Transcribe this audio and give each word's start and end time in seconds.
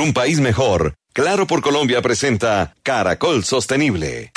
un 0.00 0.12
país 0.12 0.40
mejor, 0.40 0.94
Claro 1.12 1.46
por 1.48 1.60
Colombia 1.60 2.00
presenta 2.02 2.76
Caracol 2.84 3.44
Sostenible. 3.44 4.30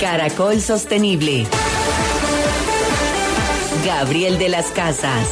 Caracol 0.00 0.58
Sostenible. 0.62 1.46
Gabriel 3.84 4.38
de 4.38 4.48
las 4.48 4.66
Casas. 4.70 5.28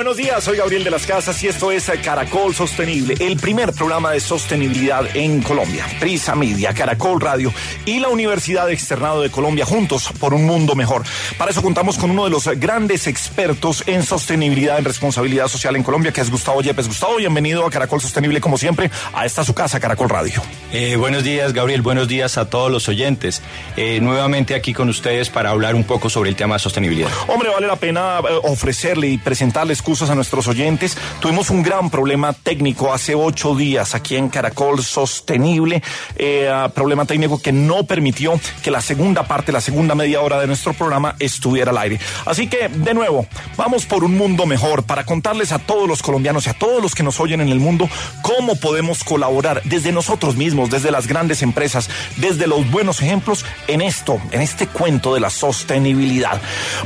Buenos 0.00 0.16
días. 0.16 0.42
Soy 0.42 0.56
Gabriel 0.56 0.82
de 0.82 0.90
las 0.90 1.04
Casas 1.04 1.42
y 1.42 1.48
esto 1.48 1.70
es 1.70 1.92
Caracol 2.02 2.54
Sostenible, 2.54 3.16
el 3.20 3.36
primer 3.36 3.74
programa 3.74 4.12
de 4.12 4.20
sostenibilidad 4.20 5.04
en 5.14 5.42
Colombia. 5.42 5.84
Prisa 6.00 6.34
Media, 6.34 6.72
Caracol 6.72 7.20
Radio 7.20 7.52
y 7.84 8.00
la 8.00 8.08
Universidad 8.08 8.70
Externado 8.70 9.20
de 9.20 9.30
Colombia 9.30 9.66
juntos 9.66 10.08
por 10.18 10.32
un 10.32 10.46
mundo 10.46 10.74
mejor. 10.74 11.02
Para 11.36 11.50
eso 11.50 11.60
contamos 11.60 11.98
con 11.98 12.10
uno 12.10 12.24
de 12.24 12.30
los 12.30 12.46
grandes 12.58 13.06
expertos 13.06 13.84
en 13.86 14.02
sostenibilidad, 14.02 14.78
en 14.78 14.86
responsabilidad 14.86 15.48
social 15.48 15.76
en 15.76 15.82
Colombia, 15.82 16.12
que 16.12 16.22
es 16.22 16.30
Gustavo 16.30 16.62
Yepes. 16.62 16.88
Gustavo, 16.88 17.16
bienvenido 17.16 17.66
a 17.66 17.70
Caracol 17.70 18.00
Sostenible, 18.00 18.40
como 18.40 18.56
siempre, 18.56 18.90
a 19.12 19.26
esta 19.26 19.44
su 19.44 19.52
casa, 19.52 19.80
Caracol 19.80 20.08
Radio. 20.08 20.40
Eh, 20.72 20.96
buenos 20.96 21.24
días, 21.24 21.52
Gabriel. 21.52 21.82
Buenos 21.82 22.08
días 22.08 22.38
a 22.38 22.48
todos 22.48 22.72
los 22.72 22.88
oyentes. 22.88 23.42
Eh, 23.76 24.00
nuevamente 24.00 24.54
aquí 24.54 24.72
con 24.72 24.88
ustedes 24.88 25.28
para 25.28 25.50
hablar 25.50 25.74
un 25.74 25.84
poco 25.84 26.08
sobre 26.08 26.30
el 26.30 26.36
tema 26.36 26.54
de 26.54 26.60
sostenibilidad. 26.60 27.10
Hombre, 27.28 27.50
vale 27.50 27.66
la 27.66 27.76
pena 27.76 28.20
eh, 28.20 28.40
ofrecerle 28.44 29.08
y 29.08 29.18
presentarle 29.18 29.74
a 29.90 30.14
nuestros 30.14 30.46
oyentes. 30.46 30.96
Tuvimos 31.18 31.50
un 31.50 31.64
gran 31.64 31.90
problema 31.90 32.32
técnico 32.32 32.92
hace 32.92 33.16
ocho 33.16 33.56
días 33.56 33.96
aquí 33.96 34.14
en 34.14 34.28
Caracol 34.28 34.84
Sostenible, 34.84 35.82
eh, 36.14 36.48
problema 36.72 37.06
técnico 37.06 37.42
que 37.42 37.50
no 37.50 37.82
permitió 37.82 38.40
que 38.62 38.70
la 38.70 38.80
segunda 38.80 39.24
parte, 39.24 39.50
la 39.50 39.60
segunda 39.60 39.96
media 39.96 40.20
hora 40.20 40.38
de 40.38 40.46
nuestro 40.46 40.74
programa 40.74 41.16
estuviera 41.18 41.72
al 41.72 41.78
aire. 41.78 41.98
Así 42.24 42.46
que, 42.46 42.68
de 42.68 42.94
nuevo, 42.94 43.26
vamos 43.56 43.84
por 43.84 44.04
un 44.04 44.16
mundo 44.16 44.46
mejor 44.46 44.84
para 44.84 45.04
contarles 45.04 45.50
a 45.50 45.58
todos 45.58 45.88
los 45.88 46.02
colombianos 46.02 46.46
y 46.46 46.50
a 46.50 46.54
todos 46.54 46.80
los 46.80 46.94
que 46.94 47.02
nos 47.02 47.18
oyen 47.18 47.40
en 47.40 47.48
el 47.48 47.58
mundo 47.58 47.88
cómo 48.22 48.54
podemos 48.54 49.02
colaborar 49.02 49.60
desde 49.64 49.90
nosotros 49.90 50.36
mismos, 50.36 50.70
desde 50.70 50.92
las 50.92 51.08
grandes 51.08 51.42
empresas, 51.42 51.90
desde 52.16 52.46
los 52.46 52.70
buenos 52.70 53.02
ejemplos 53.02 53.44
en 53.66 53.80
esto, 53.80 54.20
en 54.30 54.40
este 54.40 54.68
cuento 54.68 55.14
de 55.14 55.20
la 55.20 55.30
sostenibilidad. 55.30 56.40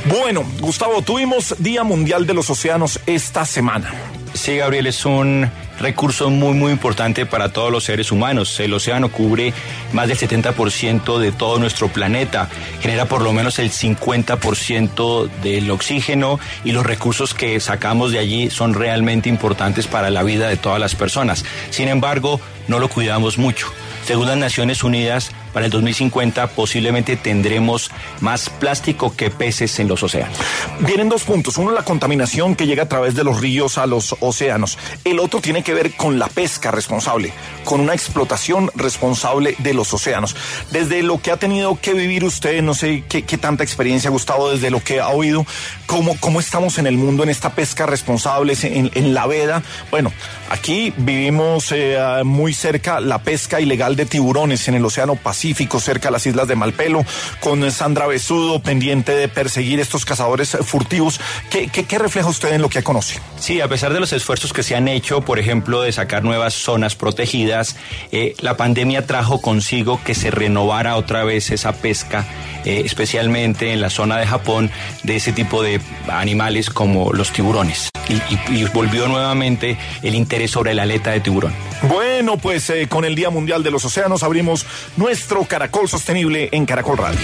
Bueno, 0.06 0.42
Gustavo, 0.60 1.02
tuvimos 1.02 1.54
Día 1.58 1.84
Mundial 1.84 2.26
de 2.26 2.34
los 2.34 2.48
Océanos 2.50 2.93
esta 3.06 3.44
semana. 3.44 3.92
Sí, 4.34 4.56
Gabriel, 4.56 4.88
es 4.88 5.04
un 5.06 5.48
recurso 5.78 6.28
muy, 6.28 6.54
muy 6.54 6.72
importante 6.72 7.24
para 7.24 7.52
todos 7.52 7.70
los 7.70 7.84
seres 7.84 8.10
humanos. 8.10 8.58
El 8.58 8.74
océano 8.74 9.10
cubre 9.10 9.52
más 9.92 10.08
del 10.08 10.18
70% 10.18 11.18
de 11.18 11.32
todo 11.32 11.58
nuestro 11.58 11.88
planeta, 11.88 12.48
genera 12.80 13.06
por 13.06 13.22
lo 13.22 13.32
menos 13.32 13.58
el 13.58 13.70
50% 13.70 15.30
del 15.42 15.70
oxígeno 15.70 16.40
y 16.64 16.72
los 16.72 16.84
recursos 16.84 17.32
que 17.32 17.60
sacamos 17.60 18.12
de 18.12 18.18
allí 18.18 18.50
son 18.50 18.74
realmente 18.74 19.28
importantes 19.28 19.86
para 19.86 20.10
la 20.10 20.22
vida 20.22 20.48
de 20.48 20.56
todas 20.56 20.80
las 20.80 20.94
personas. 20.94 21.44
Sin 21.70 21.88
embargo, 21.88 22.40
no 22.66 22.78
lo 22.80 22.88
cuidamos 22.88 23.38
mucho. 23.38 23.68
Según 24.04 24.26
las 24.26 24.36
Naciones 24.36 24.84
Unidas, 24.84 25.30
para 25.54 25.66
el 25.66 25.72
2050 25.72 26.48
posiblemente 26.48 27.16
tendremos 27.16 27.90
más 28.20 28.50
plástico 28.50 29.14
que 29.16 29.30
peces 29.30 29.78
en 29.78 29.86
los 29.86 30.02
océanos. 30.02 30.36
Vienen 30.80 31.08
dos 31.08 31.22
puntos. 31.22 31.56
Uno, 31.56 31.70
la 31.70 31.84
contaminación 31.84 32.56
que 32.56 32.66
llega 32.66 32.82
a 32.82 32.88
través 32.88 33.14
de 33.14 33.22
los 33.22 33.40
ríos 33.40 33.78
a 33.78 33.86
los 33.86 34.16
océanos. 34.18 34.76
El 35.04 35.20
otro 35.20 35.40
tiene 35.40 35.62
que 35.62 35.72
ver 35.72 35.92
con 35.92 36.18
la 36.18 36.26
pesca 36.26 36.72
responsable, 36.72 37.32
con 37.64 37.80
una 37.80 37.94
explotación 37.94 38.70
responsable 38.74 39.54
de 39.58 39.74
los 39.74 39.94
océanos. 39.94 40.34
Desde 40.72 41.04
lo 41.04 41.22
que 41.22 41.30
ha 41.30 41.36
tenido 41.36 41.78
que 41.80 41.94
vivir 41.94 42.24
usted, 42.24 42.60
no 42.60 42.74
sé 42.74 43.04
qué, 43.08 43.22
tanta 43.38 43.62
experiencia, 43.62 44.10
Gustavo, 44.10 44.50
desde 44.50 44.70
lo 44.70 44.82
que 44.82 45.00
ha 45.00 45.08
oído, 45.08 45.46
cómo, 45.86 46.16
cómo 46.18 46.40
estamos 46.40 46.78
en 46.78 46.86
el 46.86 46.96
mundo 46.96 47.22
en 47.22 47.28
esta 47.28 47.54
pesca 47.54 47.86
responsable, 47.86 48.54
en, 48.62 48.90
en 48.94 49.14
la 49.14 49.26
veda. 49.26 49.62
Bueno, 49.90 50.12
aquí 50.50 50.92
vivimos 50.96 51.70
eh, 51.70 51.96
muy 52.24 52.54
cerca 52.54 53.00
la 53.00 53.22
pesca 53.22 53.60
ilegal 53.60 53.94
de 53.94 54.06
tiburones 54.06 54.66
en 54.66 54.74
el 54.74 54.84
Océano 54.84 55.14
Pacífico 55.14 55.43
cerca 55.80 56.08
a 56.08 56.10
las 56.10 56.26
islas 56.26 56.48
de 56.48 56.56
Malpelo, 56.56 57.04
con 57.40 57.70
Sandra 57.70 58.06
Besudo 58.06 58.60
pendiente 58.60 59.12
de 59.12 59.28
perseguir 59.28 59.80
estos 59.80 60.04
cazadores 60.04 60.56
furtivos. 60.62 61.20
¿Qué, 61.50 61.68
qué, 61.68 61.84
qué 61.84 61.98
refleja 61.98 62.28
usted 62.28 62.52
en 62.52 62.62
lo 62.62 62.68
que 62.68 62.82
conoce? 62.82 63.20
Sí, 63.38 63.60
a 63.60 63.68
pesar 63.68 63.92
de 63.92 64.00
los 64.00 64.12
esfuerzos 64.12 64.52
que 64.52 64.62
se 64.62 64.74
han 64.76 64.88
hecho, 64.88 65.20
por 65.20 65.38
ejemplo, 65.38 65.82
de 65.82 65.92
sacar 65.92 66.22
nuevas 66.24 66.54
zonas 66.54 66.94
protegidas, 66.94 67.76
eh, 68.12 68.34
la 68.40 68.56
pandemia 68.56 69.06
trajo 69.06 69.40
consigo 69.40 70.00
que 70.04 70.14
se 70.14 70.30
renovara 70.30 70.96
otra 70.96 71.24
vez 71.24 71.50
esa 71.50 71.72
pesca, 71.72 72.24
eh, 72.64 72.82
especialmente 72.84 73.72
en 73.72 73.80
la 73.80 73.90
zona 73.90 74.16
de 74.18 74.26
Japón, 74.26 74.70
de 75.02 75.16
ese 75.16 75.32
tipo 75.32 75.62
de 75.62 75.80
animales 76.08 76.70
como 76.70 77.12
los 77.12 77.32
tiburones. 77.32 77.90
Y, 78.06 78.14
y, 78.14 78.60
y 78.60 78.64
volvió 78.66 79.08
nuevamente 79.08 79.78
el 80.02 80.14
interés 80.14 80.50
sobre 80.50 80.74
la 80.74 80.82
aleta 80.82 81.12
de 81.12 81.20
tiburón. 81.20 81.54
Bueno, 81.88 82.36
pues 82.36 82.68
eh, 82.68 82.86
con 82.86 83.06
el 83.06 83.14
Día 83.14 83.30
Mundial 83.30 83.62
de 83.62 83.70
los 83.70 83.82
Océanos 83.84 84.22
abrimos 84.22 84.66
nuestro 84.98 85.33
Caracol 85.42 85.88
Sostenible 85.88 86.48
en 86.52 86.64
Caracol 86.64 86.96
Radio. 86.96 87.18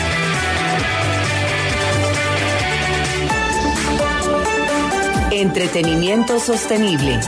Entretenimiento 5.31 6.41
sostenible. 6.41 7.21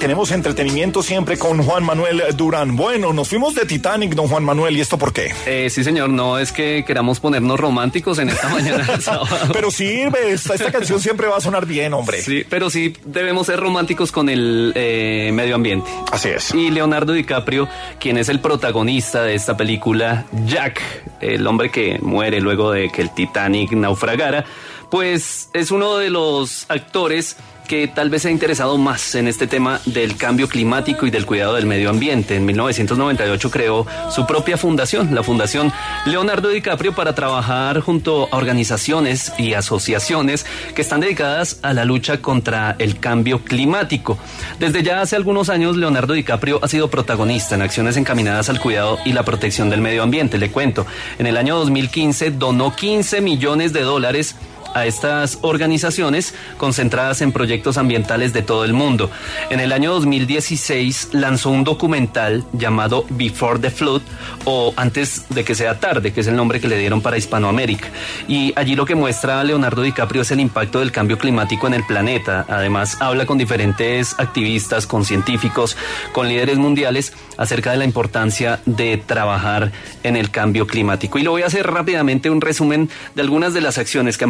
Tenemos 0.00 0.30
entretenimiento 0.32 1.02
siempre 1.02 1.38
con 1.38 1.62
Juan 1.62 1.84
Manuel 1.84 2.22
Durán. 2.34 2.74
Bueno, 2.74 3.12
nos 3.12 3.28
fuimos 3.28 3.54
de 3.54 3.66
Titanic, 3.66 4.14
don 4.14 4.28
Juan 4.28 4.42
Manuel, 4.42 4.74
¿y 4.74 4.80
esto 4.80 4.96
por 4.96 5.12
qué? 5.12 5.30
Eh, 5.46 5.68
sí, 5.68 5.84
señor, 5.84 6.08
no 6.08 6.38
es 6.38 6.52
que 6.52 6.84
queramos 6.86 7.20
ponernos 7.20 7.60
románticos 7.60 8.18
en 8.18 8.30
esta 8.30 8.48
mañana. 8.48 8.88
Pero 9.52 9.70
sirve, 9.70 10.32
esta, 10.32 10.54
esta 10.54 10.72
canción 10.72 11.00
siempre 11.00 11.28
va 11.28 11.36
a 11.36 11.40
sonar 11.42 11.66
bien, 11.66 11.92
hombre. 11.92 12.22
Sí, 12.22 12.44
pero 12.48 12.70
sí 12.70 12.94
debemos 13.04 13.46
ser 13.46 13.60
románticos 13.60 14.10
con 14.10 14.30
el 14.30 14.72
eh, 14.74 15.30
medio 15.34 15.54
ambiente. 15.54 15.90
Así 16.10 16.30
es. 16.30 16.54
Y 16.54 16.70
Leonardo 16.70 17.12
DiCaprio, 17.12 17.68
quien 17.98 18.16
es 18.16 18.30
el 18.30 18.40
protagonista 18.40 19.22
de 19.22 19.34
esta 19.34 19.58
película, 19.58 20.24
Jack, 20.46 20.80
el 21.20 21.46
hombre 21.46 21.70
que 21.70 21.98
muere 22.00 22.40
luego 22.40 22.72
de 22.72 22.88
que 22.88 23.02
el 23.02 23.12
Titanic 23.12 23.72
naufragara, 23.72 24.46
Pues 24.90 25.50
es 25.52 25.70
uno 25.70 25.98
de 25.98 26.10
los 26.10 26.66
actores 26.68 27.36
que 27.70 27.86
tal 27.86 28.10
vez 28.10 28.22
se 28.22 28.28
ha 28.28 28.30
interesado 28.32 28.76
más 28.78 29.14
en 29.14 29.28
este 29.28 29.46
tema 29.46 29.80
del 29.86 30.16
cambio 30.16 30.48
climático 30.48 31.06
y 31.06 31.12
del 31.12 31.24
cuidado 31.24 31.54
del 31.54 31.66
medio 31.66 31.88
ambiente. 31.88 32.34
En 32.34 32.44
1998 32.44 33.48
creó 33.48 33.86
su 34.10 34.26
propia 34.26 34.56
fundación, 34.56 35.14
la 35.14 35.22
Fundación 35.22 35.72
Leonardo 36.04 36.48
DiCaprio, 36.48 36.96
para 36.96 37.14
trabajar 37.14 37.78
junto 37.78 38.28
a 38.32 38.36
organizaciones 38.36 39.32
y 39.38 39.54
asociaciones 39.54 40.44
que 40.74 40.82
están 40.82 40.98
dedicadas 40.98 41.60
a 41.62 41.72
la 41.72 41.84
lucha 41.84 42.20
contra 42.20 42.74
el 42.80 42.98
cambio 42.98 43.44
climático. 43.44 44.18
Desde 44.58 44.82
ya 44.82 45.00
hace 45.00 45.14
algunos 45.14 45.48
años, 45.48 45.76
Leonardo 45.76 46.14
DiCaprio 46.14 46.58
ha 46.64 46.66
sido 46.66 46.90
protagonista 46.90 47.54
en 47.54 47.62
acciones 47.62 47.96
encaminadas 47.96 48.48
al 48.48 48.58
cuidado 48.58 48.98
y 49.04 49.12
la 49.12 49.22
protección 49.22 49.70
del 49.70 49.80
medio 49.80 50.02
ambiente. 50.02 50.38
Le 50.38 50.50
cuento, 50.50 50.86
en 51.20 51.28
el 51.28 51.36
año 51.36 51.56
2015 51.56 52.32
donó 52.32 52.74
15 52.74 53.20
millones 53.20 53.72
de 53.72 53.82
dólares 53.82 54.34
a 54.74 54.86
estas 54.86 55.38
organizaciones 55.42 56.34
concentradas 56.56 57.20
en 57.22 57.32
proyectos 57.32 57.78
ambientales 57.78 58.32
de 58.32 58.42
todo 58.42 58.64
el 58.64 58.72
mundo. 58.72 59.10
En 59.50 59.60
el 59.60 59.72
año 59.72 59.92
2016 59.92 61.10
lanzó 61.12 61.50
un 61.50 61.64
documental 61.64 62.44
llamado 62.52 63.04
Before 63.10 63.58
the 63.58 63.70
Flood 63.70 64.02
o 64.44 64.72
Antes 64.76 65.26
de 65.28 65.44
que 65.44 65.54
sea 65.54 65.80
tarde, 65.80 66.12
que 66.12 66.20
es 66.20 66.26
el 66.26 66.36
nombre 66.36 66.60
que 66.60 66.68
le 66.68 66.78
dieron 66.78 67.00
para 67.00 67.18
Hispanoamérica. 67.18 67.88
Y 68.28 68.52
allí 68.56 68.74
lo 68.74 68.84
que 68.84 68.94
muestra 68.94 69.42
Leonardo 69.44 69.82
DiCaprio 69.82 70.22
es 70.22 70.30
el 70.30 70.40
impacto 70.40 70.80
del 70.80 70.92
cambio 70.92 71.18
climático 71.18 71.66
en 71.66 71.74
el 71.74 71.84
planeta. 71.84 72.44
Además 72.48 72.96
habla 73.00 73.26
con 73.26 73.38
diferentes 73.38 74.14
activistas, 74.18 74.86
con 74.86 75.04
científicos, 75.04 75.76
con 76.12 76.28
líderes 76.28 76.58
mundiales 76.58 77.12
acerca 77.36 77.72
de 77.72 77.78
la 77.78 77.84
importancia 77.84 78.60
de 78.66 78.96
trabajar 78.98 79.72
en 80.02 80.16
el 80.16 80.30
cambio 80.30 80.66
climático. 80.66 81.18
Y 81.18 81.22
lo 81.22 81.32
voy 81.32 81.42
a 81.42 81.46
hacer 81.46 81.66
rápidamente 81.66 82.30
un 82.30 82.40
resumen 82.40 82.90
de 83.14 83.22
algunas 83.22 83.54
de 83.54 83.60
las 83.60 83.78
acciones 83.78 84.18
que 84.18 84.24
ha 84.24 84.26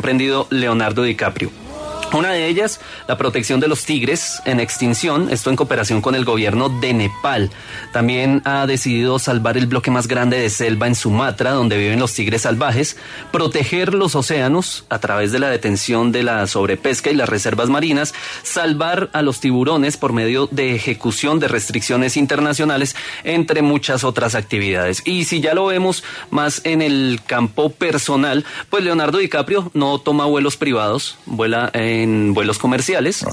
Leonardo 0.50 1.02
DiCaprio. 1.02 1.69
Una 2.12 2.32
de 2.32 2.48
ellas, 2.48 2.80
la 3.06 3.16
protección 3.16 3.60
de 3.60 3.68
los 3.68 3.84
tigres 3.84 4.42
en 4.44 4.58
extinción, 4.58 5.28
esto 5.30 5.48
en 5.48 5.54
cooperación 5.54 6.02
con 6.02 6.16
el 6.16 6.24
gobierno 6.24 6.68
de 6.68 6.92
Nepal. 6.92 7.50
También 7.92 8.42
ha 8.44 8.66
decidido 8.66 9.20
salvar 9.20 9.56
el 9.56 9.68
bloque 9.68 9.92
más 9.92 10.08
grande 10.08 10.36
de 10.36 10.50
selva 10.50 10.88
en 10.88 10.96
Sumatra, 10.96 11.52
donde 11.52 11.78
viven 11.78 12.00
los 12.00 12.12
tigres 12.12 12.42
salvajes, 12.42 12.96
proteger 13.30 13.94
los 13.94 14.16
océanos 14.16 14.84
a 14.88 14.98
través 14.98 15.30
de 15.30 15.38
la 15.38 15.50
detención 15.50 16.10
de 16.10 16.24
la 16.24 16.48
sobrepesca 16.48 17.10
y 17.10 17.14
las 17.14 17.28
reservas 17.28 17.68
marinas, 17.68 18.12
salvar 18.42 19.08
a 19.12 19.22
los 19.22 19.38
tiburones 19.38 19.96
por 19.96 20.12
medio 20.12 20.48
de 20.50 20.74
ejecución 20.74 21.38
de 21.38 21.46
restricciones 21.46 22.16
internacionales, 22.16 22.96
entre 23.22 23.62
muchas 23.62 24.02
otras 24.02 24.34
actividades. 24.34 25.02
Y 25.04 25.26
si 25.26 25.40
ya 25.40 25.54
lo 25.54 25.66
vemos 25.66 26.02
más 26.30 26.60
en 26.64 26.82
el 26.82 27.20
campo 27.24 27.70
personal, 27.70 28.44
pues 28.68 28.82
Leonardo 28.82 29.18
DiCaprio 29.18 29.70
no 29.74 30.00
toma 30.00 30.24
vuelos 30.24 30.56
privados, 30.56 31.16
vuela 31.24 31.70
en 32.02 32.34
vuelos 32.34 32.58
comerciales. 32.58 33.24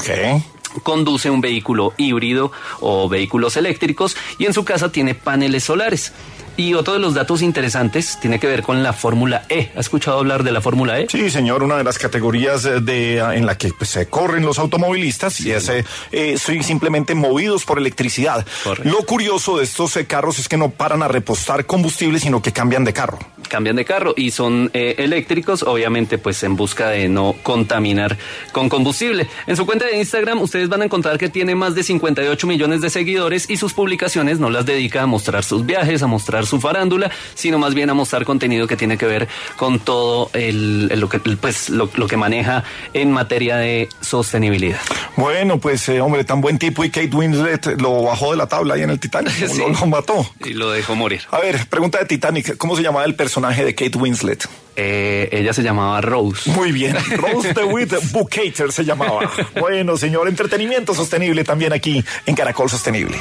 Conduce 0.84 1.30
un 1.30 1.42
vehículo 1.42 1.94
híbrido 1.98 2.52
o 2.82 3.10
vehículos 3.10 3.58
eléctricos 3.58 4.16
y 4.38 4.46
en 4.46 4.54
su 4.54 4.64
casa 4.64 4.92
tiene 4.92 5.16
paneles 5.16 5.64
solares. 5.64 6.14
Y 6.58 6.74
otro 6.74 6.94
de 6.94 7.00
los 7.00 7.14
datos 7.14 7.44
interesantes 7.44 8.18
tiene 8.20 8.40
que 8.40 8.48
ver 8.48 8.64
con 8.64 8.82
la 8.82 8.92
Fórmula 8.92 9.46
E. 9.48 9.72
¿Ha 9.76 9.80
escuchado 9.80 10.18
hablar 10.18 10.44
de 10.44 10.52
la 10.52 10.60
Fórmula 10.60 11.00
E? 11.00 11.06
Sí, 11.08 11.30
señor, 11.30 11.62
una 11.62 11.78
de 11.78 11.84
las 11.84 12.00
categorías 12.00 12.66
eh, 12.66 12.80
de, 12.82 13.20
en 13.20 13.46
la 13.46 13.60
que 13.60 13.70
pues, 13.78 13.92
se 13.92 14.08
corren 14.08 14.44
los 14.44 14.58
automovilistas 14.58 15.40
y 15.42 15.52
es 15.52 15.70
eh, 15.70 15.86
eh, 16.12 16.36
sí, 16.44 16.64
simplemente 16.64 17.14
movidos 17.14 17.64
por 17.64 17.78
electricidad. 17.78 18.44
Correcto. 18.64 18.90
Lo 18.90 19.06
curioso 19.06 19.58
de 19.58 19.66
estos 19.66 19.96
eh, 19.98 20.08
carros 20.08 20.40
es 20.40 20.50
que 20.50 20.58
no 20.58 20.72
paran 20.72 21.04
a 21.04 21.08
repostar 21.08 21.68
combustible, 21.68 22.20
sino 22.20 22.42
que 22.42 22.52
cambian 22.52 22.84
de 22.84 22.94
carro. 22.94 23.20
Cambian 23.48 23.76
de 23.76 23.86
carro 23.86 24.14
y 24.18 24.32
son 24.32 24.70
eh, 24.74 24.96
eléctricos, 24.98 25.64
obviamente 25.64 26.18
pues 26.18 26.42
en 26.44 26.56
busca 26.56 26.90
de 26.90 27.10
no 27.10 27.36
contaminar 27.44 28.18
con 28.52 28.70
combustible. 28.70 29.28
En 29.48 29.56
su 29.56 29.66
cuenta 29.66 29.86
de 29.86 29.98
Instagram 29.98 30.42
ustedes 30.42 30.70
van 30.70 30.82
a 30.82 30.86
encontrar 30.86 31.18
que 31.18 31.30
tiene 31.30 31.56
más 31.56 31.76
de 31.76 31.84
58 31.84 32.48
millones 32.48 32.82
de 32.82 32.90
seguidores 32.90 33.50
y 33.50 33.58
sus 33.58 33.74
publicaciones 33.74 34.40
no 34.40 34.50
las 34.50 34.66
dedica 34.66 35.04
a 35.04 35.06
mostrar 35.08 35.44
sus 35.44 35.66
viajes, 35.66 36.04
a 36.04 36.08
mostrar 36.08 36.46
su 36.46 36.60
farándula, 36.60 37.10
sino 37.36 37.58
más 37.60 37.74
bien 37.74 37.90
a 37.90 37.94
mostrar 37.94 38.26
contenido 38.26 38.68
que 38.68 38.76
tiene 38.78 38.98
que 38.98 39.06
ver 39.06 39.28
con 39.56 39.80
todo 39.80 40.30
el, 40.34 40.90
el- 40.92 41.00
lo, 41.00 41.10
que, 41.10 41.20
pues, 41.20 41.70
lo, 41.70 41.90
lo 41.96 42.08
que 42.08 42.18
maneja 42.18 42.64
en 42.94 43.12
materia 43.12 43.58
de 43.58 43.88
sostenibilidad. 44.02 44.80
Bueno, 45.16 45.60
pues, 45.60 45.88
eh, 45.90 46.02
hombre, 46.02 46.24
tan 46.24 46.42
buen 46.42 46.58
tipo 46.58 46.84
y 46.84 46.90
Kate 46.90 47.16
Winslet 47.16 47.80
lo 47.80 48.04
bajó 48.04 48.32
de 48.32 48.38
la 48.38 48.48
tabla 48.48 48.74
ahí 48.76 48.82
en 48.82 48.90
el 48.90 49.00
Titanic, 49.00 49.32
Sí. 49.48 49.60
lo, 49.60 49.70
lo 49.70 49.86
mató. 49.88 50.28
Y 50.44 50.54
lo 50.54 50.72
dejó 50.72 50.96
morir. 50.96 51.22
A 51.32 51.40
ver, 51.40 51.68
pregunta 51.70 52.00
de 52.00 52.06
Titanic, 52.06 52.58
¿cómo 52.58 52.76
se 52.76 52.82
llamaba 52.82 53.06
el 53.06 53.16
personaje 53.16 53.37
de 53.40 53.76
Kate 53.76 53.98
Winslet? 53.98 54.48
Eh, 54.76 55.30
ella 55.32 55.54
se 55.54 55.62
llamaba 55.62 56.02
Rose. 56.02 56.50
Muy 56.52 56.72
bien, 56.72 56.96
Rose 57.18 57.54
DeWitt 57.54 57.94
Bukater 58.12 58.72
se 58.72 58.84
llamaba. 58.84 59.32
Bueno, 59.60 59.96
señor, 59.96 60.28
entretenimiento 60.28 60.94
sostenible 60.94 61.44
también 61.44 61.72
aquí 61.74 62.04
en 62.26 62.36
Caracol 62.36 62.70
Sostenible. 62.70 63.18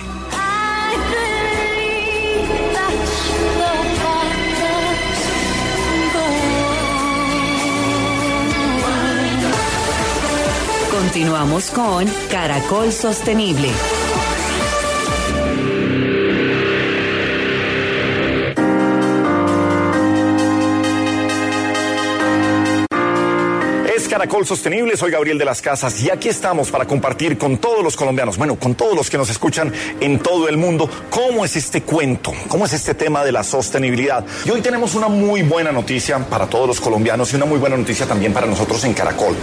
Continuamos 10.90 11.70
con 11.70 12.06
Caracol 12.30 12.92
Sostenible. 12.92 13.70
Caracol 24.26 24.44
Sostenible, 24.44 24.96
soy 24.96 25.12
Gabriel 25.12 25.38
de 25.38 25.44
las 25.44 25.62
Casas 25.62 26.02
y 26.02 26.10
aquí 26.10 26.28
estamos 26.28 26.72
para 26.72 26.84
compartir 26.84 27.38
con 27.38 27.58
todos 27.58 27.84
los 27.84 27.94
colombianos, 27.94 28.36
bueno, 28.36 28.56
con 28.56 28.74
todos 28.74 28.96
los 28.96 29.08
que 29.08 29.16
nos 29.16 29.30
escuchan 29.30 29.72
en 30.00 30.18
todo 30.18 30.48
el 30.48 30.56
mundo, 30.56 30.90
cómo 31.10 31.44
es 31.44 31.54
este 31.54 31.82
cuento, 31.82 32.32
cómo 32.48 32.66
es 32.66 32.72
este 32.72 32.94
tema 32.94 33.24
de 33.24 33.30
la 33.30 33.44
sostenibilidad. 33.44 34.24
Y 34.44 34.50
hoy 34.50 34.62
tenemos 34.62 34.96
una 34.96 35.06
muy 35.06 35.42
buena 35.42 35.70
noticia 35.70 36.18
para 36.18 36.48
todos 36.48 36.66
los 36.66 36.80
colombianos 36.80 37.32
y 37.32 37.36
una 37.36 37.44
muy 37.44 37.60
buena 37.60 37.76
noticia 37.76 38.04
también 38.04 38.32
para 38.32 38.48
nosotros 38.48 38.82
en 38.82 38.94
Caracol. 38.94 39.36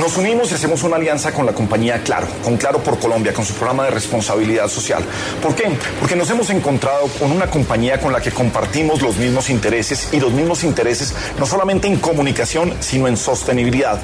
Nos 0.00 0.18
unimos 0.18 0.50
y 0.52 0.54
hacemos 0.54 0.82
una 0.82 0.96
alianza 0.96 1.32
con 1.32 1.46
la 1.46 1.52
compañía 1.52 2.02
Claro, 2.02 2.26
con 2.44 2.58
Claro 2.58 2.80
por 2.80 2.98
Colombia, 2.98 3.32
con 3.32 3.46
su 3.46 3.54
programa 3.54 3.84
de 3.86 3.90
responsabilidad 3.92 4.68
social. 4.68 5.02
¿Por 5.42 5.54
qué? 5.54 5.70
Porque 5.98 6.14
nos 6.14 6.28
hemos 6.28 6.50
encontrado 6.50 7.06
con 7.18 7.32
una 7.32 7.46
compañía 7.46 7.98
con 7.98 8.12
la 8.12 8.20
que 8.20 8.30
compartimos 8.30 9.00
los 9.00 9.16
mismos 9.16 9.48
intereses 9.48 10.10
y 10.12 10.20
los 10.20 10.32
mismos 10.32 10.64
intereses 10.64 11.14
no 11.38 11.46
solamente 11.46 11.88
en 11.88 11.96
comunicación, 11.96 12.74
sino 12.80 13.08
en 13.08 13.16
sostenibilidad. 13.16 13.98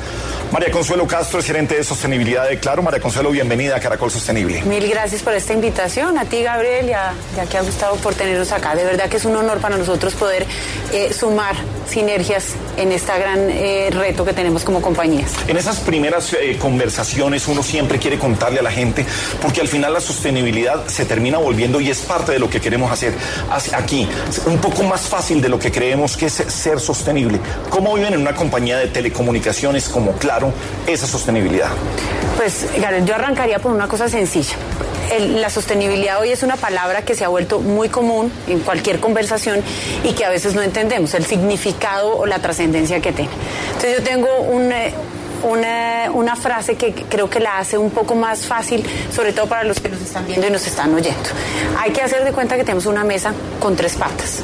María 0.51 0.71
Consuelo 0.71 1.07
Castro 1.07 1.41
es 1.41 1.47
gerente 1.47 1.77
de 1.77 1.85
sostenibilidad 1.85 2.49
de 2.49 2.59
Claro. 2.59 2.83
María 2.83 3.01
Consuelo, 3.01 3.31
bienvenida 3.31 3.77
a 3.77 3.81
Caracol 3.81 4.11
Sostenible. 4.11 4.63
Mil 4.63 4.89
gracias 4.89 5.23
por 5.23 5.35
esta 5.35 5.53
invitación, 5.53 6.17
a 6.19 6.25
ti 6.25 6.43
Gabriel 6.43 6.89
y 6.89 6.93
a, 6.93 7.13
y 7.37 7.41
a 7.41 7.45
que 7.45 7.59
ha 7.59 7.63
gustado 7.63 7.97
por 7.97 8.15
tenernos 8.15 8.51
acá. 8.53 8.75
De 8.75 8.85
verdad 8.85 9.11
que 9.11 9.19
es 9.19 9.25
un 9.27 9.37
honor 9.37 9.59
para 9.59 9.77
nosotros 9.77 10.15
poder 10.15 10.47
eh, 10.93 11.13
sumar 11.13 11.55
sinergias 11.89 12.55
en 12.77 12.93
este 12.93 13.13
gran 13.19 13.51
eh, 13.51 13.89
reto 13.91 14.25
que 14.25 14.33
tenemos 14.33 14.65
como 14.65 14.81
compañías. 14.81 15.33
En 15.49 15.57
esas 15.57 15.82
primeras 15.83 16.33
eh, 16.33 16.57
conversaciones 16.59 17.47
uno 17.49 17.63
siempre 17.63 17.99
quiere 17.99 18.19
contarle 18.19 18.61
a 18.61 18.63
la 18.63 18.71
gente, 18.71 19.05
porque 19.41 19.61
al 19.61 19.69
final 19.69 19.93
la 19.93 20.01
sostenibilidad 20.01 20.87
se 20.87 21.05
termina 21.05 21.39
volviendo 21.39 21.81
y 21.81 21.91
es 21.91 22.01
parte 22.01 22.33
de 22.33 22.39
lo 22.39 22.49
que 22.49 22.61
queremos 22.61 22.91
hacer 22.91 23.15
aquí, 23.73 24.09
un 24.47 24.59
poco 24.59 24.83
más 24.85 25.03
fácil 25.03 25.41
de 25.41 25.49
lo 25.49 25.59
que 25.59 25.71
creemos 25.71 26.17
que 26.17 26.27
es 26.27 26.33
ser 26.33 26.81
sostenible. 26.81 27.39
¿Cómo 27.71 27.95
viven 27.95 28.15
en 28.15 28.21
una 28.21 28.35
compañía 28.35 28.79
de 28.79 28.87
telecomunicaciones 28.87 29.89
como 29.89 30.13
Claro 30.13 30.53
esa 30.87 31.07
sostenibilidad? 31.07 31.71
Pues, 32.37 32.67
Gabriel, 32.81 33.05
yo 33.05 33.15
arrancaría 33.15 33.59
por 33.59 33.73
una 33.73 33.89
cosa 33.89 34.09
sencilla. 34.09 34.57
La 35.19 35.51
sostenibilidad 35.51 36.21
hoy 36.21 36.31
es 36.31 36.43
una 36.43 36.57
palabra 36.57 37.03
que 37.03 37.15
se 37.15 37.25
ha 37.25 37.29
vuelto 37.29 37.61
muy 37.61 37.89
común 37.89 38.33
en 38.49 38.61
cualquier 38.61 38.99
conversación 38.99 39.63
y 40.05 40.13
que 40.13 40.25
a 40.25 40.31
veces 40.31 40.55
no 40.55 40.63
entendemos 40.63 41.13
el 41.15 41.27
significado 41.27 42.17
o 42.17 42.25
la 42.25 42.39
trascendencia 42.39 43.01
que 43.01 43.13
tiene. 43.13 43.31
Entonces 43.75 43.99
yo 43.99 44.03
tengo 44.03 44.41
un, 44.41 44.73
eh, 44.73 44.95
una, 45.43 46.11
una 46.13 46.37
frase 46.37 46.77
que 46.77 46.93
creo 46.95 47.29
que 47.29 47.41
la 47.41 47.59
hace 47.59 47.77
un 47.79 47.91
poco 47.91 48.15
más 48.15 48.47
fácil, 48.47 48.85
sobre 49.15 49.33
todo 49.33 49.47
para 49.47 49.65
los 49.65 49.81
que 49.81 49.89
nos 49.89 50.01
están 50.01 50.27
viendo 50.27 50.47
y 50.47 50.51
nos 50.51 50.67
están 50.67 50.95
oyendo. 50.95 51.29
Hay 51.79 51.91
que 51.93 52.03
hacer 52.03 52.25
de 52.25 52.33
cuenta 52.33 52.57
que 52.57 52.65
tenemos 52.65 52.87
una 52.87 53.05
mesa 53.05 53.33
con 53.61 53.77
tres 53.77 53.95
patas. 53.97 54.41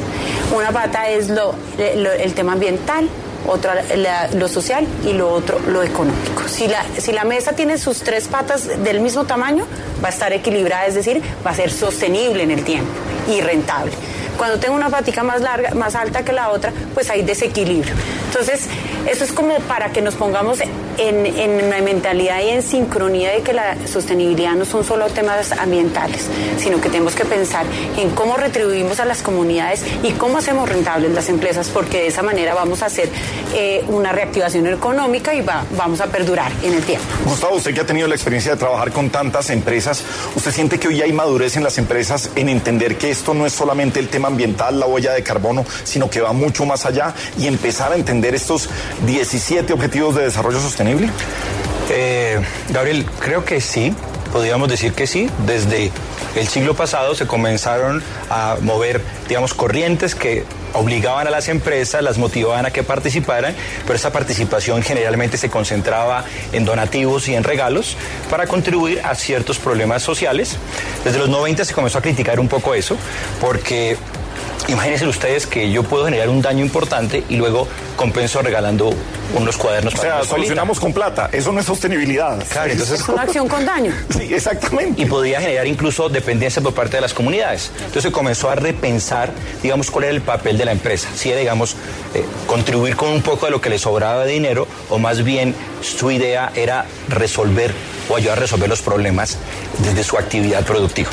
Una 0.55 0.71
pata 0.73 1.09
es 1.09 1.29
lo- 1.29 1.55
lo- 1.97 2.13
el 2.13 2.35
tema 2.35 2.53
ambiental, 2.53 3.09
otra 3.47 3.83
la- 3.97 4.29
lo 4.35 4.49
social 4.49 4.87
y 5.07 5.13
lo 5.13 5.31
otro 5.33 5.59
lo 5.69 5.83
económico. 5.83 6.47
Si 6.49 6.67
la, 6.69 6.85
si 6.99 7.13
la 7.13 7.25
mesa 7.25 7.53
tiene 7.53 7.79
sus 7.79 8.01
tres 8.01 8.29
patas 8.29 8.83
del 8.85 9.01
mismo 9.01 9.25
tamaño, 9.25 9.67
va 10.03 10.09
a 10.09 10.11
estar 10.11 10.33
equilibrada, 10.33 10.87
es 10.87 10.95
decir, 10.95 11.23
va 11.47 11.53
a 11.53 11.55
ser 11.55 11.71
sostenible 11.71 12.43
en 12.43 12.51
el 12.51 12.65
tiempo 12.65 12.91
y 13.29 13.41
rentable. 13.41 13.93
Cuando 14.37 14.59
tengo 14.61 14.77
una 14.77 14.89
patica 14.89 15.23
más 15.25 15.41
larga, 15.41 15.71
más 15.75 15.95
alta 15.97 16.25
que 16.25 16.33
la 16.33 16.51
otra, 16.51 16.73
pues 16.95 17.11
hay 17.11 17.23
desequilibrio. 17.23 17.93
Entonces, 18.27 18.69
Eso 19.07 19.25
es 19.25 19.33
como 19.33 19.59
para 19.61 19.91
que 19.93 20.03
nos 20.03 20.15
pongamos 20.15 20.61
en, 20.61 21.27
en 21.27 21.71
la 21.71 21.81
mentalidad 21.81 22.41
y 22.43 22.49
en 22.51 22.63
sincronía 22.63 23.31
de 23.31 23.43
que 23.43 23.53
la 23.53 23.77
sostenibilidad 23.87 24.53
no 24.55 24.65
son 24.65 24.85
solo 24.85 25.07
temas 25.07 25.53
ambientales, 25.53 26.27
sino 26.59 26.81
que 26.81 26.89
tenemos 26.89 27.15
que 27.15 27.25
pensar 27.25 27.65
en 27.97 28.11
cómo 28.11 28.37
retribuimos 28.37 28.99
a 29.01 29.05
las 29.05 29.23
comunidades 29.23 29.83
y 30.03 30.13
cómo 30.13 30.39
hacemos 30.39 30.69
rentables 30.69 31.13
las 31.13 31.29
empresas, 31.29 31.69
porque 31.69 31.99
de 31.99 32.07
esa 32.09 32.23
manera 32.23 32.55
vamos 32.55 32.83
a 32.83 32.87
hacer 32.87 33.09
eh, 33.55 33.85
una 33.89 34.13
reactivación 34.13 34.67
económica 34.67 35.33
y 35.35 35.41
va- 35.41 35.65
vamos 35.77 36.01
a 36.01 36.07
perdurar 36.07 36.51
en 36.63 36.75
el 36.75 36.83
tiempo. 36.83 37.07
Gustavo, 37.25 37.57
usted 37.57 37.73
que 37.75 37.81
ha 37.81 37.87
tenido 37.87 38.09
la 38.09 38.15
experiencia 38.15 38.53
de 38.53 38.59
trabajar 38.59 38.93
con 38.93 39.11
tantas 39.11 39.51
empresas, 39.51 40.03
¿usted 40.35 40.51
siente 40.53 40.79
que 40.79 40.89
hoy 40.89 41.01
hay 41.03 41.13
madurez 41.13 41.57
en 41.57 41.63
las 41.65 41.79
empresas 41.79 42.31
en 42.37 42.49
entender 42.49 42.97
que 42.99 43.11
esto 43.11 43.35
no 43.35 43.47
es 43.47 43.53
solamente 43.53 44.01
el 44.01 44.09
tema 44.09 44.29
ambiental, 44.29 44.79
la 44.81 44.87
huella 44.87 45.13
de 45.13 45.23
carbono, 45.23 45.65
sino 45.85 46.11
que 46.11 46.21
va 46.21 46.33
mucho 46.33 46.67
más 46.67 46.85
allá 46.87 47.15
y 47.39 47.47
empezar 47.47 47.93
a 47.93 47.97
entender 47.97 48.35
estos 48.35 48.69
17 49.07 49.73
objetivos 49.73 50.15
de 50.15 50.25
desarrollo 50.25 50.61
sostenible? 50.61 51.11
Eh, 51.91 52.41
Gabriel, 52.71 53.07
creo 53.21 53.45
que 53.45 53.61
sí, 53.61 53.95
podríamos 54.33 54.69
decir 54.69 54.93
que 54.93 55.07
sí. 55.07 55.29
Desde 55.47 55.91
el 56.37 56.49
siglo 56.49 56.75
pasado 56.75 57.15
se 57.15 57.27
comenzaron 57.27 58.03
a 58.31 58.57
mover, 58.61 59.01
digamos, 59.29 59.55
corrientes 59.55 60.15
que 60.15 60.45
obligaban 60.75 61.27
a 61.27 61.31
las 61.31 61.49
empresas, 61.49 62.03
las 62.03 62.19
motivaban 62.19 62.67
a 62.67 62.71
que 62.71 62.83
participaran, 62.83 63.55
pero 63.87 63.97
esa 63.97 64.13
participación 64.13 64.83
generalmente 64.83 65.37
se 65.39 65.49
concentraba 65.49 66.25
en 66.53 66.65
donativos 66.65 67.29
y 67.29 67.35
en 67.35 67.45
regalos 67.45 67.97
para 68.31 68.47
contribuir 68.47 69.01
a 69.05 69.15
ciertos 69.15 69.59
problemas 69.59 70.03
sociales. 70.03 70.57
Desde 71.05 71.19
los 71.19 71.29
90 71.29 71.65
se 71.65 71.75
comenzó 71.75 71.99
a 71.99 72.03
criticar 72.03 72.39
un 72.39 72.49
poco 72.49 72.75
eso, 72.75 72.97
porque 73.41 73.97
Imagínense 74.67 75.07
ustedes 75.07 75.47
que 75.47 75.71
yo 75.71 75.83
puedo 75.83 76.05
generar 76.05 76.29
un 76.29 76.43
daño 76.43 76.65
importante 76.65 77.25
y 77.29 77.37
luego 77.37 77.69
compenso 77.97 78.43
regalando 78.43 78.91
unos 79.35 79.57
cuadernos 79.57 79.95
O 79.95 79.97
sea, 79.97 80.25
solucionamos 80.25 80.81
con 80.81 80.93
plata. 80.93 81.31
Eso 81.33 81.53
no 81.53 81.61
es 81.61 81.67
sostenibilidad. 81.67 82.43
Claro, 82.51 82.73
entonces 82.73 83.01
Es 83.01 83.09
una 83.09 83.23
acción 83.23 83.49
con 83.49 83.65
daño. 83.65 83.93
Sí, 84.19 84.35
exactamente. 84.35 85.03
y 85.03 85.07
podría 85.07 85.41
generar 85.41 85.67
incluso 85.67 86.09
dependencia 86.09 86.61
por 86.61 86.75
parte 86.75 86.97
de 86.97 87.01
las 87.01 87.15
comunidades. 87.15 87.71
Entonces 87.79 88.05
se 88.05 88.13
comenzó 88.13 88.51
a 88.51 88.57
repensar, 88.57 89.31
digamos, 89.63 89.91
cuál 89.91 90.05
era 90.05 90.15
el 90.15 90.23
papel 90.23 90.59
de 90.59 90.65
la 90.65 90.73
empresa. 90.73 91.09
Si 91.15 91.31
era, 91.31 91.39
digamos, 91.39 91.77
eh, 92.15 92.25
contribuir 92.47 92.97
con 92.97 93.11
un 93.11 93.23
poco 93.23 93.47
de 93.47 93.53
lo 93.53 93.61
que 93.61 93.71
le 93.71 93.79
sobraba 93.79 94.25
de 94.25 94.33
dinero 94.33 94.67
o 94.91 94.99
más 94.99 95.23
bien 95.25 95.55
su 95.83 96.11
idea 96.11 96.51
era 96.55 96.85
resolver 97.09 97.73
o 98.09 98.17
ayudar 98.17 98.39
a 98.39 98.41
resolver 98.41 98.69
los 98.69 98.83
problemas 98.83 99.37
desde 99.79 100.05
su 100.05 100.17
actividad 100.17 100.65
productiva. 100.65 101.11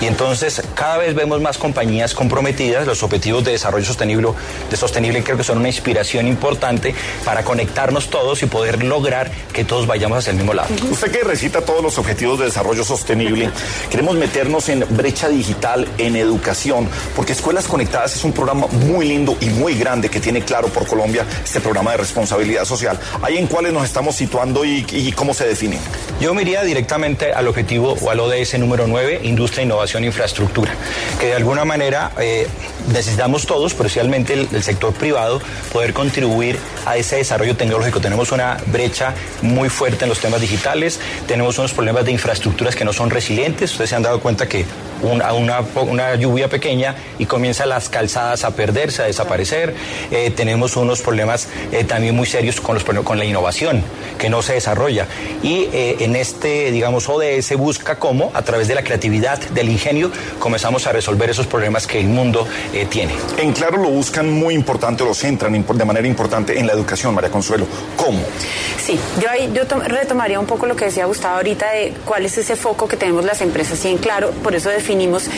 Y 0.00 0.06
entonces 0.06 0.62
cada 0.74 0.98
vez 0.98 1.14
vemos 1.14 1.40
más 1.40 1.58
compañías 1.58 2.14
comprometidas, 2.14 2.86
los 2.86 3.02
objetivos 3.02 3.44
de 3.44 3.52
desarrollo 3.52 3.84
sostenible, 3.84 4.28
de 4.70 4.76
sostenible 4.76 5.22
creo 5.22 5.36
que 5.36 5.44
son 5.44 5.58
una 5.58 5.68
inspiración 5.68 6.26
importante 6.26 6.94
para 7.24 7.44
conectarnos 7.44 8.10
todos 8.10 8.42
y 8.42 8.46
poder 8.46 8.82
lograr 8.82 9.30
que 9.52 9.64
todos 9.64 9.86
vayamos 9.86 10.18
hacia 10.18 10.30
el 10.30 10.36
mismo 10.36 10.54
lado. 10.54 10.68
Usted 10.90 11.10
que 11.10 11.22
recita 11.22 11.62
todos 11.62 11.82
los 11.82 11.98
objetivos 11.98 12.38
de 12.38 12.46
desarrollo 12.46 12.84
sostenible, 12.84 13.50
queremos 13.90 14.16
meternos 14.16 14.68
en 14.68 14.84
brecha 14.90 15.28
digital, 15.28 15.86
en 15.98 16.16
educación, 16.16 16.88
porque 17.14 17.32
Escuelas 17.32 17.66
Conectadas 17.66 18.16
es 18.16 18.24
un 18.24 18.32
programa 18.32 18.66
muy 18.66 19.08
lindo 19.08 19.36
y 19.40 19.46
muy 19.46 19.76
grande 19.76 20.08
que 20.08 20.20
tiene 20.20 20.42
claro 20.42 20.68
por 20.68 20.86
Colombia 20.86 21.24
este 21.44 21.60
programa 21.60 21.92
de 21.92 21.98
responsabilidad 21.98 22.64
social. 22.64 22.98
¿Ahí 23.22 23.36
en 23.38 23.46
cuáles 23.46 23.72
nos 23.72 23.84
estamos 23.84 24.14
situando 24.14 24.64
y, 24.64 24.86
y 24.90 25.12
cómo 25.12 25.34
se 25.34 25.46
define? 25.46 25.78
Yo 26.20 26.34
iría 26.40 26.62
directamente 26.62 27.32
al 27.32 27.48
objetivo 27.48 27.96
o 28.00 28.10
al 28.10 28.20
ODS 28.20 28.58
número 28.58 28.86
9, 28.86 29.20
Industria, 29.24 29.64
Innovación 29.64 30.04
e 30.04 30.06
Infraestructura, 30.06 30.72
que 31.20 31.26
de 31.26 31.34
alguna 31.34 31.64
manera 31.64 32.12
eh, 32.18 32.46
necesitamos 32.88 33.46
todos, 33.46 33.72
especialmente 33.72 34.34
el, 34.34 34.48
el 34.52 34.62
sector 34.62 34.92
privado, 34.92 35.40
poder 35.72 35.92
contribuir 35.92 36.58
a 36.84 36.96
ese 36.96 37.16
desarrollo 37.16 37.56
tecnológico. 37.56 38.00
Tenemos 38.00 38.32
una 38.32 38.58
brecha 38.66 39.14
muy 39.42 39.68
fuerte 39.68 40.04
en 40.04 40.08
los 40.08 40.20
temas 40.20 40.40
digitales, 40.40 41.00
tenemos 41.26 41.58
unos 41.58 41.72
problemas 41.72 42.04
de 42.04 42.12
infraestructuras 42.12 42.76
que 42.76 42.84
no 42.84 42.92
son 42.92 43.10
resilientes. 43.10 43.72
Ustedes 43.72 43.90
se 43.90 43.96
han 43.96 44.02
dado 44.02 44.20
cuenta 44.20 44.48
que 44.48 44.64
una, 45.02 45.32
una, 45.32 45.60
una 45.82 46.14
lluvia 46.14 46.48
pequeña 46.48 46.94
y 47.18 47.26
comienzan 47.26 47.68
las 47.68 47.88
calzadas 47.88 48.44
a 48.44 48.50
perderse, 48.52 49.02
a 49.02 49.06
desaparecer. 49.06 49.74
Eh, 50.10 50.30
tenemos 50.34 50.76
unos 50.76 51.02
problemas 51.02 51.48
eh, 51.72 51.84
también 51.84 52.14
muy 52.14 52.26
serios 52.26 52.60
con, 52.60 52.74
los, 52.74 52.84
con 52.84 53.18
la 53.18 53.24
innovación, 53.24 53.82
que 54.18 54.28
no 54.28 54.42
se 54.42 54.54
desarrolla. 54.54 55.06
Y 55.42 55.68
eh, 55.72 55.96
en 56.00 56.16
este, 56.16 56.70
digamos, 56.70 57.08
ODS 57.08 57.56
busca 57.56 57.96
cómo, 57.98 58.30
a 58.34 58.42
través 58.42 58.68
de 58.68 58.74
la 58.74 58.82
creatividad, 58.82 59.38
del 59.50 59.68
ingenio, 59.68 60.10
comenzamos 60.38 60.86
a 60.86 60.92
resolver 60.92 61.30
esos 61.30 61.46
problemas 61.46 61.86
que 61.86 62.00
el 62.00 62.06
mundo 62.08 62.46
eh, 62.72 62.86
tiene. 62.88 63.14
En 63.38 63.52
claro 63.52 63.78
lo 63.78 63.88
buscan 63.90 64.30
muy 64.30 64.54
importante, 64.54 65.04
lo 65.04 65.14
centran 65.14 65.64
de 65.66 65.84
manera 65.84 66.06
importante 66.06 66.58
en 66.58 66.66
la 66.66 66.72
educación, 66.72 67.14
María 67.14 67.30
Consuelo. 67.30 67.66
¿Cómo? 67.96 68.20
Sí, 68.82 68.98
yo 69.20 69.28
ahí 69.30 69.50
yo 69.52 69.66
to- 69.66 69.80
retomaría 69.80 70.38
un 70.38 70.46
poco 70.46 70.66
lo 70.66 70.76
que 70.76 70.86
decía 70.86 71.06
Gustavo 71.06 71.36
ahorita 71.36 71.70
de 71.72 71.94
cuál 72.04 72.24
es 72.24 72.38
ese 72.38 72.56
foco 72.56 72.86
que 72.88 72.96
tenemos 72.96 73.24
las 73.24 73.40
empresas. 73.40 73.84
Y 73.84 73.88
en 73.88 73.98
claro, 73.98 74.30
por 74.42 74.54
eso 74.54 74.70
definimos 74.86 75.28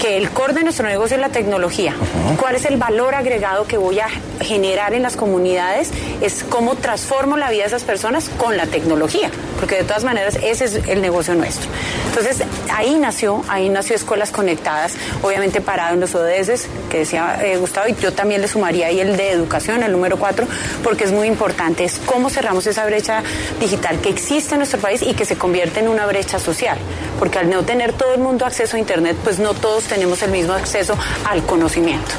que 0.00 0.16
el 0.16 0.30
core 0.30 0.52
de 0.52 0.62
nuestro 0.62 0.86
negocio 0.86 1.16
es 1.16 1.20
la 1.20 1.28
tecnología. 1.28 1.94
¿Cuál 2.38 2.56
es 2.56 2.64
el 2.64 2.76
valor 2.76 3.14
agregado 3.14 3.66
que 3.66 3.76
voy 3.76 4.00
a 4.00 4.08
generar 4.40 4.94
en 4.94 5.02
las 5.02 5.16
comunidades? 5.16 5.90
Es 6.20 6.42
cómo 6.42 6.74
transformo 6.74 7.36
la 7.36 7.50
vida 7.50 7.62
de 7.62 7.68
esas 7.68 7.84
personas 7.84 8.28
con 8.36 8.56
la 8.56 8.66
tecnología, 8.66 9.30
porque 9.60 9.76
de 9.76 9.84
todas 9.84 10.02
maneras 10.02 10.38
ese 10.42 10.64
es 10.64 10.74
el 10.88 11.02
negocio 11.02 11.34
nuestro. 11.34 11.68
Entonces, 12.08 12.44
ahí 12.72 12.96
nació, 12.98 13.44
ahí 13.48 13.68
nació 13.68 13.94
Escuelas 13.94 14.30
Conectadas, 14.30 14.94
obviamente 15.22 15.60
parado 15.60 15.94
en 15.94 16.00
los 16.00 16.14
ODS, 16.14 16.66
que 16.90 16.98
decía 16.98 17.38
eh, 17.42 17.56
Gustavo, 17.58 17.88
y 17.88 17.94
yo 17.94 18.12
también 18.12 18.40
le 18.40 18.48
sumaría 18.48 18.88
ahí 18.88 18.98
el 18.98 19.16
de 19.16 19.30
educación, 19.30 19.84
el 19.84 19.92
número 19.92 20.18
4, 20.18 20.46
porque 20.82 21.04
es 21.04 21.12
muy 21.12 21.28
importante, 21.28 21.84
es 21.84 22.00
cómo 22.04 22.28
cerramos 22.28 22.66
esa 22.66 22.84
brecha 22.86 23.22
digital 23.60 24.00
que 24.00 24.08
existe 24.08 24.54
en 24.54 24.58
nuestro 24.58 24.80
país 24.80 25.02
y 25.02 25.14
que 25.14 25.24
se 25.24 25.36
convierte 25.36 25.78
en 25.78 25.88
una 25.88 26.06
brecha 26.06 26.40
social, 26.40 26.76
porque 27.20 27.38
al 27.38 27.48
no 27.48 27.62
tener 27.62 27.92
todo 27.92 28.14
el 28.14 28.20
mundo 28.20 28.44
acceso 28.46 28.76
a 28.76 28.80
Internet, 28.80 28.91
pues 29.24 29.38
no 29.38 29.54
todos 29.54 29.84
tenemos 29.84 30.22
el 30.22 30.30
mismo 30.30 30.52
acceso 30.52 30.96
al 31.24 31.44
conocimiento. 31.44 32.12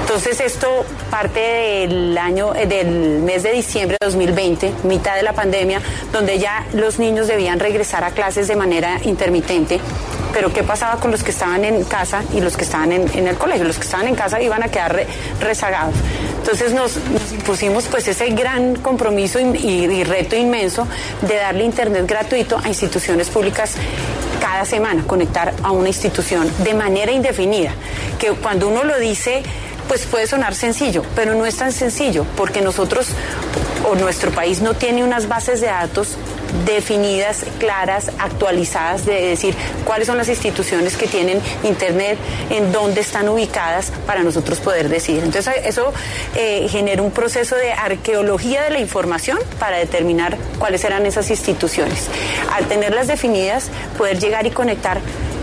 Entonces 0.00 0.40
esto 0.40 0.84
parte 1.10 1.40
del 1.40 2.16
año, 2.16 2.54
eh, 2.54 2.66
del 2.66 3.20
mes 3.20 3.42
de 3.42 3.52
diciembre 3.52 3.96
de 4.00 4.06
2020, 4.06 4.72
mitad 4.84 5.16
de 5.16 5.22
la 5.22 5.32
pandemia, 5.32 5.80
donde 6.12 6.38
ya 6.38 6.66
los 6.72 6.98
niños 6.98 7.26
debían 7.26 7.58
regresar 7.58 8.04
a 8.04 8.12
clases 8.12 8.48
de 8.48 8.56
manera 8.56 9.00
intermitente. 9.02 9.80
Pero 10.36 10.52
¿qué 10.52 10.62
pasaba 10.62 11.00
con 11.00 11.10
los 11.10 11.22
que 11.22 11.30
estaban 11.30 11.64
en 11.64 11.82
casa 11.84 12.22
y 12.34 12.42
los 12.42 12.58
que 12.58 12.64
estaban 12.64 12.92
en, 12.92 13.26
el 13.26 13.38
colegio? 13.38 13.64
Los 13.64 13.78
que 13.78 13.84
estaban 13.84 14.06
en 14.06 14.14
casa 14.14 14.38
iban 14.38 14.62
a 14.62 14.68
quedar 14.68 14.94
re- 14.94 15.06
rezagados. 15.40 15.94
Entonces 16.40 16.74
nos, 16.74 16.98
nos 16.98 17.84
pues 17.86 18.06
ese 18.06 18.26
gran 18.28 18.76
compromiso 18.76 19.40
y- 19.40 19.56
y 19.86 20.04
reto 20.04 20.36
inmenso 20.36 20.86
de 21.22 21.36
darle 21.36 21.64
internet 21.64 22.04
gratuito 22.06 22.58
a 22.62 22.68
instituciones 22.68 23.30
públicas 23.30 23.76
cada 24.38 24.66
semana, 24.66 25.04
conectar 25.06 25.54
a 25.62 25.70
una 25.70 25.88
institución 25.88 26.52
de 26.58 26.74
manera 26.74 27.12
indefinida. 27.12 27.72
Que 28.18 28.32
cuando 28.32 28.68
uno 28.68 28.84
lo 28.84 28.98
dice 28.98 29.42
pues 29.88 30.04
puede 30.04 30.26
sonar 30.26 30.54
sencillo, 30.54 31.02
pero 31.14 31.34
no 31.34 31.46
es 31.46 31.56
tan 31.56 31.72
sencillo, 31.72 32.26
porque 32.36 32.60
nosotros 32.60 33.06
o 33.88 33.94
nuestro 33.94 34.32
país 34.32 34.60
no 34.60 34.74
tiene 34.74 35.02
unas 35.02 35.28
bases 35.28 35.62
de 35.62 35.68
datos 35.68 36.16
definidas, 36.64 37.44
claras, 37.58 38.10
actualizadas, 38.18 39.06
de 39.06 39.28
decir 39.28 39.54
cuáles 39.84 40.06
son 40.06 40.16
las 40.16 40.28
instituciones 40.28 40.96
que 40.96 41.06
tienen 41.06 41.40
internet, 41.62 42.18
en 42.50 42.72
dónde 42.72 43.00
están 43.00 43.28
ubicadas 43.28 43.92
para 44.06 44.22
nosotros 44.22 44.60
poder 44.60 44.88
decidir. 44.88 45.22
Entonces 45.24 45.54
eso 45.64 45.92
eh, 46.34 46.66
genera 46.68 47.02
un 47.02 47.10
proceso 47.10 47.56
de 47.56 47.72
arqueología 47.72 48.62
de 48.62 48.70
la 48.70 48.78
información 48.78 49.38
para 49.58 49.78
determinar 49.78 50.36
cuáles 50.58 50.84
eran 50.84 51.06
esas 51.06 51.30
instituciones. 51.30 52.08
Al 52.52 52.66
tenerlas 52.66 53.06
definidas, 53.06 53.70
poder 53.96 54.18
llegar 54.18 54.46
y 54.46 54.50
conectar 54.50 55.00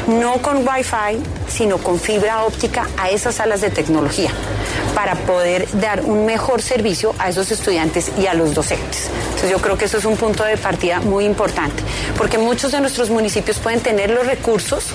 no 0.08 0.42
con 0.42 0.68
Wi-Fi, 0.68 1.22
sino 1.48 1.78
con 1.78 2.00
fibra 2.00 2.44
óptica 2.44 2.88
a 2.98 3.10
esas 3.10 3.36
salas 3.36 3.62
de 3.62 3.70
tecnología 3.70 4.32
para 4.96 5.16
poder 5.16 5.68
dar 5.80 6.02
un 6.02 6.26
mejor 6.26 6.62
servicio 6.62 7.16
a 7.20 7.30
esos 7.30 7.52
estudiantes 7.52 8.12
y 8.18 8.28
a 8.28 8.34
los 8.34 8.54
docentes. 8.54 9.10
Entonces 9.26 9.50
yo 9.50 9.60
creo 9.60 9.78
que 9.78 9.86
eso 9.86 9.98
es 9.98 10.06
un 10.06 10.18
punto 10.18 10.44
de 10.44 10.58
partida 10.58 11.00
muy 11.00 11.26
importante, 11.26 11.84
porque 12.18 12.38
muchos 12.38 12.72
de 12.72 12.82
nuestros 12.82 13.10
municipios 13.10 13.60
pueden 13.60 13.80
tener 13.80 14.12
los 14.12 14.26
recursos 14.26 14.86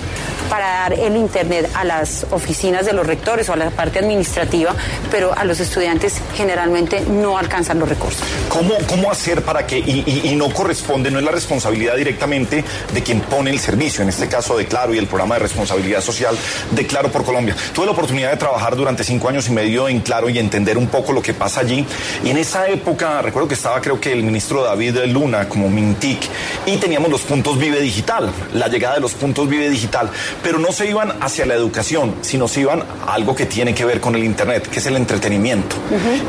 para 0.49 0.67
dar 0.67 0.93
el 0.95 1.17
Internet 1.17 1.71
a 1.75 1.85
las 1.85 2.27
oficinas 2.31 2.87
de 2.87 2.93
los 2.93 3.07
rectores 3.07 3.49
o 3.49 3.53
a 3.53 3.57
la 3.57 3.71
parte 3.71 3.99
administrativa, 3.99 4.75
pero 5.11 5.33
a 5.37 5.45
los 5.45 5.61
estudiantes 5.61 6.15
generalmente 6.37 7.01
no 7.03 7.39
alcanzan 7.39 7.79
los 7.79 7.89
recursos. 7.89 8.23
¿Cómo, 8.49 8.75
cómo 8.87 9.11
hacer 9.11 9.43
para 9.43 9.67
que, 9.67 9.79
y, 9.79 10.03
y- 10.07 10.31
y 10.31 10.37
no 10.37 10.51
corresponde, 10.53 11.11
no 11.11 11.19
es 11.19 11.25
la 11.25 11.31
responsabilidad 11.33 11.97
directamente 11.97 12.65
de 12.93 13.03
quien 13.03 13.21
pone 13.21 13.51
el 13.51 13.59
servicio, 13.61 14.03
en 14.03 14.09
este 14.09 14.29
caso 14.29 14.57
de 14.57 14.67
Claro 14.67 14.95
y 14.95 14.99
el 14.99 15.07
programa 15.07 15.35
de 15.37 15.41
responsabilidad 15.41 16.01
social 16.01 16.37
de 16.71 16.87
Claro 16.87 17.11
por 17.11 17.25
Colombia? 17.25 17.55
Tuve 17.75 17.87
la 17.87 17.93
oportunidad 17.93 18.31
de 18.31 18.37
trabajar 18.37 18.77
durante 18.77 19.05
cinco 19.05 19.29
años 19.29 19.49
y 19.49 19.53
medio 19.53 19.89
en 19.89 20.01
Claro 20.01 20.29
y 20.29 20.39
entender 20.39 20.79
un 20.79 20.89
poco 20.89 21.13
lo 21.13 21.23
que 21.23 21.35
pasa 21.35 21.61
allí. 21.61 21.87
Y 22.25 22.31
en 22.31 22.39
esa 22.39 22.69
época, 22.69 23.21
recuerdo 23.23 23.49
que 23.49 23.55
estaba 23.55 23.81
creo 23.81 24.01
que 24.01 24.13
el 24.13 24.23
ministro 24.23 24.63
David 24.65 24.97
Luna 25.07 25.49
como 25.49 25.69
Mintic 25.69 26.21
y 26.67 26.77
teníamos 26.77 27.11
los 27.11 27.21
puntos 27.23 27.59
Vive 27.59 27.81
Digital, 27.81 28.31
la 28.55 28.69
llegada 28.69 28.95
de 28.97 29.01
los 29.01 29.13
puntos 29.13 29.49
Vive 29.49 29.69
Digital. 29.71 30.11
Pero 30.43 30.59
no 30.59 30.73
se 30.73 30.89
iban 30.89 31.13
hacia 31.23 31.47
la 31.47 31.55
educación, 31.55 32.15
sino 32.23 32.49
se 32.49 32.61
iban 32.61 32.83
a 33.07 33.15
algo 33.15 33.35
que 33.35 33.47
tiene 33.47 33.75
que 33.75 33.85
ver 33.85 34.01
con 34.01 34.15
el 34.15 34.25
Internet, 34.25 34.69
que 34.69 34.79
es 34.79 34.87
el 34.87 34.97
entretenimiento. 34.97 35.77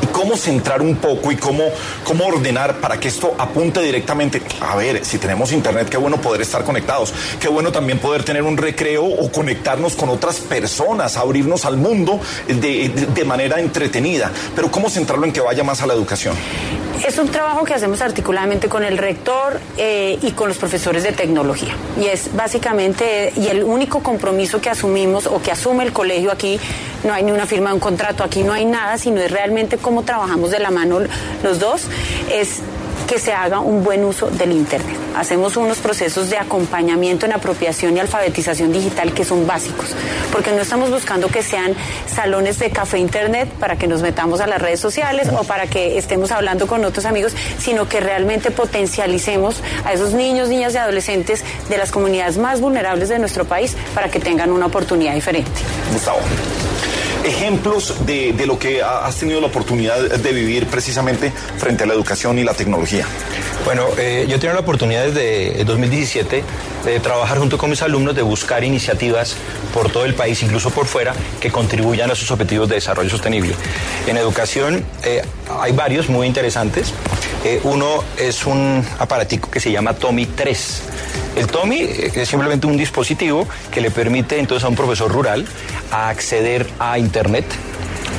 Y 0.01 0.07
cómo 0.07 0.35
centrar 0.37 0.81
un 0.81 0.95
poco 0.97 1.31
y 1.31 1.35
cómo, 1.35 1.63
cómo 2.03 2.25
ordenar 2.27 2.75
para 2.77 2.99
que 2.99 3.07
esto 3.07 3.33
apunte 3.37 3.81
directamente, 3.81 4.41
a 4.61 4.75
ver, 4.75 5.03
si 5.05 5.17
tenemos 5.17 5.51
Internet, 5.51 5.89
qué 5.89 5.97
bueno 5.97 6.17
poder 6.17 6.41
estar 6.41 6.63
conectados, 6.63 7.13
qué 7.39 7.47
bueno 7.47 7.71
también 7.71 7.99
poder 7.99 8.23
tener 8.23 8.43
un 8.43 8.57
recreo 8.57 9.03
o 9.05 9.31
conectarnos 9.31 9.95
con 9.95 10.09
otras 10.09 10.37
personas, 10.37 11.17
abrirnos 11.17 11.65
al 11.65 11.77
mundo 11.77 12.19
de, 12.47 12.53
de- 12.89 13.05
de 13.07 13.25
manera 13.25 13.59
entretenida, 13.59 14.31
pero 14.55 14.69
cómo 14.71 14.89
centrarlo 14.89 15.25
en 15.25 15.31
que 15.33 15.41
vaya 15.41 15.63
más 15.63 15.81
a 15.81 15.87
la 15.87 15.93
educación. 15.93 16.35
Es 17.05 17.17
un 17.17 17.29
trabajo 17.29 17.63
que 17.63 17.73
hacemos 17.73 18.01
articuladamente 18.01 18.67
con 18.67 18.83
el 18.83 18.97
rector 18.97 19.59
eh, 19.77 20.19
y 20.21 20.31
con 20.31 20.49
los 20.49 20.57
profesores 20.57 21.03
de 21.03 21.13
tecnología. 21.13 21.73
Y 22.01 22.07
es 22.07 22.35
básicamente, 22.35 23.31
y 23.37 23.47
el 23.47 23.63
único 23.63 23.98
compromiso 24.01 24.61
que 24.61 24.69
asumimos 24.69 25.27
o 25.27 25.41
que 25.41 25.51
asume 25.51 25.83
el 25.83 25.93
colegio 25.93 26.31
aquí, 26.31 26.59
no 27.03 27.13
hay 27.13 27.23
ni 27.23 27.31
una 27.31 27.45
firma 27.45 27.69
de 27.69 27.75
un 27.75 27.79
contrato, 27.79 28.23
aquí 28.23 28.43
no 28.43 28.53
hay 28.53 28.65
nada, 28.65 28.97
sino 28.97 29.21
es 29.21 29.31
realmente 29.31 29.77
cómo 29.77 30.03
trabajamos 30.03 30.51
de 30.51 30.59
la 30.59 30.71
mano 30.71 30.99
los 31.43 31.59
dos, 31.59 31.83
es 32.31 32.61
que 33.09 33.17
se 33.17 33.33
haga 33.33 33.59
un 33.59 33.83
buen 33.83 34.05
uso 34.05 34.29
del 34.29 34.51
Internet. 34.51 34.95
Hacemos 35.15 35.57
unos 35.57 35.79
procesos 35.79 36.29
de 36.29 36.37
acompañamiento 36.37 37.25
en 37.25 37.33
apropiación 37.33 37.97
y 37.97 37.99
alfabetización 37.99 38.71
digital 38.71 39.13
que 39.15 39.25
son 39.25 39.47
básicos, 39.47 39.95
porque 40.31 40.51
no 40.51 40.61
estamos 40.61 40.91
buscando 40.91 41.27
que 41.27 41.41
sean 41.41 41.73
salones 42.05 42.59
de 42.59 42.69
café 42.69 42.99
Internet 42.99 43.49
para 43.59 43.77
que 43.77 43.87
nos 43.87 44.03
metamos 44.03 44.41
a 44.41 44.47
las 44.47 44.61
redes 44.61 44.79
sociales 44.79 45.27
o 45.35 45.43
para 45.43 45.65
que 45.65 45.97
estemos 45.97 46.31
hablando 46.31 46.67
con 46.67 46.85
otros 46.85 47.05
amigos, 47.05 47.33
sino 47.57 47.89
que 47.89 47.99
realmente 47.99 48.51
potencialicemos 48.51 49.63
a 49.85 49.93
esos 49.93 50.13
niños, 50.13 50.49
niñas 50.49 50.75
y 50.75 50.77
adolescentes 50.77 51.43
de 51.67 51.77
las 51.79 51.89
comunidades 51.89 52.37
más 52.37 52.61
vulnerables 52.61 53.09
de 53.09 53.17
nuestro 53.17 53.43
país 53.43 53.75
para 53.95 54.11
que 54.11 54.19
tengan 54.19 54.51
una 54.51 54.67
oportunidad 54.67 55.15
diferente. 55.15 55.49
Gustavo. 55.91 56.19
Ejemplos 57.25 58.05
de, 58.05 58.33
de 58.33 58.45
lo 58.45 58.57
que 58.57 58.81
ha- 58.81 59.05
has 59.05 59.15
tenido 59.17 59.41
la 59.41 59.47
oportunidad 59.47 59.99
de 59.99 60.31
vivir 60.31 60.67
precisamente 60.67 61.31
frente 61.57 61.83
a 61.83 61.87
la 61.87 61.93
educación 61.93 62.39
y 62.39 62.43
la 62.43 62.53
tecnología. 62.53 63.05
Bueno, 63.65 63.85
eh, 63.97 64.25
yo 64.29 64.37
he 64.37 64.39
la 64.53 64.61
oportunidad 64.61 65.05
desde 65.05 65.59
el 65.61 65.65
2017 65.67 66.43
de 66.85 66.99
trabajar 67.01 67.37
junto 67.39 67.57
con 67.57 67.69
mis 67.69 67.81
alumnos, 67.81 68.15
de 68.15 68.21
buscar 68.21 68.63
iniciativas 68.63 69.35
por 69.73 69.91
todo 69.91 70.05
el 70.05 70.13
país, 70.15 70.41
incluso 70.43 70.69
por 70.71 70.85
fuera, 70.87 71.13
que 71.41 71.51
contribuyan 71.51 72.09
a 72.09 72.15
sus 72.15 72.31
objetivos 72.31 72.69
de 72.69 72.75
desarrollo 72.75 73.09
sostenible. 73.09 73.53
En 74.07 74.15
educación 74.17 74.85
eh, 75.03 75.21
hay 75.59 75.73
varios 75.73 76.07
muy 76.09 76.25
interesantes. 76.25 76.93
Eh, 77.43 77.59
uno 77.63 78.03
es 78.17 78.45
un 78.45 78.83
aparatico 78.97 79.51
que 79.51 79.59
se 79.59 79.71
llama 79.71 79.93
Tommy 79.93 80.25
3. 80.25 80.81
El 81.35 81.47
Tommy 81.47 81.79
es 82.15 82.27
simplemente 82.27 82.67
un 82.67 82.77
dispositivo 82.77 83.47
que 83.71 83.81
le 83.81 83.91
permite 83.91 84.39
entonces 84.39 84.65
a 84.65 84.67
un 84.69 84.75
profesor 84.75 85.11
rural 85.11 85.45
acceder 85.91 86.67
a 86.79 86.99
Internet 86.99 87.45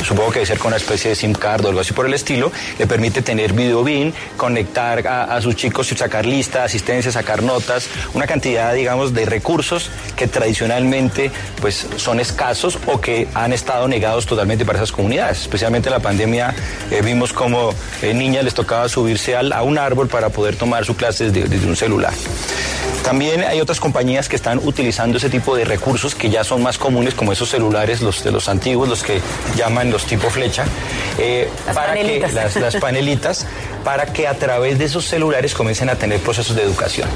supongo 0.04 0.30
que 0.30 0.38
debe 0.38 0.46
ser 0.46 0.58
con 0.58 0.68
una 0.68 0.78
especie 0.78 1.10
de 1.10 1.14
SIM 1.16 1.34
card 1.34 1.62
o 1.66 1.68
algo 1.68 1.80
así 1.80 1.92
por 1.92 2.06
el 2.06 2.14
estilo, 2.14 2.50
le 2.78 2.86
permite 2.86 3.20
tener 3.20 3.52
video 3.52 3.84
bin, 3.84 4.14
conectar 4.38 5.06
a, 5.06 5.38
sus 5.42 5.56
chicos 5.56 5.92
y 5.92 5.96
sacar 5.96 6.24
listas, 6.24 6.64
asistencia, 6.64 7.12
sacar 7.12 7.42
notas, 7.42 7.86
una 8.14 8.26
cantidad, 8.26 8.72
digamos, 8.72 9.12
de 9.12 9.26
recursos 9.26 9.90
que 10.16 10.26
tradicionalmente 10.26 11.30
pues 11.60 11.86
son 11.96 12.18
escasos 12.18 12.78
o 12.86 12.98
que 13.00 13.28
han 13.34 13.52
estado 13.52 13.88
negados 13.88 14.24
totalmente 14.24 14.64
para 14.64 14.78
esas 14.78 14.90
comunidades. 14.90 15.42
Especialmente 15.42 15.90
en 15.90 15.92
la 15.92 16.00
pandemia 16.00 16.54
eh, 16.90 17.02
vimos 17.04 17.34
como 17.34 17.74
eh, 18.00 18.14
niñas 18.14 18.44
les 18.44 18.54
tocaba 18.54 18.88
subirse 18.88 19.36
al- 19.36 19.52
a 19.52 19.62
un 19.62 19.76
árbol 19.76 20.08
para 20.08 20.30
poder 20.30 20.56
tomar 20.56 20.86
su 20.86 20.96
clase 20.96 21.30
desde, 21.30 21.46
desde 21.46 21.66
un 21.66 21.76
celular. 21.76 22.14
También 23.04 23.42
hay 23.42 23.60
otras 23.60 23.80
compañías 23.80 24.28
que 24.28 24.36
están 24.36 24.60
utilizando 24.62 25.18
ese 25.18 25.30
tipo 25.30 25.56
de 25.56 25.64
recursos 25.64 26.14
que 26.14 26.30
ya 26.30 26.44
son 26.44 26.62
más 26.62 26.78
comunes, 26.78 27.14
como 27.14 27.32
esos 27.32 27.48
celulares, 27.48 28.02
los 28.02 28.22
de 28.22 28.30
los 28.30 28.48
antiguos, 28.48 28.88
los 28.88 29.02
que 29.02 29.20
llaman 29.56 29.90
los 29.90 30.04
tipo 30.04 30.30
flecha, 30.30 30.64
eh, 31.18 31.48
Las 31.66 31.74
para 31.74 31.88
panelitas. 31.88 32.30
que 32.30 32.36
las, 32.36 32.56
las 32.56 32.76
panelitas, 32.80 33.46
para 33.84 34.06
que 34.06 34.28
a 34.28 34.34
través 34.34 34.78
de 34.78 34.84
esos 34.84 35.06
celulares 35.06 35.54
comiencen 35.54 35.88
a 35.88 35.96
tener 35.96 36.20
procesos 36.20 36.54
de 36.54 36.62
educación. 36.62 37.08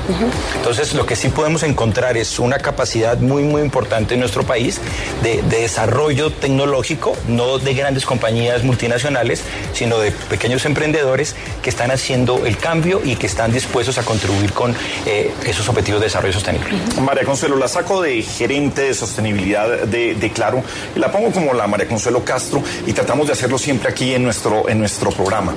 Entonces, 0.57 0.95
lo 0.95 1.05
que 1.05 1.15
sí 1.15 1.29
podemos 1.29 1.63
encontrar 1.63 2.17
es 2.17 2.39
una 2.39 2.59
capacidad 2.59 3.19
muy, 3.19 3.43
muy 3.43 3.61
importante 3.63 4.15
en 4.15 4.21
nuestro 4.21 4.45
país 4.45 4.81
de, 5.23 5.43
de 5.43 5.61
desarrollo 5.61 6.31
tecnológico, 6.31 7.17
no 7.29 7.59
de 7.59 7.75
grandes 7.75 8.07
compañías 8.07 8.63
multinacionales, 8.65 9.43
sino 9.75 9.99
de 9.99 10.11
pequeños 10.13 10.65
emprendedores 10.65 11.35
que 11.63 11.69
están 11.71 11.91
haciendo 11.91 12.47
el 12.47 12.57
cambio 12.57 13.03
y 13.05 13.17
que 13.17 13.27
están 13.27 13.53
dispuestos 13.53 13.99
a 13.99 14.03
contribuir 14.03 14.53
con 14.53 14.75
eh, 15.07 15.33
esos 15.55 15.69
objetivos 15.69 16.01
de 16.01 16.07
desarrollo 16.07 16.33
sostenible. 16.33 16.69
María 17.01 17.25
Consuelo, 17.25 17.57
la 17.57 17.69
saco 17.69 18.03
de 18.03 18.23
gerente 18.23 18.83
de 18.83 18.95
sostenibilidad 18.95 19.85
de, 19.85 20.15
de 20.15 20.31
Claro 20.31 20.63
la 20.97 21.11
pongo 21.11 21.31
como 21.31 21.55
la 21.55 21.67
María 21.67 21.89
Consuelo 21.89 22.25
Castro 22.25 22.63
y 22.87 22.93
tratamos 22.93 23.27
de 23.27 23.33
hacerlo 23.33 23.59
siempre 23.59 23.89
aquí 23.89 24.15
en 24.15 24.25
nuestro, 24.25 24.69
en 24.69 24.79
nuestro 24.79 25.11
programa. 25.11 25.55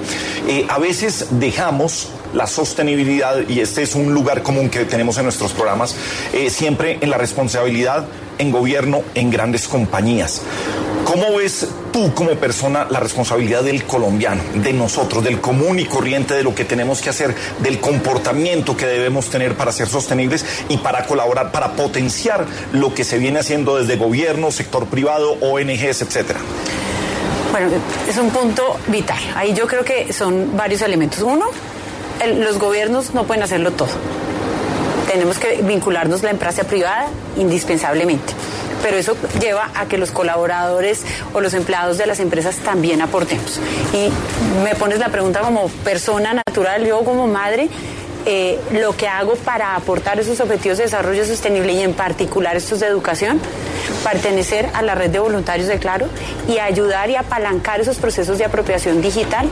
Eh, 0.48 0.66
a 0.70 0.80
veces 0.80 1.28
dejamos 1.32 2.10
la 2.34 2.46
sostenibilidad, 2.46 3.48
y 3.48 3.62
este 3.62 3.84
es 3.84 3.96
un 3.96 4.14
lugar 4.14 4.44
común 4.44 4.70
que 4.70 4.86
tenemos 4.86 5.18
en 5.18 5.24
nuestros 5.24 5.54
programas, 5.54 5.96
eh, 6.34 6.50
siempre 6.50 6.98
en 7.02 7.10
la 7.10 7.18
responsabilidad 7.18 8.06
en 8.38 8.52
gobierno, 8.52 9.02
en 9.16 9.32
grandes 9.32 9.68
compañías. 9.68 10.42
¿Cómo 11.08 11.38
ves 11.38 11.66
tú 11.94 12.14
como 12.14 12.32
persona 12.32 12.86
la 12.90 13.00
responsabilidad 13.00 13.64
del 13.64 13.86
colombiano, 13.86 14.44
de 14.56 14.74
nosotros, 14.74 15.24
del 15.24 15.40
común 15.40 15.80
y 15.80 15.86
corriente, 15.86 16.34
de 16.34 16.44
lo 16.44 16.54
que 16.54 16.66
tenemos 16.66 17.00
que 17.00 17.10
hacer, 17.10 17.34
del 17.60 17.80
comportamiento 17.80 18.76
que 18.76 18.86
debemos 18.86 19.30
tener 19.30 19.56
para 19.56 19.72
ser 19.72 19.88
sostenibles 19.88 20.46
y 20.68 20.78
para 20.80 21.06
colaborar, 21.06 21.54
para 21.54 21.72
potenciar 21.78 22.46
lo 22.74 22.94
que 22.94 23.06
se 23.06 23.18
viene 23.20 23.40
haciendo 23.40 23.78
desde 23.78 23.96
gobierno, 23.96 24.52
sector 24.52 24.88
privado, 24.88 25.38
ONGs, 25.40 26.02
etcétera? 26.02 26.40
Bueno, 27.54 27.70
es 28.10 28.18
un 28.18 28.30
punto 28.32 28.76
vital. 28.88 29.18
Ahí 29.36 29.54
yo 29.54 29.66
creo 29.66 29.86
que 29.86 30.12
son 30.12 30.58
varios 30.58 30.82
elementos. 30.82 31.22
Uno, 31.22 31.46
el- 32.22 32.42
los 32.42 32.60
gobiernos 32.60 33.14
no 33.14 33.24
pueden 33.24 33.44
hacerlo 33.44 33.72
todo. 33.72 33.88
Tenemos 35.10 35.40
que 35.40 35.62
vincularnos 35.64 36.22
la 36.22 36.32
empresa 36.32 36.66
privada 36.66 37.08
indispensablemente. 37.38 38.34
Pero 38.82 38.98
eso 38.98 39.18
lleva 39.40 39.72
a 39.76 39.88
que 39.88 39.98
los 39.98 40.12
colaboradores 40.12 41.04
o 41.34 41.42
los 41.42 41.54
empleados 41.54 41.98
de 41.98 42.06
las 42.06 42.20
empresas 42.20 42.58
también 42.58 43.02
aportemos. 43.02 43.60
Y 43.94 44.10
me 44.64 44.76
pones 44.76 45.00
la 45.00 45.10
pregunta 45.10 45.42
como 45.42 45.68
persona 45.84 46.34
natural, 46.34 46.86
yo 46.86 47.04
como 47.04 47.28
madre, 47.28 47.70
eh, 48.30 48.60
lo 48.74 48.96
que 48.98 49.08
hago 49.08 49.36
para 49.36 49.76
aportar 49.76 50.20
esos 50.20 50.42
objetivos 50.42 50.78
de 50.78 50.84
desarrollo 50.84 51.26
sostenible 51.26 51.72
y 51.72 51.82
en 51.82 51.94
particular 51.94 52.58
estos 52.58 52.82
de 52.82 52.88
educación, 52.88 53.40
pertenecer 54.04 54.70
a 54.74 54.82
la 54.82 54.96
red 54.96 55.10
de 55.10 55.20
voluntarios 55.20 55.70
de 55.70 55.80
Claro 55.80 56.08
y 56.46 56.60
ayudar 56.60 57.10
y 57.10 57.16
apalancar 57.16 57.80
esos 57.80 57.96
procesos 57.96 58.38
de 58.38 58.44
apropiación 58.44 59.02
digital 59.02 59.50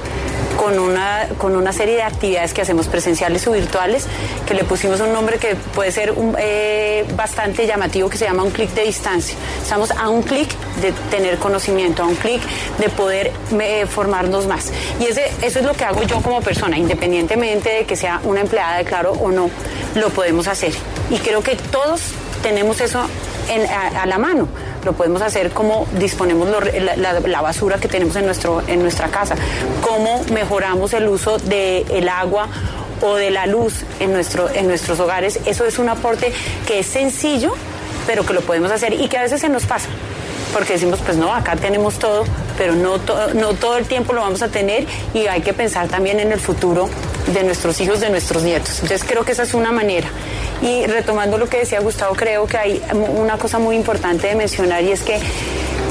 con 0.58 0.80
una, 0.80 1.28
con 1.38 1.56
una 1.56 1.72
serie 1.74 1.96
de 1.96 2.04
actividades 2.04 2.54
que 2.54 2.62
hacemos 2.62 2.88
presenciales 2.88 3.46
o 3.48 3.52
virtuales, 3.52 4.08
que 4.48 4.54
le 4.54 4.64
pusimos 4.64 5.00
un 5.02 5.12
nombre 5.14 5.38
que 5.38 5.56
puede 5.56 5.92
ser 5.92 6.12
un, 6.12 6.36
eh, 6.40 7.06
bastante 7.16 7.66
llamativo, 7.68 8.10
que 8.10 8.18
se 8.18 8.26
llama 8.26 8.44
un 8.44 8.52
clic 8.52 8.70
de 8.72 8.84
distancia. 8.84 9.36
Estamos 9.62 9.92
a 9.92 10.10
un 10.10 10.22
clic 10.24 10.50
de 10.82 10.92
tener 11.12 11.38
conocimiento, 11.38 12.04
a 12.04 12.06
un 12.08 12.16
clic 12.16 12.42
de 12.80 12.90
poder 12.90 13.32
eh, 13.60 13.86
formarnos 13.86 14.48
más. 14.48 14.72
Y 15.00 15.06
ese, 15.06 15.26
eso 15.42 15.60
es 15.60 15.66
lo 15.66 15.74
que 15.74 15.84
hago 15.86 16.04
yo 16.04 16.22
como 16.22 16.42
persona, 16.42 16.78
independientemente 16.78 17.70
de 17.70 17.86
que 17.86 17.96
sea 17.96 18.22
una 18.24 18.42
empleada 18.42 18.78
de 18.78 18.86
Claro 18.86 19.12
o 19.14 19.32
no, 19.32 19.50
lo 19.96 20.10
podemos 20.10 20.48
hacer. 20.48 20.74
Y 21.10 21.18
creo 21.20 21.42
que 21.44 21.56
todos 21.56 22.02
tenemos 22.42 22.80
eso 22.82 23.02
en- 23.50 23.66
a, 23.70 24.04
a 24.04 24.06
la 24.06 24.18
mano. 24.18 24.48
Lo 24.86 24.94
podemos 24.94 25.22
hacer 25.22 25.50
como 25.52 25.88
disponemos 26.00 26.48
la, 27.28 27.42
basura 27.42 27.78
que 27.78 27.88
tenemos 27.88 28.16
en, 28.16 28.26
nuestro, 28.26 28.62
en 28.68 28.82
nuestra 28.82 29.08
casa, 29.10 29.36
cómo 29.82 30.24
mejoramos 30.32 30.94
el 30.94 31.08
uso 31.08 31.38
del 31.40 32.08
agua 32.08 32.48
o 33.02 33.16
de 33.16 33.30
la 33.32 33.46
luz 33.48 33.84
en, 34.00 34.14
nuestro, 34.14 34.50
en 34.54 34.68
nuestros 34.68 35.00
hogares. 35.00 35.40
Eso 35.46 35.66
es 35.66 35.80
un 35.80 35.90
aporte 35.90 36.32
que 36.68 36.80
es 36.80 36.86
sencillo, 36.86 37.54
pero 38.08 38.26
que 38.26 38.34
lo 38.34 38.42
podemos 38.42 38.72
hacer 38.72 38.94
y 38.94 39.08
que 39.10 39.18
a 39.18 39.24
veces 39.24 39.42
se 39.42 39.50
nos 39.50 39.66
pasa. 39.66 39.90
Porque 40.54 40.74
decimos, 40.74 41.00
pues 41.04 41.18
no, 41.18 41.34
acá 41.34 41.56
tenemos 41.58 42.00
todo, 42.00 42.24
pero 42.58 42.76
no, 42.76 43.00
to- 43.00 43.34
no 43.34 43.54
todo 43.56 43.78
el 43.78 43.86
tiempo 43.86 44.14
lo 44.14 44.22
vamos 44.22 44.42
a 44.42 44.48
tener 44.48 44.86
y 45.14 45.28
hay 45.28 45.42
que 45.42 45.52
pensar 45.54 45.88
también 45.90 46.20
en 46.22 46.32
el 46.32 46.40
futuro 46.40 46.90
de 47.34 47.44
nuestros 47.44 47.82
hijos, 47.82 48.00
de 48.00 48.10
nuestros 48.10 48.44
nietos. 48.44 48.76
Entonces 48.82 49.04
creo 49.06 49.26
que 49.26 49.34
esa 49.34 49.44
es 49.44 49.54
una 49.54 49.72
manera. 49.74 50.08
Y 50.62 50.86
retomando 50.86 51.38
lo 51.38 51.48
que 51.48 51.60
decía 51.60 51.80
Gustavo, 51.80 52.16
creo 52.16 52.48
que 52.48 52.58
hay 52.58 52.82
una 52.94 53.38
cosa 53.38 53.60
muy 53.60 53.76
importante 53.76 54.28
de 54.28 54.36
mencionar 54.36 54.84
y 54.84 54.92
es 54.92 55.02
que 55.02 55.20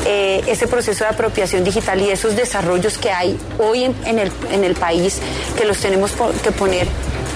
eh, 0.06 0.42
ese 0.46 0.66
proceso 0.66 1.04
de 1.04 1.10
apropiación 1.10 1.64
digital 1.64 2.00
y 2.00 2.10
esos 2.10 2.36
desarrollos 2.36 2.98
que 2.98 3.10
hay 3.10 3.38
hoy 3.58 3.84
en, 3.84 4.18
el, 4.18 4.30
en 4.50 4.64
el 4.64 4.74
país, 4.74 5.20
que 5.56 5.64
los 5.64 5.78
tenemos 5.78 6.12
que 6.42 6.52
poner 6.52 6.86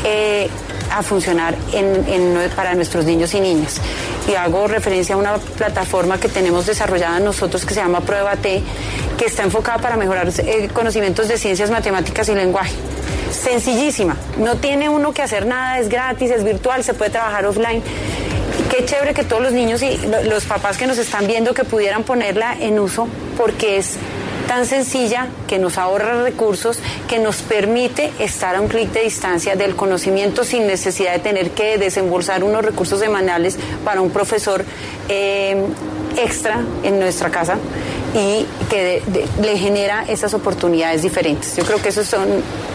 eh, 0.04 0.48
a 0.90 1.02
funcionar 1.02 1.54
para 2.56 2.74
nuestros 2.74 3.04
niños 3.04 3.34
y 3.34 3.40
niñas. 3.40 3.80
Y 4.28 4.34
hago 4.34 4.66
referencia 4.66 5.14
a 5.14 5.18
una 5.18 5.36
plataforma 5.36 6.18
que 6.18 6.28
tenemos 6.28 6.66
desarrollada 6.66 7.18
nosotros 7.20 7.64
que 7.64 7.74
se 7.74 7.80
llama 7.80 8.00
Prueba 8.00 8.36
T, 8.36 8.62
que 9.16 9.24
está 9.26 9.42
enfocada 9.44 9.78
para 9.78 9.96
mejorar 9.96 10.28
eh, 10.38 10.68
conocimientos 10.72 11.28
de 11.28 11.38
ciencias, 11.38 11.70
matemáticas 11.70 12.28
y 12.28 12.34
lenguaje. 12.34 12.74
Sencillísima, 13.42 14.16
no 14.38 14.56
tiene 14.56 14.88
uno 14.88 15.12
que 15.12 15.22
hacer 15.22 15.46
nada, 15.46 15.78
es 15.78 15.88
gratis, 15.88 16.30
es 16.30 16.44
virtual, 16.44 16.82
se 16.82 16.94
puede 16.94 17.10
trabajar 17.10 17.46
offline. 17.46 17.82
Qué 18.70 18.84
chévere 18.84 19.14
que 19.14 19.24
todos 19.24 19.40
los 19.42 19.52
niños 19.52 19.80
y 19.82 19.96
lo- 20.08 20.22
los 20.24 20.44
papás 20.44 20.76
que 20.76 20.86
nos 20.86 20.98
están 20.98 21.26
viendo 21.26 21.54
que 21.54 21.64
pudieran 21.64 22.02
ponerla 22.02 22.56
en 22.58 22.78
uso 22.78 23.06
porque 23.36 23.76
es 23.78 23.94
tan 24.48 24.66
sencilla 24.66 25.28
que 25.46 25.58
nos 25.58 25.78
ahorra 25.78 26.22
recursos, 26.22 26.80
que 27.06 27.18
nos 27.18 27.36
permite 27.36 28.12
estar 28.18 28.56
a 28.56 28.60
un 28.60 28.68
clic 28.68 28.90
de 28.92 29.02
distancia 29.02 29.56
del 29.56 29.76
conocimiento 29.76 30.42
sin 30.42 30.66
necesidad 30.66 31.12
de 31.12 31.18
tener 31.20 31.50
que 31.50 31.78
desembolsar 31.78 32.42
unos 32.42 32.64
recursos 32.64 32.98
semanales 32.98 33.58
para 33.84 34.00
un 34.00 34.10
profesor 34.10 34.64
eh, 35.08 35.56
extra 36.16 36.60
en 36.82 36.98
nuestra 36.98 37.30
casa 37.30 37.56
y 38.14 38.46
que 38.70 38.82
de- 38.82 39.02
de- 39.20 39.26
le 39.42 39.58
genera 39.58 40.04
esas 40.08 40.34
oportunidades 40.34 41.02
diferentes. 41.02 41.56
Yo 41.56 41.64
creo 41.64 41.80
que 41.80 41.90
esos 41.90 42.06
son, 42.06 42.26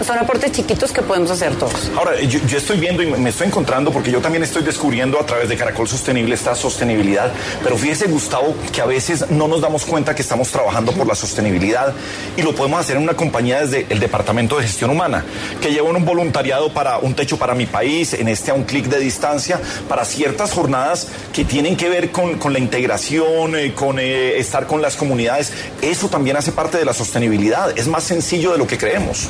son 0.06 0.18
aportes 0.18 0.52
chiquitos 0.52 0.92
que 0.92 1.02
podemos 1.02 1.32
hacer 1.32 1.56
todos. 1.56 1.90
Ahora, 1.98 2.20
yo, 2.22 2.40
yo 2.48 2.58
estoy 2.58 2.78
viendo 2.80 3.02
y 3.04 3.08
me 3.08 3.30
estoy 3.30 3.48
encontrando, 3.48 3.92
porque 3.92 4.12
yo 4.12 4.20
también 4.22 4.44
estoy 4.44 4.64
descubriendo 4.64 5.20
a 5.20 5.26
través 5.26 5.50
de 5.50 5.56
Caracol 5.58 5.88
Sostenible 5.88 6.36
esta 6.36 6.56
sostenibilidad, 6.56 7.32
pero 7.64 7.78
fíjese, 7.78 8.08
Gustavo, 8.08 8.54
que 8.72 8.82
a 8.82 8.86
veces 8.86 9.30
no 9.32 9.48
nos 9.48 9.62
damos 9.62 9.86
cuenta 9.86 10.14
que 10.16 10.22
estamos 10.22 10.50
trabajando 10.50 10.92
por 10.92 11.08
la 11.08 11.16
sostenibilidad 11.16 11.94
y 12.38 12.42
lo 12.42 12.54
podemos 12.56 12.80
hacer 12.80 12.98
en 12.98 13.04
una 13.04 13.16
compañía 13.16 13.62
desde 13.62 13.86
el 13.90 14.00
Departamento 14.00 14.58
de 14.58 14.64
Gestión 14.64 14.90
Humana, 14.92 15.26
que 15.62 15.72
lleva 15.72 15.90
un 15.90 16.06
voluntariado 16.06 16.74
para 16.74 16.98
un 17.00 17.14
techo 17.16 17.38
para 17.38 17.54
mi 17.56 17.66
país, 17.66 18.14
en 18.14 18.28
este 18.28 18.52
a 18.52 18.54
un 18.54 18.64
clic 18.64 18.86
de 18.86 19.00
distancia, 19.00 19.60
para 19.88 20.06
ciertas 20.06 20.52
jornadas 20.52 21.08
que 21.34 21.46
tienen 21.46 21.76
que 21.76 21.90
ver 21.90 22.12
con, 22.12 22.38
con 22.38 22.54
la 22.54 22.60
integración, 22.60 23.56
eh, 23.56 23.74
con 23.74 24.00
eh, 24.00 24.38
estar 24.38 24.68
con 24.68 24.82
las 24.82 24.96
comunidades. 24.96 25.23
Eso 25.82 26.10
también 26.10 26.38
hace 26.38 26.52
parte 26.52 26.78
de 26.78 26.86
la 26.86 26.94
sostenibilidad. 26.94 27.78
Es 27.78 27.88
más 27.88 28.04
sencillo 28.04 28.52
de 28.52 28.58
lo 28.58 28.68
que 28.68 28.78
creemos. 28.78 29.30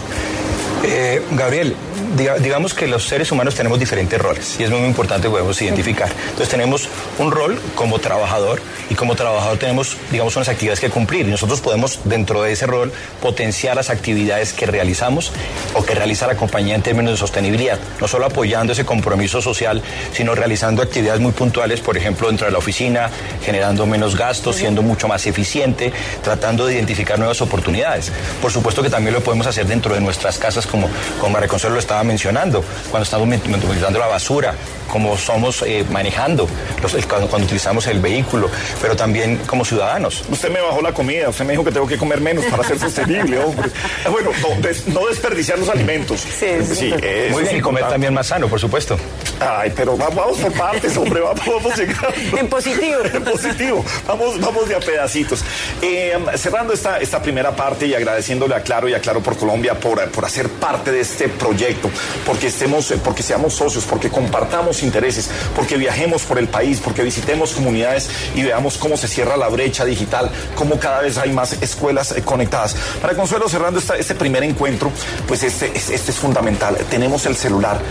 Eh, 0.86 1.22
Gabriel, 1.32 1.76
diga- 2.17 2.38
digamos 2.39 2.74
que 2.74 2.88
los 2.88 3.08
seres 3.08 3.32
humanos 3.32 3.56
tenemos 3.56 3.80
diferentes 3.80 4.19
roles 4.19 4.58
y 4.60 4.63
es 4.63 4.69
muy 4.69 4.82
importante 4.82 5.28
que 5.28 5.32
podemos 5.32 5.62
identificar. 5.62 6.10
Entonces 6.26 6.50
tenemos 6.50 6.89
un 7.19 7.32
rol 7.32 7.58
como 7.76 8.00
trabajador 8.00 8.60
y 8.89 8.96
como 8.96 9.15
trabajador 9.15 9.58
tenemos, 9.58 9.96
digamos, 10.12 10.36
unas 10.36 10.50
actividades 10.50 10.82
que 10.82 10.89
cumplir 10.89 11.26
y 11.26 11.32
nosotros 11.32 11.62
podemos 11.62 12.02
dentro 12.04 12.41
de 12.43 12.52
ese 12.52 12.67
rol 12.67 12.91
potenciar 13.22 13.78
las 13.78 13.89
actividades 13.89 14.52
que 14.52 14.65
realizamos 14.65 15.32
o 15.74 15.86
que 15.86 15.96
realiza 15.96 16.28
la 16.28 16.36
compañía 16.36 16.76
en 16.76 16.82
términos 16.82 17.13
de 17.13 17.17
sostenibilidad, 17.17 17.80
no 18.02 18.08
solo 18.10 18.26
apoyando 18.26 18.74
ese 18.74 18.84
compromiso 18.84 19.41
social, 19.41 19.82
sino 20.12 20.36
realizando 20.36 20.82
actividades 20.82 21.22
muy 21.22 21.32
puntuales, 21.32 21.80
por 21.80 21.96
ejemplo, 21.96 22.28
dentro 22.28 22.46
de 22.46 22.52
la 22.52 22.58
oficina, 22.58 23.10
generando 23.46 23.86
menos 23.86 24.17
gastos, 24.17 24.58
siendo 24.58 24.82
mucho 24.82 25.08
más 25.08 25.26
eficiente, 25.28 25.93
tratando 26.22 26.65
de 26.65 26.74
identificar 26.74 27.17
nuevas 27.17 27.41
oportunidades. 27.41 28.12
Por 28.41 28.52
supuesto 28.52 28.84
que 28.84 28.89
también 28.89 29.13
lo 29.13 29.22
podemos 29.24 29.48
hacer 29.48 29.65
dentro 29.65 29.96
de 29.96 30.02
nuestras 30.02 30.38
casas, 30.38 30.67
como, 30.73 30.89
como 31.19 31.33
María 31.33 31.47
Consuelo 31.47 31.75
lo 31.75 31.79
estaba 31.79 32.03
mencionando, 32.03 32.65
cuando 32.89 33.03
estamos 33.03 33.27
utilizando 33.27 33.99
la 33.99 34.07
basura, 34.07 34.55
como 34.91 35.15
somos 35.17 35.62
eh, 35.62 35.86
manejando, 35.91 36.47
los- 36.81 36.93
el- 36.95 37.07
cuando, 37.07 37.27
cuando 37.27 37.45
utilizamos 37.45 37.86
el 37.88 37.99
vehículo, 37.99 38.49
pero 38.81 38.95
también 38.95 39.38
como 39.45 39.63
ciudadanos. 39.63 40.23
Usted 40.29 40.49
me 40.49 40.62
bajó 40.62 40.81
la 40.81 40.91
comida, 40.91 41.29
usted 41.29 41.45
me 41.45 41.51
dijo 41.53 41.63
que 41.63 41.71
tengo 41.71 41.86
que 41.88 41.97
comer 41.97 42.19
menos 42.21 42.43
para 42.45 42.63
ser 42.63 42.79
sostenible, 42.79 43.38
hombre. 43.38 43.69
Bueno, 44.12 44.31
no, 44.41 44.62
des- 44.67 44.88
no 44.88 45.05
desperdiciar 45.07 45.57
los 45.59 45.69
alimentos. 45.69 46.19
Sí, 46.21 46.47
sí. 46.75 46.93
eso 46.93 47.31
Muy 47.33 47.43
bien, 47.43 47.57
y 47.57 47.62
comer 47.62 47.88
también 47.88 48.13
más 48.13 48.27
sano, 48.27 48.47
por 48.47 48.59
supuesto. 48.59 48.97
Ay, 49.39 49.71
pero 49.75 49.95
va- 49.97 50.09
vamos 50.09 50.38
por 50.39 50.51
partes, 50.53 50.97
hombre, 50.97 51.19
vamos, 51.21 51.41
vamos 51.45 51.75
llegando. 51.77 52.07
En 52.38 52.47
positivo. 52.47 52.97
en 53.13 53.23
positivo. 53.23 53.86
Vamos, 54.07 54.39
vamos 54.39 54.67
de 54.69 54.75
a 54.75 54.79
pedacitos. 54.79 55.43
Eh, 55.81 56.17
cerrando 56.38 56.73
esta, 56.73 56.99
esta 56.99 57.21
primera 57.21 57.55
parte 57.55 57.86
y 57.88 57.93
agradeciéndole 57.93 58.55
a 58.55 58.62
Claro 58.62 58.88
y 58.89 58.93
a 58.93 58.99
Claro 58.99 59.21
por 59.21 59.38
Colombia 59.38 59.73
por, 59.79 60.03
por 60.12 60.25
hacer 60.25 60.49
parte 60.63 60.93
de 60.93 61.02
este 61.02 61.28
proyecto, 61.28 61.89
porque 62.26 62.47
estemos, 62.47 62.93
porque 63.04 63.21
seamos 63.21 63.54
socios, 63.54 63.84
porque 63.84 64.10
compartamos 64.10 64.82
intereses, 64.82 65.30
porque 65.58 65.76
viajemos 65.76 66.23
por 66.23 66.39
el 66.39 66.47
país, 66.47 66.80
porque 66.82 67.04
visitemos 67.04 67.52
comunidades 67.52 68.10
y 68.34 68.43
veamos 68.43 68.78
cómo 68.78 68.95
se 68.95 69.10
cierra 69.10 69.36
la 69.36 69.49
brecha 69.49 69.84
digital, 69.84 70.32
cómo 70.56 70.80
cada 70.80 71.02
vez 71.02 71.17
hay 71.17 71.34
más 71.34 71.52
escuelas 71.62 72.13
eh, 72.13 72.21
conectadas. 72.21 72.78
Para 73.02 73.13
Consuelo, 73.13 73.49
cerrando 73.49 73.82
este 73.82 74.15
primer 74.15 74.41
encuentro, 74.43 74.89
pues 75.28 75.43
este, 75.43 75.69
este 75.76 76.12
es 76.12 76.17
fundamental. 76.17 76.78
Tenemos 76.89 77.26
el 77.26 77.36
celular. 77.36 77.82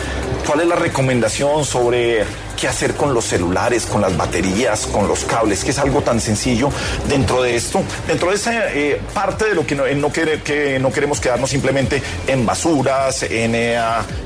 ¿Cuál 0.46 0.62
es 0.62 0.66
la 0.66 0.76
recomendación 0.76 1.66
sobre 1.66 2.24
qué 2.62 2.68
hacer 2.68 2.94
con 2.94 3.12
los 3.12 3.24
celulares, 3.24 3.86
con 3.86 4.00
las 4.00 4.16
baterías, 4.16 4.86
con 4.86 5.08
los 5.08 5.24
cables, 5.24 5.64
que 5.64 5.72
es 5.72 5.78
algo 5.80 6.02
tan 6.02 6.20
sencillo 6.20 6.70
dentro 7.08 7.42
de 7.42 7.56
esto, 7.56 7.82
dentro 8.06 8.30
de 8.30 8.36
esa 8.36 8.72
eh, 8.72 9.00
parte 9.12 9.46
de 9.46 9.54
lo 9.56 9.66
que 9.66 9.74
no, 9.74 9.84
no 9.96 10.12
quere- 10.12 10.40
que 10.44 10.78
no 10.78 10.92
queremos 10.92 11.18
quedarnos 11.18 11.50
simplemente 11.50 12.00
en 12.28 12.46
basuras, 12.46 13.24
en, 13.24 13.56
eh, 13.56 13.80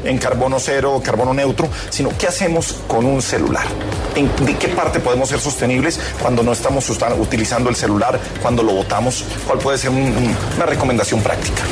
en 0.04 0.18
carbono 0.18 0.58
cero, 0.60 1.00
carbono 1.02 1.32
neutro, 1.32 1.66
sino 1.88 2.10
qué 2.18 2.26
hacemos 2.26 2.76
con 2.86 3.06
un 3.06 3.22
celular. 3.22 3.64
¿En 4.14 4.30
de 4.44 4.54
qué 4.58 4.68
parte 4.68 5.00
podemos 5.00 5.30
ser 5.30 5.40
sostenibles 5.40 5.98
cuando 6.20 6.42
no 6.42 6.52
estamos 6.52 6.90
utilizando 7.18 7.70
el 7.70 7.76
celular, 7.76 8.20
cuando 8.42 8.62
lo 8.62 8.72
botamos? 8.74 9.24
¿Cuál 9.46 9.60
puede 9.60 9.78
ser 9.78 9.88
un- 9.88 9.96
un- 9.96 10.36
una 10.56 10.66
recomendación 10.66 11.22
práctica? 11.22 11.62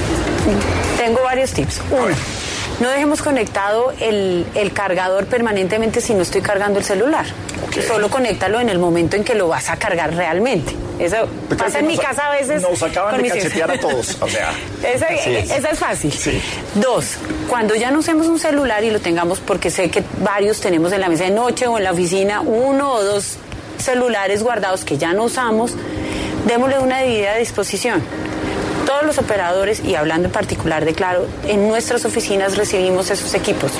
Tengo 0.96 1.22
varios 1.24 1.50
tips. 1.52 1.82
Uno, 1.90 2.14
no 2.80 2.88
dejemos 2.90 3.22
conectado 3.22 3.92
el, 4.00 4.44
el 4.54 4.72
cargador 4.72 5.26
permanentemente 5.26 6.00
si 6.00 6.14
no 6.14 6.22
estoy 6.22 6.40
cargando 6.42 6.78
el 6.78 6.84
celular. 6.84 7.24
Solo 7.88 8.08
conéctalo 8.10 8.60
en 8.60 8.68
el 8.68 8.78
momento 8.78 9.16
en 9.16 9.24
que 9.24 9.34
lo 9.34 9.48
vas 9.48 9.68
a 9.70 9.76
cargar 9.76 10.14
realmente. 10.14 10.74
Eso 10.98 11.16
pasa 11.58 11.80
en 11.80 11.86
mi 11.88 11.96
Nos- 11.96 12.04
casa 12.04 12.26
a 12.26 12.30
veces. 12.32 12.62
Nos 12.62 12.82
acaban 12.82 13.20
de 13.20 13.28
cachetear 13.28 13.70
a 13.70 13.80
todos. 13.80 14.16
O 14.20 14.28
sea. 14.28 14.52
Esa, 14.84 15.06
es. 15.06 15.50
esa 15.50 15.70
es 15.70 15.78
fácil. 15.78 16.12
Sí. 16.12 16.40
Dos, 16.74 17.14
cuando 17.48 17.74
ya 17.74 17.90
no 17.90 17.98
usemos 18.00 18.26
un 18.28 18.38
celular 18.38 18.84
y 18.84 18.90
lo 18.90 19.00
tengamos, 19.00 19.40
porque 19.40 19.70
sé 19.70 19.90
que 19.90 20.04
varios 20.18 20.60
tenemos 20.60 20.92
en 20.92 21.00
la 21.00 21.08
mesa 21.08 21.24
de 21.24 21.30
noche 21.30 21.66
o 21.66 21.78
en 21.78 21.84
la 21.84 21.92
oficina 21.92 22.42
uno 22.42 22.92
o 22.92 23.02
dos 23.02 23.36
celulares 23.78 24.42
guardados 24.42 24.84
que 24.84 24.96
ya 24.98 25.12
no 25.12 25.24
usamos, 25.24 25.72
démosle 26.46 26.78
una 26.78 26.98
debida 27.00 27.34
disposición. 27.36 28.02
Todos 28.86 29.04
los 29.04 29.18
operadores, 29.18 29.82
y 29.84 29.94
hablando 29.94 30.28
en 30.28 30.32
particular 30.32 30.84
de 30.84 30.94
Claro, 30.94 31.26
en 31.46 31.68
nuestras 31.68 32.04
oficinas 32.04 32.56
recibimos 32.56 33.10
esos 33.10 33.34
equipos. 33.34 33.72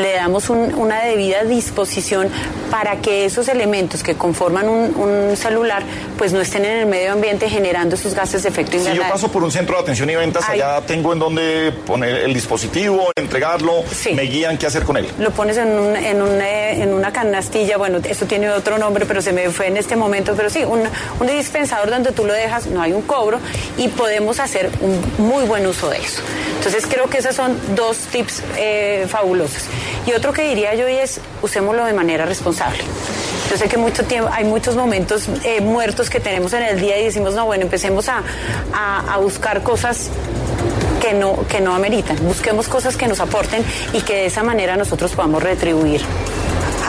Le 0.00 0.14
damos 0.14 0.48
un- 0.50 0.74
una 0.74 1.02
debida 1.02 1.44
disposición 1.44 2.28
para 2.70 2.96
que 3.02 3.26
esos 3.26 3.48
elementos 3.48 4.02
que 4.02 4.14
conforman 4.14 4.68
un, 4.68 4.94
un 4.96 5.36
celular 5.36 5.82
pues 6.16 6.32
no 6.32 6.40
estén 6.40 6.64
en 6.64 6.78
el 6.78 6.86
medio 6.86 7.12
ambiente 7.12 7.48
generando 7.50 7.96
esos 7.96 8.14
gases 8.14 8.42
de 8.44 8.48
efecto 8.48 8.72
Si 8.72 8.78
yo 8.78 8.82
invernadero. 8.84 9.12
paso 9.14 9.30
por 9.30 9.44
un 9.44 9.50
centro 9.52 9.76
de 9.76 9.82
atención 9.82 10.08
y 10.08 10.14
ventas, 10.14 10.44
Ay. 10.48 10.60
allá 10.60 10.80
tengo 10.86 11.12
en 11.12 11.18
donde 11.18 11.72
poner 11.86 12.16
el 12.16 12.32
dispositivo, 12.32 13.10
entregarlo, 13.16 13.82
Sí. 13.92 14.14
me 14.14 14.22
guían 14.22 14.56
qué 14.56 14.66
hacer 14.66 14.84
con 14.84 14.96
él. 14.96 15.08
lo 15.18 15.30
pones 15.32 15.56
en, 15.58 15.68
un- 15.68 15.96
en, 15.96 16.22
eh, 16.40 16.82
en 16.82 16.94
una 16.94 17.12
canastilla, 17.12 17.76
bueno, 17.76 17.98
eso 18.02 18.24
tiene 18.26 18.48
otro 18.50 18.78
nombre, 18.78 19.04
pero 19.04 19.20
se 19.20 19.32
me 19.32 19.50
fue 19.50 19.66
en 19.66 19.76
este 19.76 19.96
momento, 19.96 20.34
pero 20.36 20.48
sí, 20.48 20.64
un, 20.64 20.82
un 21.20 21.26
dispensador 21.26 21.90
donde 21.90 22.12
tú 22.12 22.24
lo 22.24 22.32
dejas, 22.32 22.66
no 22.66 22.80
hay 22.80 22.92
un 22.92 23.02
cobro 23.02 23.38
y 23.76 23.88
podemos 23.88 24.40
hacer 24.40 24.70
un 24.80 24.98
muy 25.18 25.44
buen 25.44 25.66
uso 25.66 25.90
de 25.90 25.98
eso. 25.98 26.22
Entonces 26.58 26.86
creo 26.88 27.10
que 27.10 27.18
esos 27.18 27.34
son 27.34 27.58
dos 27.74 27.96
tips 28.10 28.42
eh, 28.56 29.06
fabulosos. 29.08 29.64
Y 30.06 30.12
otro 30.12 30.32
que 30.32 30.42
diría 30.48 30.74
yo 30.74 30.88
y 30.88 30.94
es, 30.96 31.20
usémoslo 31.42 31.84
de 31.84 31.92
manera 31.92 32.24
responsable. 32.26 32.78
Yo 33.50 33.56
sé 33.56 33.68
que 33.68 33.78
hay 34.32 34.44
muchos 34.44 34.76
momentos 34.76 35.28
eh, 35.44 35.60
muertos 35.60 36.08
que 36.10 36.20
tenemos 36.20 36.52
en 36.54 36.62
el 36.62 36.80
día 36.80 36.98
y 36.98 37.04
decimos, 37.04 37.34
no, 37.34 37.44
bueno, 37.46 37.64
empecemos 37.64 38.08
a, 38.08 38.22
a- 38.72 39.14
a 39.14 39.16
buscar 39.18 39.62
cosas 39.62 40.08
que 41.00 41.12
no, 41.14 41.44
que 41.48 41.60
no 41.60 41.74
ameritan. 41.74 42.16
Busquemos 42.24 42.68
cosas 42.68 42.96
que 42.96 43.06
nos 43.08 43.20
aporten 43.20 43.64
y 43.92 44.00
que 44.02 44.14
de 44.14 44.26
esa 44.26 44.42
manera 44.42 44.76
nosotros 44.76 45.12
podamos 45.12 45.42
retribuir 45.42 46.00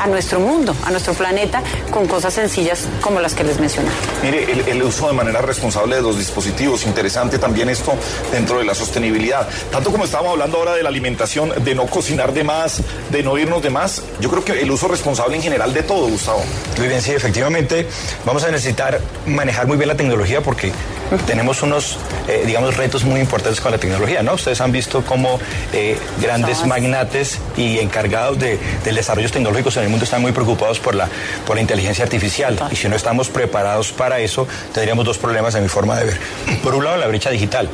a 0.04 0.08
nuestro 0.08 0.40
mundo, 0.40 0.76
a 0.86 0.92
nuestro 0.92 1.14
planeta, 1.14 1.64
con 1.90 2.08
cosas 2.08 2.34
sencillas 2.34 2.88
como 3.00 3.22
las 3.22 3.34
que 3.34 3.46
les 3.46 3.58
mencionaba. 3.58 3.96
Mire, 4.22 4.52
el, 4.52 4.68
el 4.68 4.84
uso 4.84 5.08
de 5.08 5.14
manera 5.14 5.42
responsable 5.42 5.96
de 5.96 6.02
los 6.02 6.18
dispositivos, 6.18 6.86
interesante 6.86 7.40
también 7.40 7.70
esto 7.70 7.94
dentro 8.32 8.60
de 8.60 8.66
la 8.66 8.76
sostenibilidad. 8.76 9.48
Tanto 9.72 9.92
como 9.92 10.04
estábamos 10.04 10.34
hablando 10.34 10.58
ahora 10.58 10.74
de 10.74 10.84
la 10.84 10.90
alimentación, 10.90 11.54
de 11.64 11.74
no 11.74 11.86
cocinar 11.86 12.34
de 12.34 12.44
más, 12.44 12.82
de 13.12 13.24
no 13.24 13.38
irnos 13.38 13.64
de 13.64 13.70
más, 13.70 14.02
yo 14.20 14.30
creo 14.30 14.44
que 14.44 14.62
el 14.62 14.70
uso 14.72 14.90
responsable 14.90 15.38
en 15.38 15.42
general 15.42 15.74
de 15.74 15.84
todo, 15.84 16.08
Gustavo. 16.08 16.44
Muy 16.78 16.90
bien, 16.90 17.02
sí, 17.02 17.12
efectivamente 17.12 17.88
vamos 18.26 18.44
a 18.44 18.52
necesitar 18.52 19.00
manejar 19.26 19.68
muy 19.68 19.78
bien 19.78 19.88
la 19.88 19.96
tecnología 19.96 20.42
porque 20.42 20.74
tenemos 21.20 21.62
unos, 21.62 21.98
eh, 22.28 22.44
digamos, 22.46 22.78
retos 22.78 23.04
muy 23.04 23.20
importantes 23.20 23.62
con 23.62 23.72
la 23.72 23.78
tecnología, 23.78 24.24
¿no? 24.24 24.34
Ustedes 24.34 24.62
han 24.62 24.72
visto 24.72 25.04
cómo 25.04 25.40
eh, 25.72 25.98
grandes 26.22 26.66
magnates 26.66 27.40
y 27.58 27.80
encargados 27.80 28.40
de, 28.40 28.60
del 28.84 28.96
desarrollo 28.96 29.30
tecnológicos 29.30 29.78
en 29.78 29.84
el 29.84 29.90
mundo 29.90 30.06
están 30.06 30.22
muy 30.22 30.32
preocupados 30.32 30.80
por 30.80 30.96
la, 30.96 31.08
por 31.46 31.56
la 31.56 31.62
inteligencia 31.62 32.04
artificial. 32.04 32.58
Y 32.72 32.76
si 32.76 32.88
no 32.88 32.96
estamos 32.96 33.30
preparados 33.30 33.92
para 33.92 34.20
eso, 34.20 34.48
tendríamos 34.74 35.06
dos 35.06 35.18
problemas 35.18 35.56
a 35.56 35.62
mi 35.62 35.68
forma 35.68 35.98
de 35.98 36.06
ver. 36.06 36.20
Por 36.64 36.76
un 36.76 36.84
lado, 36.84 36.98
la 36.98 37.08
brecha 37.08 37.30
digital, 37.30 37.70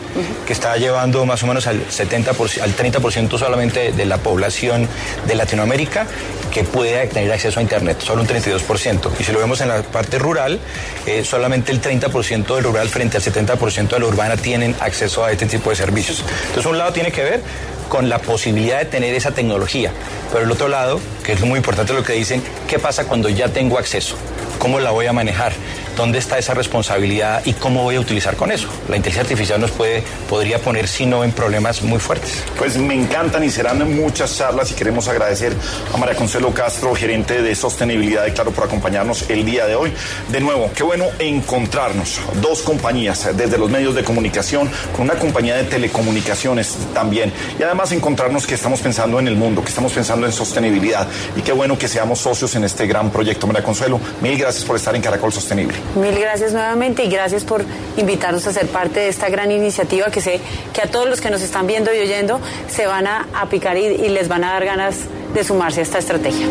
que 0.45 0.54
está 0.54 0.75
llevando 0.78 1.25
más 1.25 1.43
o 1.43 1.47
menos 1.47 1.67
al 1.67 1.88
70%, 1.88 2.62
al 2.62 2.75
30% 2.75 3.38
solamente 3.38 3.91
de 3.91 4.06
la 4.06 4.17
población 4.17 4.88
de 5.28 5.36
Latinoamérica 5.36 6.08
que 6.49 6.63
puede 6.63 7.06
tener 7.08 7.32
acceso 7.32 7.60
a 7.60 7.63
Internet, 7.63 8.02
solo 8.02 8.21
un 8.21 8.28
32%. 8.28 9.12
Y 9.19 9.23
si 9.23 9.32
lo 9.32 9.39
vemos 9.39 9.62
en 9.62 9.69
la 9.69 9.82
parte 9.84 10.17
rural, 10.17 10.60
eh, 11.06 11.23
solamente 11.23 11.71
el 11.71 11.82
30% 11.82 12.56
del 12.56 12.63
rural 12.63 12.89
frente 12.89 13.17
al 13.17 13.23
70% 13.32 13.89
de 13.89 14.00
la 14.00 14.06
urbana 14.06 14.38
tienen 14.38 14.76
acceso 14.80 15.24
a 15.24 15.32
este 15.32 15.46
tipo 15.46 15.70
de 15.70 15.76
servicios. 15.76 16.24
Entonces, 16.48 16.65
un 16.65 16.78
lado 16.78 16.94
tiene 16.94 17.12
que 17.12 17.24
ver 17.24 17.42
con 17.89 18.08
la 18.08 18.19
posibilidad 18.19 18.80
de 18.80 18.86
tener 18.86 19.13
esa 19.15 19.32
tecnología, 19.32 19.91
pero 20.32 20.45
el 20.45 20.52
otro 20.52 20.67
lado, 20.67 20.99
que 21.23 21.34
es 21.34 21.41
muy 21.41 21.58
importante 21.58 21.93
lo 21.93 22.04
que 22.04 22.13
dicen, 22.13 22.41
¿qué 22.67 22.80
pasa 22.80 23.06
cuando 23.06 23.28
ya 23.30 23.49
tengo 23.49 23.78
acceso? 23.78 24.15
¿Cómo 24.60 24.80
la 24.82 24.91
voy 24.91 25.06
a 25.06 25.13
manejar? 25.13 25.54
¿Dónde 25.95 26.19
está 26.19 26.38
esa 26.38 26.54
responsabilidad 26.54 27.41
y 27.45 27.54
cómo 27.54 27.84
voy 27.84 27.95
a 27.95 27.99
utilizar 27.99 28.36
con 28.36 28.52
eso? 28.52 28.67
La 28.89 28.97
inteligencia 28.97 29.21
artificial 29.21 29.60
nos 29.60 29.71
puede, 29.71 30.04
podría 30.30 30.60
poner, 30.60 30.88
si 30.88 31.06
no, 31.06 31.23
en 31.23 31.32
problemas 31.32 31.82
muy 31.82 31.99
fuertes. 31.99 32.43
Pues 32.58 32.78
me 32.78 32.93
encantan 32.93 33.43
y 33.43 33.49
serán 33.49 33.95
muchas 33.95 34.38
charlas 34.38 34.69
y 34.71 34.75
queremos 34.75 35.08
agradecer 35.08 35.54
a 35.93 35.97
María 35.97 36.15
Consuelo 36.15 36.54
Castro, 36.54 36.93
gerente 36.93 37.41
de 37.41 37.56
sostenibilidad 37.56 38.25
de 38.25 38.34
Claro, 38.34 38.52
por 38.52 38.65
acompañarnos 38.65 39.30
el 39.30 39.45
día 39.45 39.65
de 39.65 39.75
hoy. 39.75 39.93
De 40.30 40.41
nuevo, 40.41 40.69
qué 40.75 40.84
bueno 40.84 41.06
encontrarnos. 41.19 42.19
Dos 42.41 42.62
compañías 42.62 43.36
desde 43.36 43.58
los 43.58 43.69
medios 43.69 43.95
de 43.95 44.04
comunicación, 44.04 44.69
con 44.95 45.06
una 45.06 45.15
compañía 45.15 45.56
de 45.56 45.63
telecomunicaciones 45.65 46.78
también. 46.93 47.32
Y 47.58 47.63
además 47.63 47.79
encontrarnos 47.92 48.46
que 48.46 48.56
estamos 48.56 48.82
pensando 48.82 49.20
en 49.20 49.28
el 49.28 49.36
mundo, 49.36 49.62
que 49.62 49.70
estamos 49.70 49.94
pensando 49.94 50.26
en 50.26 50.32
sostenibilidad. 50.34 51.08
Y 51.36 51.42
qué 51.42 51.54
bueno 51.54 51.78
que 51.78 51.88
seamos 51.88 52.20
socios 52.20 52.56
en 52.56 52.63
este 52.65 52.86
gran 52.86 53.10
proyecto. 53.10 53.48
María 53.48 53.63
Consuelo, 53.63 54.00
mil 54.22 54.38
gracias 54.38 54.65
por 54.65 54.76
estar 54.76 54.96
en 54.96 55.02
Caracol 55.02 55.32
Sostenible. 55.32 55.78
Mil 55.96 56.20
gracias 56.20 56.52
nuevamente 56.54 57.04
y 57.06 57.10
gracias 57.10 57.44
por 57.44 57.63
invitarnos 57.98 58.46
a 58.48 58.54
ser 58.54 58.68
parte 58.68 59.00
de 59.00 59.08
esta 59.08 59.30
gran 59.30 59.52
iniciativa 59.52 60.12
que 60.12 60.22
sé 60.22 60.39
que 60.74 60.82
a 60.82 60.88
todos 60.88 61.08
los 61.08 61.22
que 61.22 61.30
nos 61.30 61.42
están 61.42 61.65
viendo 61.68 61.94
y 61.94 62.00
oyendo 62.00 62.39
se 62.70 62.86
van 62.86 63.08
a, 63.08 63.28
a 63.34 63.48
picar 63.48 63.78
y, 63.78 63.86
y 63.86 64.10
les 64.10 64.28
van 64.28 64.44
a 64.44 64.52
dar 64.52 64.65
ganas 64.65 64.98
de 65.34 65.44
sumarse 65.44 65.80
a 65.80 65.84
esta 65.84 66.00
estrategia. 66.00 66.46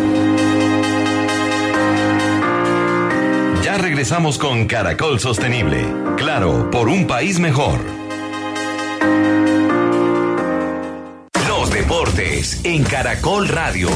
Ya 3.63 3.77
regresamos 3.77 4.39
con 4.39 4.67
Caracol 4.67 5.21
Sostenible. 5.21 5.85
Claro, 6.17 6.71
por 6.71 6.89
un 6.89 7.07
país 7.07 7.39
mejor. 7.39 7.81
Deportes 11.89 12.61
en 12.65 12.85
Caracol 12.85 13.49
Radio. 13.49 13.89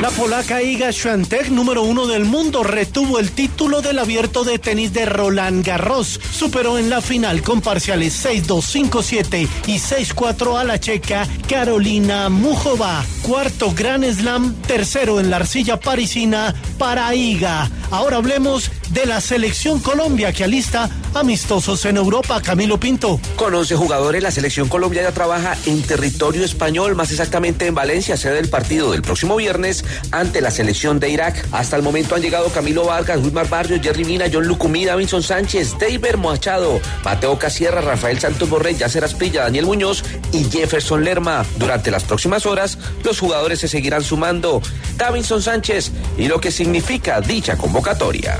La 0.00 0.10
polaca 0.10 0.62
Iga 0.62 0.92
Świątek, 0.92 1.48
número 1.48 1.82
uno 1.82 2.06
del 2.06 2.24
mundo, 2.24 2.62
retuvo 2.62 3.18
el 3.18 3.32
título 3.32 3.82
del 3.82 3.98
abierto 3.98 4.44
de 4.44 4.60
tenis 4.60 4.92
de 4.92 5.06
Roland 5.06 5.66
Garros. 5.66 6.20
Superó 6.30 6.78
en 6.78 6.90
la 6.90 7.00
final 7.00 7.42
con 7.42 7.60
parciales 7.60 8.24
6-2, 8.24 8.90
5-7 8.90 9.48
y 9.66 9.78
6-4 9.78 10.60
a 10.60 10.62
la 10.62 10.78
checa 10.78 11.26
Carolina 11.48 12.28
Mujova. 12.28 13.04
Cuarto 13.22 13.72
Grand 13.74 14.04
Slam, 14.04 14.54
tercero 14.68 15.18
en 15.18 15.28
la 15.28 15.36
arcilla 15.36 15.80
parisina 15.80 16.54
para 16.78 17.12
Iga. 17.16 17.68
Ahora 17.90 18.18
hablemos 18.18 18.70
de 18.90 19.06
la 19.06 19.20
selección 19.20 19.80
Colombia 19.80 20.32
que 20.32 20.44
alista 20.44 20.90
amistosos 21.14 21.84
en 21.84 21.96
Europa. 21.96 22.40
Camilo 22.42 22.78
Pinto. 22.78 23.20
Con 23.36 23.54
11 23.54 23.76
jugadores, 23.76 24.22
la 24.22 24.30
selección 24.30 24.68
Colombia 24.68 25.02
ya 25.02 25.12
trabaja 25.12 25.56
en 25.66 25.82
territorio 25.82 26.44
español, 26.44 26.94
más 26.94 27.10
exactamente 27.10 27.66
en 27.66 27.74
Valencia, 27.74 28.16
sede 28.16 28.34
del 28.34 28.48
partido 28.48 28.92
del 28.92 29.02
próximo 29.02 29.36
viernes 29.36 29.84
ante 30.10 30.40
la 30.40 30.50
selección 30.50 31.00
de 31.00 31.10
Irak. 31.10 31.46
Hasta 31.52 31.76
el 31.76 31.82
momento 31.82 32.14
han 32.14 32.22
llegado 32.22 32.48
Camilo 32.48 32.84
Vargas, 32.84 33.20
Wilmar 33.22 33.48
Barrios, 33.48 33.80
Jerry 33.80 34.04
Mina, 34.04 34.26
John 34.32 34.46
Lucumí, 34.46 34.84
Davinson 34.84 35.22
Sánchez, 35.22 35.76
David 35.78 36.16
Machado, 36.16 36.80
Mateo 37.04 37.38
Casierra, 37.38 37.80
Rafael 37.80 38.18
Santos 38.18 38.48
Borrell, 38.48 38.76
Yacer 38.76 39.04
Aspilla, 39.04 39.42
Daniel 39.42 39.66
Muñoz 39.66 40.04
y 40.32 40.44
Jefferson 40.44 41.04
Lerma. 41.04 41.44
Durante 41.56 41.90
las 41.90 42.04
próximas 42.04 42.46
horas, 42.46 42.78
los 43.02 43.18
jugadores 43.18 43.60
se 43.60 43.68
seguirán 43.68 44.02
sumando. 44.02 44.60
Davinson 44.96 45.42
Sánchez 45.42 45.92
y 46.18 46.28
lo 46.28 46.40
que 46.40 46.50
significa 46.50 47.20
dicha 47.20 47.56
convocatoria. 47.56 48.38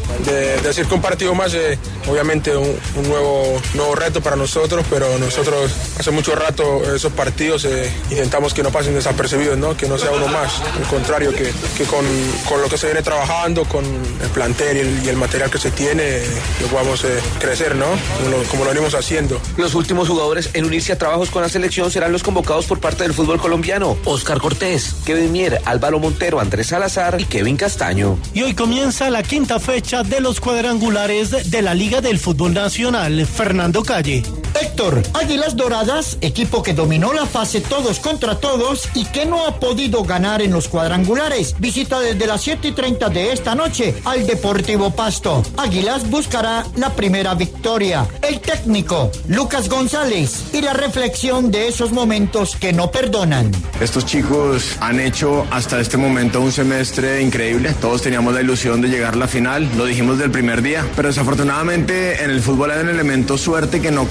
Decir 0.62 0.87
que 0.87 0.94
un 0.94 1.03
partido 1.03 1.35
más, 1.35 1.55
eh, 1.55 1.79
obviamente 2.09 2.57
un, 2.57 2.77
un 2.97 3.09
nuevo, 3.09 3.61
nuevo 3.75 3.94
reto 3.94 4.20
para 4.20 4.37
nosotros, 4.37 4.85
pero 4.90 5.18
nosotros 5.18 5.73
hace 5.99 6.11
mucho 6.11 6.35
rato 6.35 6.83
esos 6.94 7.12
partidos 7.12 7.64
eh, 7.64 7.92
intentamos 8.11 8.55
que 8.55 8.62
no 8.62 8.70
pasen 8.70 8.94
desapercibidos, 8.94 9.59
¿no? 9.59 9.77
que 9.77 9.88
no 9.88 9.99
sea 9.99 10.11
uno 10.11 10.29
más. 10.29 10.61
Al 10.77 10.88
contrario, 10.88 11.33
que, 11.33 11.53
que 11.77 11.85
con, 11.85 12.05
con 12.49 12.61
lo 12.61 12.68
que 12.68 12.79
se 12.79 12.87
viene 12.87 13.03
trabajando, 13.03 13.64
con 13.64 13.85
el 13.85 14.29
plantel 14.33 14.77
y 14.77 14.81
el, 14.81 15.05
y 15.05 15.09
el 15.09 15.16
material 15.16 15.51
que 15.51 15.59
se 15.59 15.70
tiene, 15.70 16.03
eh, 16.03 16.27
lo 16.61 16.68
podamos 16.68 17.05
eh, 17.05 17.18
crecer, 17.38 17.77
¿no? 17.77 17.87
Como 18.18 18.31
lo, 18.31 18.42
como 18.44 18.64
lo 18.64 18.70
venimos 18.70 18.94
haciendo. 18.94 19.40
Los 19.57 19.75
últimos 19.75 20.09
jugadores 20.09 20.51
en 20.55 20.64
unirse 20.64 20.92
a 20.92 20.99
trabajos 20.99 21.31
con 21.31 21.42
la 21.42 21.49
selección 21.49 21.90
serán 21.90 22.12
los 22.12 22.23
convocados 22.23 22.66
por 22.66 22.81
parte 22.81 23.05
del 23.05 23.14
fútbol 23.14 23.40
colombiano. 23.40 23.97
Oscar 24.05 24.40
Cortés, 24.40 24.94
Kevin 25.05 25.33
Mier, 25.33 25.61
Álvaro 25.64 25.99
Montero, 25.99 26.40
Andrés 26.40 26.68
Salazar 26.68 27.20
y 27.20 27.25
Kevin 27.25 27.57
Castaño. 27.57 28.18
Y 28.33 28.42
hoy 28.42 28.55
comienza 28.55 29.11
la 29.11 29.23
quinta 29.23 29.61
fecha 29.61 30.03
de 30.03 30.20
los 30.24 30.40
cuadrangulares 30.40 31.50
de 31.50 31.60
la 31.60 31.74
Liga 31.74 32.00
del 32.00 32.18
Fútbol 32.18 32.54
Nacional. 32.54 33.26
Fernando 33.26 33.82
Calle. 33.82 34.22
Héctor, 34.61 35.03
Águilas 35.14 35.57
Doradas, 35.57 36.19
equipo 36.21 36.62
que 36.62 36.75
dominó 36.75 37.12
la 37.12 37.27
fase 37.27 37.61
todos 37.61 38.01
contra 38.01 38.37
todos 38.37 38.88
y 38.95 39.05
que 39.07 39.27
no 39.27 39.47
ha 39.47 39.59
podido 39.61 40.03
ganar 40.05 40.43
en 40.43 40.53
los 40.53 40.69
cuadrangulares. 40.69 41.55
Visita 41.59 42.01
desde 42.01 42.27
las 42.27 42.43
7 42.43 42.69
y 42.69 42.73
30 42.73 43.09
de 43.09 43.33
esta 43.33 43.55
noche 43.55 43.95
al 44.05 44.27
Deportivo 44.27 44.90
Pasto. 44.90 45.43
Águilas 45.57 46.09
buscará 46.09 46.64
la 46.77 46.90
primera 46.90 47.35
victoria. 47.35 48.07
El 48.23 48.40
técnico, 48.40 49.11
Lucas 49.29 49.69
González, 49.69 50.45
y 50.53 50.62
la 50.62 50.73
reflexión 50.73 51.51
de 51.51 51.69
esos 51.69 51.93
momentos 51.93 52.57
que 52.57 52.73
no 52.73 52.90
perdonan. 52.90 53.51
Estos 53.81 54.07
chicos 54.07 54.77
han 54.81 55.01
hecho 55.01 55.47
hasta 55.51 55.81
este 55.81 55.97
momento 55.97 56.40
un 56.40 56.53
semestre 56.53 57.23
increíble. 57.23 57.75
Todos 57.81 58.03
teníamos 58.03 58.35
la 58.35 58.40
ilusión 58.40 58.81
de 58.81 58.88
llegar 58.88 59.14
a 59.14 59.17
la 59.17 59.29
final, 59.29 59.69
lo 59.77 59.85
dijimos 59.85 60.19
del 60.19 60.31
primer 60.31 60.62
día, 60.62 60.87
pero 60.97 61.09
desafortunadamente 61.09 62.23
en 62.23 62.31
el 62.31 62.40
fútbol 62.40 62.71
hay 62.71 62.81
un 62.83 62.88
elemento 62.88 63.37
suerte 63.38 63.81
que 63.81 63.90
no 63.90 64.07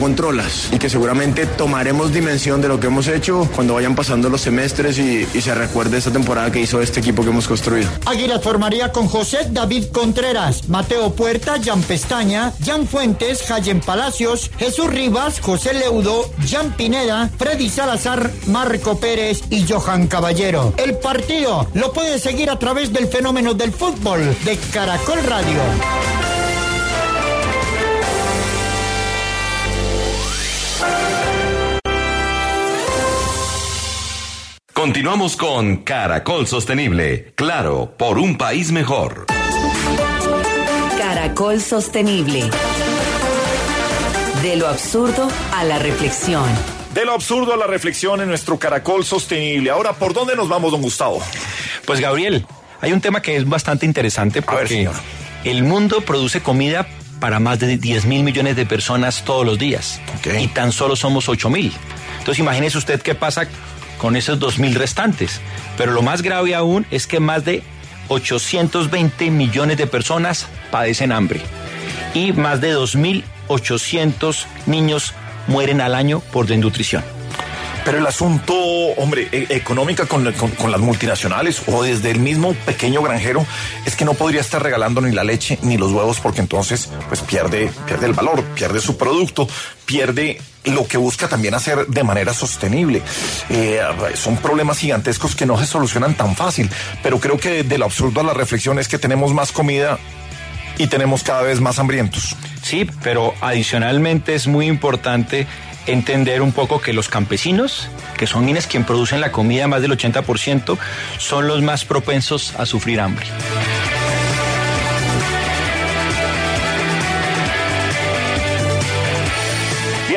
y 0.72 0.80
que 0.80 0.90
seguramente 0.90 1.46
tomaremos 1.46 2.12
dimensión 2.12 2.60
de 2.60 2.68
lo 2.68 2.80
que 2.80 2.88
hemos 2.88 3.08
hecho 3.08 3.48
cuando 3.54 3.76
vayan 3.76 3.96
pasando 3.96 4.30
los 4.30 4.42
semestres 4.42 4.98
y, 4.98 5.28
y 5.32 5.42
se 5.42 5.54
recuerde 5.54 5.98
esta 5.98 6.12
temporada 6.12 6.52
que 6.52 6.60
hizo 6.60 6.82
este 6.82 7.02
equipo 7.02 7.24
que 7.24 7.30
hemos 7.30 7.48
construido. 7.48 7.90
Águilas 8.06 8.42
formaría 8.42 8.92
con 8.92 9.08
José 9.08 9.48
David 9.52 9.86
Contreras, 9.92 10.70
Mateo 10.70 11.14
Puerta, 11.14 11.56
Jan 11.64 11.84
Pestaña, 11.84 12.52
Jan 12.66 12.88
Fuentes, 12.88 13.44
Jayen 13.44 13.80
Palacios, 13.80 14.50
Jesús 14.58 14.88
Rivas, 14.88 15.40
José 15.40 15.76
Leudo, 15.76 16.32
Jan 16.50 16.76
Pineda, 16.76 17.30
Freddy 17.38 17.70
Salazar, 17.70 18.32
Marco 18.48 19.00
Pérez 19.00 19.44
y 19.52 19.68
Johan 19.68 20.08
Caballero. 20.08 20.74
El 20.78 20.98
partido 20.98 21.68
lo 21.76 21.94
puede 21.94 22.18
seguir 22.18 22.50
a 22.50 22.58
través 22.58 22.92
del 22.92 23.08
fenómeno 23.08 23.54
del 23.54 23.72
fútbol 23.72 24.36
de 24.46 24.58
Caracol 24.72 25.20
Radio. 25.24 26.43
Continuamos 34.94 35.36
con 35.36 35.78
Caracol 35.78 36.46
Sostenible. 36.46 37.34
Claro, 37.34 37.96
por 37.98 38.20
un 38.20 38.38
país 38.38 38.72
mejor. 38.72 39.26
Caracol 41.00 41.60
Sostenible. 41.60 42.44
De 44.44 44.56
lo 44.56 44.68
absurdo 44.68 45.28
a 45.52 45.64
la 45.64 45.80
reflexión. 45.80 46.46
De 46.94 47.06
lo 47.06 47.14
absurdo 47.14 47.56
a 47.56 47.58
la 47.58 47.66
reflexión 47.66 48.22
en 48.22 48.28
nuestro 48.28 48.60
Caracol 48.60 49.04
Sostenible. 49.04 49.72
Ahora, 49.72 49.94
¿por 49.94 50.14
dónde 50.14 50.36
nos 50.36 50.48
vamos, 50.48 50.72
don 50.72 50.84
Gustavo? 50.84 51.24
Pues 51.86 52.00
Gabriel, 52.00 52.46
hay 52.80 52.94
un 52.94 53.02
tema 53.02 53.20
que 53.20 53.36
es 53.36 53.50
bastante 53.50 53.88
interesante 53.88 54.44
porque 54.44 54.88
el 55.44 55.64
mundo 55.64 56.02
produce 56.02 56.42
comida 56.42 56.86
para 57.20 57.40
más 57.40 57.58
de 57.58 57.78
10 57.78 58.06
mil 58.06 58.24
millones 58.24 58.56
de 58.56 58.68
personas 58.68 59.24
todos 59.26 59.44
los 59.44 59.58
días. 59.58 60.00
Y 60.40 60.50
tan 60.50 60.72
solo 60.72 60.96
somos 60.96 61.30
8 61.30 61.50
mil. 61.50 61.74
Entonces 62.20 62.38
imagínese 62.40 62.78
usted 62.78 63.02
qué 63.02 63.16
pasa 63.16 63.48
con 63.98 64.16
esos 64.16 64.40
2 64.40 64.60
mil 64.60 64.76
restantes. 64.76 65.42
Pero 65.78 65.92
lo 65.92 66.02
más 66.02 66.22
grave 66.22 66.56
aún 66.56 66.86
es 66.92 67.08
que 67.08 67.20
más 67.20 67.46
de 67.46 67.64
820 68.10 69.32
millones 69.32 69.78
de 69.78 69.88
personas 69.88 70.48
padecen 70.72 71.12
hambre. 71.12 71.42
Y 72.14 72.34
más 72.34 72.62
de 72.62 72.76
2.800 72.76 74.46
niños 74.66 75.14
mueren 75.48 75.82
al 75.82 75.96
año 75.96 76.20
por 76.32 76.48
desnutrición. 76.48 77.04
Pero 77.86 77.98
el 77.98 78.08
asunto, 78.08 78.54
hombre, 78.98 79.28
e- 79.32 79.48
económica 79.50 80.06
con, 80.06 80.32
con- 80.34 80.72
las 80.72 80.80
multinacionales 80.82 81.62
o 81.68 81.84
desde 81.84 82.12
el 82.12 82.20
mismo 82.20 82.54
pequeño 82.66 83.02
granjero 83.02 83.46
es 83.86 83.96
que 83.96 84.06
no 84.06 84.14
podría 84.14 84.40
estar 84.42 84.64
regalando 84.64 85.02
ni 85.02 85.12
la 85.12 85.24
leche 85.26 85.60
ni 85.62 85.78
los 85.78 85.92
huevos 85.92 86.20
porque 86.22 86.40
entonces 86.42 86.90
pues 87.10 87.20
pierde, 87.22 87.70
pierde 87.86 88.06
el 88.06 88.14
valor, 88.14 88.42
pierde 88.56 88.80
su 88.80 88.98
producto, 88.98 89.48
pierde 89.86 90.40
lo 90.64 90.88
que 90.88 90.98
busca 90.98 91.28
también 91.28 91.56
hacer 91.56 91.86
de 91.88 92.04
manera 92.04 92.34
sostenible. 92.34 93.02
Eh, 93.50 93.82
son 94.16 94.38
problemas 94.38 94.78
gigantescos 94.80 95.36
que 95.36 95.46
no 95.46 95.60
se 95.60 95.66
solucionan 95.66 96.16
tan 96.16 96.36
fácil, 96.38 96.70
pero 97.04 97.20
creo 97.20 97.38
que 97.38 97.64
de 97.64 97.78
lo 97.78 97.86
absurdo 97.86 98.22
a 98.22 98.24
la 98.24 98.34
reflexión 98.34 98.80
es 98.80 98.88
que 98.88 98.98
tenemos 98.98 99.34
más 99.34 99.52
comida 99.52 100.00
y 100.78 100.88
tenemos 100.88 101.22
cada 101.24 101.42
vez 101.42 101.60
más 101.60 101.78
hambrientos. 101.80 102.36
Sí, 102.64 102.90
pero 103.04 103.34
adicionalmente 103.42 104.34
es 104.36 104.48
muy 104.48 104.68
importante 104.68 105.46
entender 105.88 106.42
un 106.42 106.52
poco 106.52 106.82
que 106.82 106.94
los 106.94 107.10
campesinos, 107.10 107.90
que 108.18 108.28
son 108.28 108.46
quienes 108.46 108.68
quien 108.68 108.84
producen 108.84 109.22
la 109.22 109.32
comida 109.32 109.68
más 109.68 109.82
del 109.82 109.92
80%, 109.92 110.78
son 111.18 111.48
los 111.48 111.62
más 111.62 111.86
propensos 111.86 112.56
a 112.58 112.66
sufrir 112.66 113.00
hambre. 113.00 113.26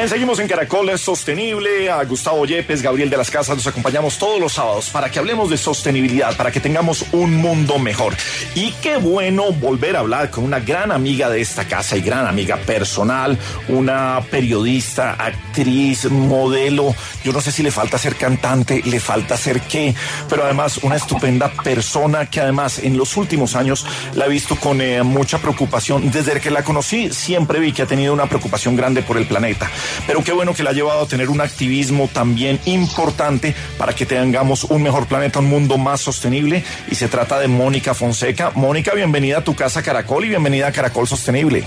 Seguimos 0.08 0.38
en 0.38 0.46
Caracol 0.46 0.96
Sostenible. 0.98 1.90
A 1.90 2.04
Gustavo 2.04 2.46
Yepes, 2.46 2.80
Gabriel 2.80 3.10
de 3.10 3.16
las 3.16 3.28
Casas, 3.28 3.56
nos 3.56 3.66
acompañamos 3.66 4.18
todos 4.18 4.40
los 4.40 4.52
sábados 4.52 4.88
para 4.90 5.10
que 5.10 5.18
hablemos 5.18 5.50
de 5.50 5.58
sostenibilidad, 5.58 6.36
para 6.36 6.52
que 6.52 6.60
tengamos 6.60 7.04
un 7.10 7.36
mundo 7.36 7.80
mejor. 7.80 8.14
Y 8.54 8.70
qué 8.80 8.98
bueno 8.98 9.50
volver 9.52 9.96
a 9.96 10.00
hablar 10.00 10.30
con 10.30 10.44
una 10.44 10.60
gran 10.60 10.92
amiga 10.92 11.28
de 11.28 11.40
esta 11.40 11.66
casa 11.66 11.96
y 11.96 12.02
gran 12.02 12.24
amiga 12.24 12.56
personal, 12.56 13.36
una 13.68 14.20
periodista, 14.30 15.14
actriz, 15.14 16.08
modelo. 16.08 16.94
Yo 17.24 17.32
no 17.32 17.40
sé 17.40 17.50
si 17.50 17.64
le 17.64 17.72
falta 17.72 17.98
ser 17.98 18.14
cantante, 18.14 18.82
le 18.84 19.00
falta 19.00 19.36
ser 19.36 19.60
qué, 19.62 19.92
pero 20.28 20.44
además 20.44 20.78
una 20.78 20.96
estupenda 20.96 21.50
persona 21.64 22.26
que 22.26 22.40
además 22.40 22.78
en 22.78 22.96
los 22.96 23.16
últimos 23.16 23.56
años 23.56 23.84
la 24.14 24.26
he 24.26 24.28
visto 24.28 24.54
con 24.54 24.80
eh, 24.80 25.02
mucha 25.02 25.38
preocupación. 25.38 26.12
Desde 26.12 26.40
que 26.40 26.50
la 26.52 26.62
conocí 26.62 27.12
siempre 27.12 27.58
vi 27.58 27.72
que 27.72 27.82
ha 27.82 27.86
tenido 27.86 28.12
una 28.12 28.26
preocupación 28.26 28.76
grande 28.76 29.02
por 29.02 29.16
el 29.16 29.26
planeta. 29.26 29.68
Pero 30.06 30.22
qué 30.22 30.32
bueno 30.32 30.54
que 30.54 30.62
la 30.62 30.70
ha 30.70 30.72
llevado 30.72 31.02
a 31.02 31.08
tener 31.08 31.30
un 31.30 31.40
activismo 31.40 32.08
también 32.12 32.58
importante 32.64 33.54
para 33.78 33.94
que 33.94 34.06
tengamos 34.06 34.64
un 34.64 34.82
mejor 34.82 35.06
planeta, 35.06 35.38
un 35.38 35.48
mundo 35.48 35.78
más 35.78 36.00
sostenible. 36.00 36.64
Y 36.90 36.94
se 36.94 37.08
trata 37.08 37.38
de 37.38 37.48
Mónica 37.48 37.94
Fonseca. 37.94 38.52
Mónica, 38.54 38.94
bienvenida 38.94 39.38
a 39.38 39.44
tu 39.44 39.54
casa 39.54 39.82
Caracol 39.82 40.24
y 40.24 40.28
bienvenida 40.28 40.68
a 40.68 40.72
Caracol 40.72 41.06
Sostenible. 41.06 41.64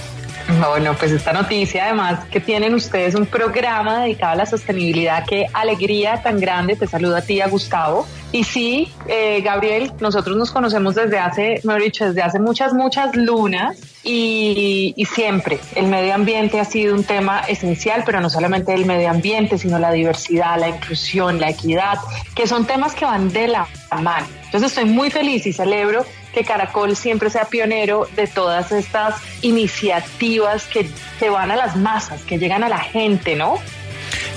Bueno, 0.69 0.95
pues 0.97 1.11
esta 1.11 1.33
noticia 1.33 1.85
además 1.85 2.25
que 2.25 2.39
tienen 2.39 2.73
ustedes 2.73 3.15
un 3.15 3.25
programa 3.25 4.01
dedicado 4.01 4.33
a 4.33 4.35
la 4.35 4.45
sostenibilidad, 4.45 5.25
qué 5.25 5.47
alegría 5.53 6.21
tan 6.21 6.39
grande, 6.39 6.75
te 6.75 6.87
saludo 6.87 7.17
a 7.17 7.21
ti, 7.21 7.41
a 7.41 7.47
Gustavo. 7.47 8.07
Y 8.31 8.43
sí, 8.43 8.91
eh, 9.07 9.41
Gabriel, 9.41 9.91
nosotros 9.99 10.37
nos 10.37 10.51
conocemos 10.51 10.95
desde 10.95 11.17
hace, 11.17 11.61
me 11.63 11.75
he 11.75 11.79
dicho, 11.79 12.05
desde 12.05 12.21
hace 12.21 12.39
muchas, 12.39 12.73
muchas 12.73 13.15
lunas 13.15 13.79
y, 14.03 14.93
y, 14.95 15.05
siempre 15.05 15.59
el 15.75 15.87
medio 15.87 16.13
ambiente 16.13 16.59
ha 16.59 16.65
sido 16.65 16.95
un 16.95 17.03
tema 17.03 17.41
esencial, 17.47 18.03
pero 18.05 18.21
no 18.21 18.29
solamente 18.29 18.73
el 18.73 18.85
medio 18.85 19.09
ambiente, 19.09 19.57
sino 19.57 19.79
la 19.79 19.91
diversidad, 19.91 20.59
la 20.59 20.69
inclusión, 20.69 21.39
la 21.39 21.49
equidad, 21.49 21.97
que 22.35 22.47
son 22.47 22.65
temas 22.65 22.93
que 22.93 23.05
van 23.05 23.31
de 23.33 23.47
la 23.47 23.67
mano. 23.99 24.27
Entonces 24.45 24.71
estoy 24.71 24.85
muy 24.85 25.09
feliz 25.09 25.45
y 25.45 25.53
celebro 25.53 26.05
que 26.33 26.43
Caracol 26.43 26.95
siempre 26.95 27.29
sea 27.29 27.45
pionero 27.45 28.07
de 28.15 28.27
todas 28.27 28.71
estas 28.71 29.15
iniciativas 29.41 30.65
que, 30.65 30.89
que 31.19 31.29
van 31.29 31.51
a 31.51 31.55
las 31.55 31.75
masas, 31.75 32.21
que 32.23 32.37
llegan 32.37 32.63
a 32.63 32.69
la 32.69 32.79
gente, 32.79 33.35
¿no? 33.35 33.57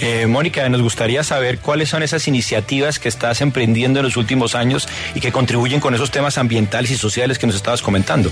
Eh, 0.00 0.26
Mónica, 0.26 0.68
nos 0.68 0.82
gustaría 0.82 1.22
saber 1.22 1.58
cuáles 1.58 1.88
son 1.88 2.02
esas 2.02 2.26
iniciativas 2.26 2.98
que 2.98 3.08
estás 3.08 3.40
emprendiendo 3.40 4.00
en 4.00 4.06
los 4.06 4.16
últimos 4.16 4.54
años 4.54 4.88
y 5.14 5.20
que 5.20 5.30
contribuyen 5.30 5.80
con 5.80 5.94
esos 5.94 6.10
temas 6.10 6.38
ambientales 6.38 6.90
y 6.90 6.96
sociales 6.96 7.38
que 7.38 7.46
nos 7.46 7.54
estabas 7.54 7.82
comentando. 7.82 8.30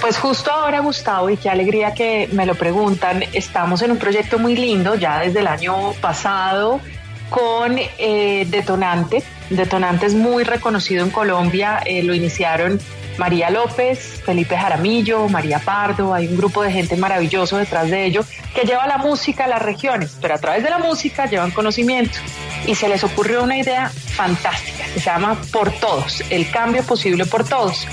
Pues 0.00 0.18
justo 0.18 0.50
ahora, 0.50 0.80
Gustavo, 0.80 1.28
y 1.30 1.36
qué 1.36 1.50
alegría 1.50 1.92
que 1.92 2.28
me 2.32 2.46
lo 2.46 2.54
preguntan, 2.54 3.24
estamos 3.32 3.82
en 3.82 3.90
un 3.90 3.98
proyecto 3.98 4.38
muy 4.38 4.56
lindo 4.56 4.94
ya 4.94 5.20
desde 5.20 5.40
el 5.40 5.46
año 5.46 5.92
pasado 6.00 6.80
con 7.28 7.76
eh, 7.78 8.46
Detonante. 8.48 9.22
Detonante 9.50 10.06
es 10.06 10.14
muy 10.14 10.44
reconocido 10.44 11.04
en 11.04 11.10
Colombia, 11.10 11.80
eh, 11.84 12.02
lo 12.02 12.14
iniciaron 12.14 12.80
María 13.18 13.50
López, 13.50 14.22
Felipe 14.24 14.56
Jaramillo, 14.56 15.28
María 15.28 15.58
Pardo, 15.58 16.12
hay 16.12 16.26
un 16.26 16.36
grupo 16.36 16.62
de 16.62 16.70
gente 16.70 16.96
maravilloso 16.96 17.56
detrás 17.56 17.90
de 17.90 18.04
ello 18.04 18.24
que 18.54 18.66
lleva 18.66 18.86
la 18.86 18.98
música 18.98 19.44
a 19.44 19.48
las 19.48 19.62
regiones, 19.62 20.16
pero 20.20 20.34
a 20.34 20.38
través 20.38 20.62
de 20.62 20.70
la 20.70 20.78
música 20.78 21.26
llevan 21.26 21.50
conocimiento. 21.50 22.18
Y 22.66 22.74
se 22.74 22.88
les 22.88 23.04
ocurrió 23.04 23.42
una 23.42 23.58
idea 23.58 23.90
fantástica 23.90 24.84
que 24.92 25.00
se 25.00 25.06
llama 25.06 25.40
Por 25.52 25.70
Todos, 25.72 26.22
el 26.30 26.50
cambio 26.50 26.82
posible 26.82 27.24
por 27.26 27.48
todos. 27.48 27.86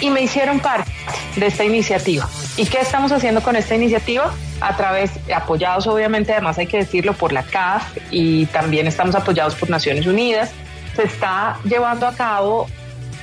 Y 0.00 0.10
me 0.10 0.20
hicieron 0.20 0.60
parte 0.60 0.90
de 1.36 1.46
esta 1.46 1.64
iniciativa. 1.64 2.28
¿Y 2.56 2.66
qué 2.66 2.78
estamos 2.80 3.12
haciendo 3.12 3.42
con 3.42 3.56
esta 3.56 3.74
iniciativa? 3.74 4.34
A 4.60 4.76
través, 4.76 5.10
apoyados 5.34 5.86
obviamente, 5.86 6.32
además 6.32 6.58
hay 6.58 6.66
que 6.66 6.78
decirlo, 6.78 7.14
por 7.14 7.32
la 7.32 7.42
CAF 7.42 7.96
y 8.10 8.46
también 8.46 8.86
estamos 8.86 9.14
apoyados 9.14 9.54
por 9.54 9.70
Naciones 9.70 10.06
Unidas, 10.06 10.50
se 10.96 11.04
está 11.04 11.58
llevando 11.64 12.06
a 12.06 12.14
cabo 12.14 12.66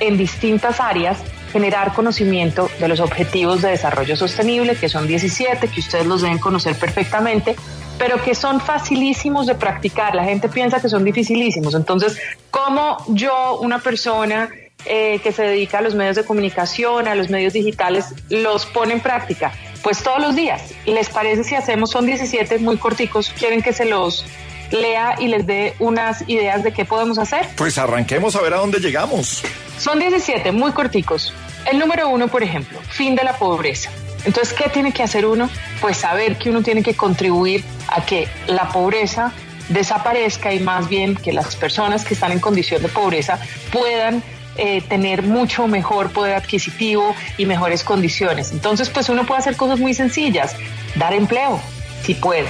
en 0.00 0.16
distintas 0.16 0.80
áreas 0.80 1.18
generar 1.52 1.94
conocimiento 1.94 2.68
de 2.80 2.88
los 2.88 2.98
objetivos 2.98 3.62
de 3.62 3.70
desarrollo 3.70 4.16
sostenible, 4.16 4.74
que 4.74 4.88
son 4.88 5.06
17, 5.06 5.68
que 5.68 5.80
ustedes 5.80 6.04
los 6.04 6.22
deben 6.22 6.38
conocer 6.38 6.76
perfectamente, 6.76 7.54
pero 7.96 8.20
que 8.22 8.34
son 8.34 8.60
facilísimos 8.60 9.46
de 9.46 9.54
practicar. 9.54 10.16
La 10.16 10.24
gente 10.24 10.48
piensa 10.48 10.80
que 10.80 10.88
son 10.88 11.04
dificilísimos. 11.04 11.74
Entonces, 11.74 12.18
¿cómo 12.50 12.96
yo, 13.06 13.58
una 13.60 13.78
persona 13.78 14.48
eh, 14.84 15.20
que 15.22 15.30
se 15.30 15.44
dedica 15.44 15.78
a 15.78 15.80
los 15.80 15.94
medios 15.94 16.16
de 16.16 16.24
comunicación, 16.24 17.06
a 17.06 17.14
los 17.14 17.30
medios 17.30 17.52
digitales, 17.52 18.06
los 18.30 18.66
pone 18.66 18.94
en 18.94 19.00
práctica? 19.00 19.52
Pues 19.84 20.02
todos 20.02 20.20
los 20.20 20.34
días. 20.34 20.60
¿Les 20.86 21.08
parece 21.08 21.44
si 21.44 21.54
hacemos, 21.54 21.90
son 21.90 22.04
17 22.04 22.58
muy 22.58 22.78
corticos, 22.78 23.32
quieren 23.38 23.62
que 23.62 23.72
se 23.72 23.84
los 23.84 24.24
lea 24.70 25.16
y 25.18 25.28
les 25.28 25.46
dé 25.46 25.74
unas 25.78 26.28
ideas 26.28 26.62
de 26.62 26.72
qué 26.72 26.84
podemos 26.84 27.18
hacer? 27.18 27.46
Pues 27.56 27.78
arranquemos 27.78 28.36
a 28.36 28.40
ver 28.40 28.54
a 28.54 28.58
dónde 28.58 28.80
llegamos. 28.80 29.42
Son 29.78 29.98
17, 29.98 30.52
muy 30.52 30.72
corticos. 30.72 31.32
El 31.70 31.78
número 31.78 32.08
uno, 32.08 32.28
por 32.28 32.42
ejemplo, 32.42 32.78
fin 32.88 33.14
de 33.14 33.24
la 33.24 33.36
pobreza. 33.36 33.90
Entonces, 34.24 34.54
¿qué 34.54 34.68
tiene 34.68 34.92
que 34.92 35.02
hacer 35.02 35.26
uno? 35.26 35.50
Pues 35.80 35.98
saber 35.98 36.36
que 36.36 36.50
uno 36.50 36.62
tiene 36.62 36.82
que 36.82 36.94
contribuir 36.94 37.64
a 37.88 38.04
que 38.04 38.28
la 38.46 38.68
pobreza 38.68 39.32
desaparezca 39.68 40.52
y 40.52 40.60
más 40.60 40.88
bien 40.88 41.14
que 41.14 41.32
las 41.32 41.56
personas 41.56 42.04
que 42.04 42.14
están 42.14 42.32
en 42.32 42.40
condición 42.40 42.82
de 42.82 42.88
pobreza 42.88 43.38
puedan 43.72 44.22
eh, 44.56 44.82
tener 44.82 45.22
mucho 45.22 45.66
mejor 45.66 46.10
poder 46.10 46.36
adquisitivo 46.36 47.14
y 47.36 47.46
mejores 47.46 47.82
condiciones. 47.82 48.52
Entonces, 48.52 48.88
pues 48.88 49.08
uno 49.08 49.26
puede 49.26 49.40
hacer 49.40 49.56
cosas 49.56 49.80
muy 49.80 49.94
sencillas, 49.94 50.54
dar 50.94 51.12
empleo, 51.12 51.60
si 52.04 52.14
puede, 52.14 52.48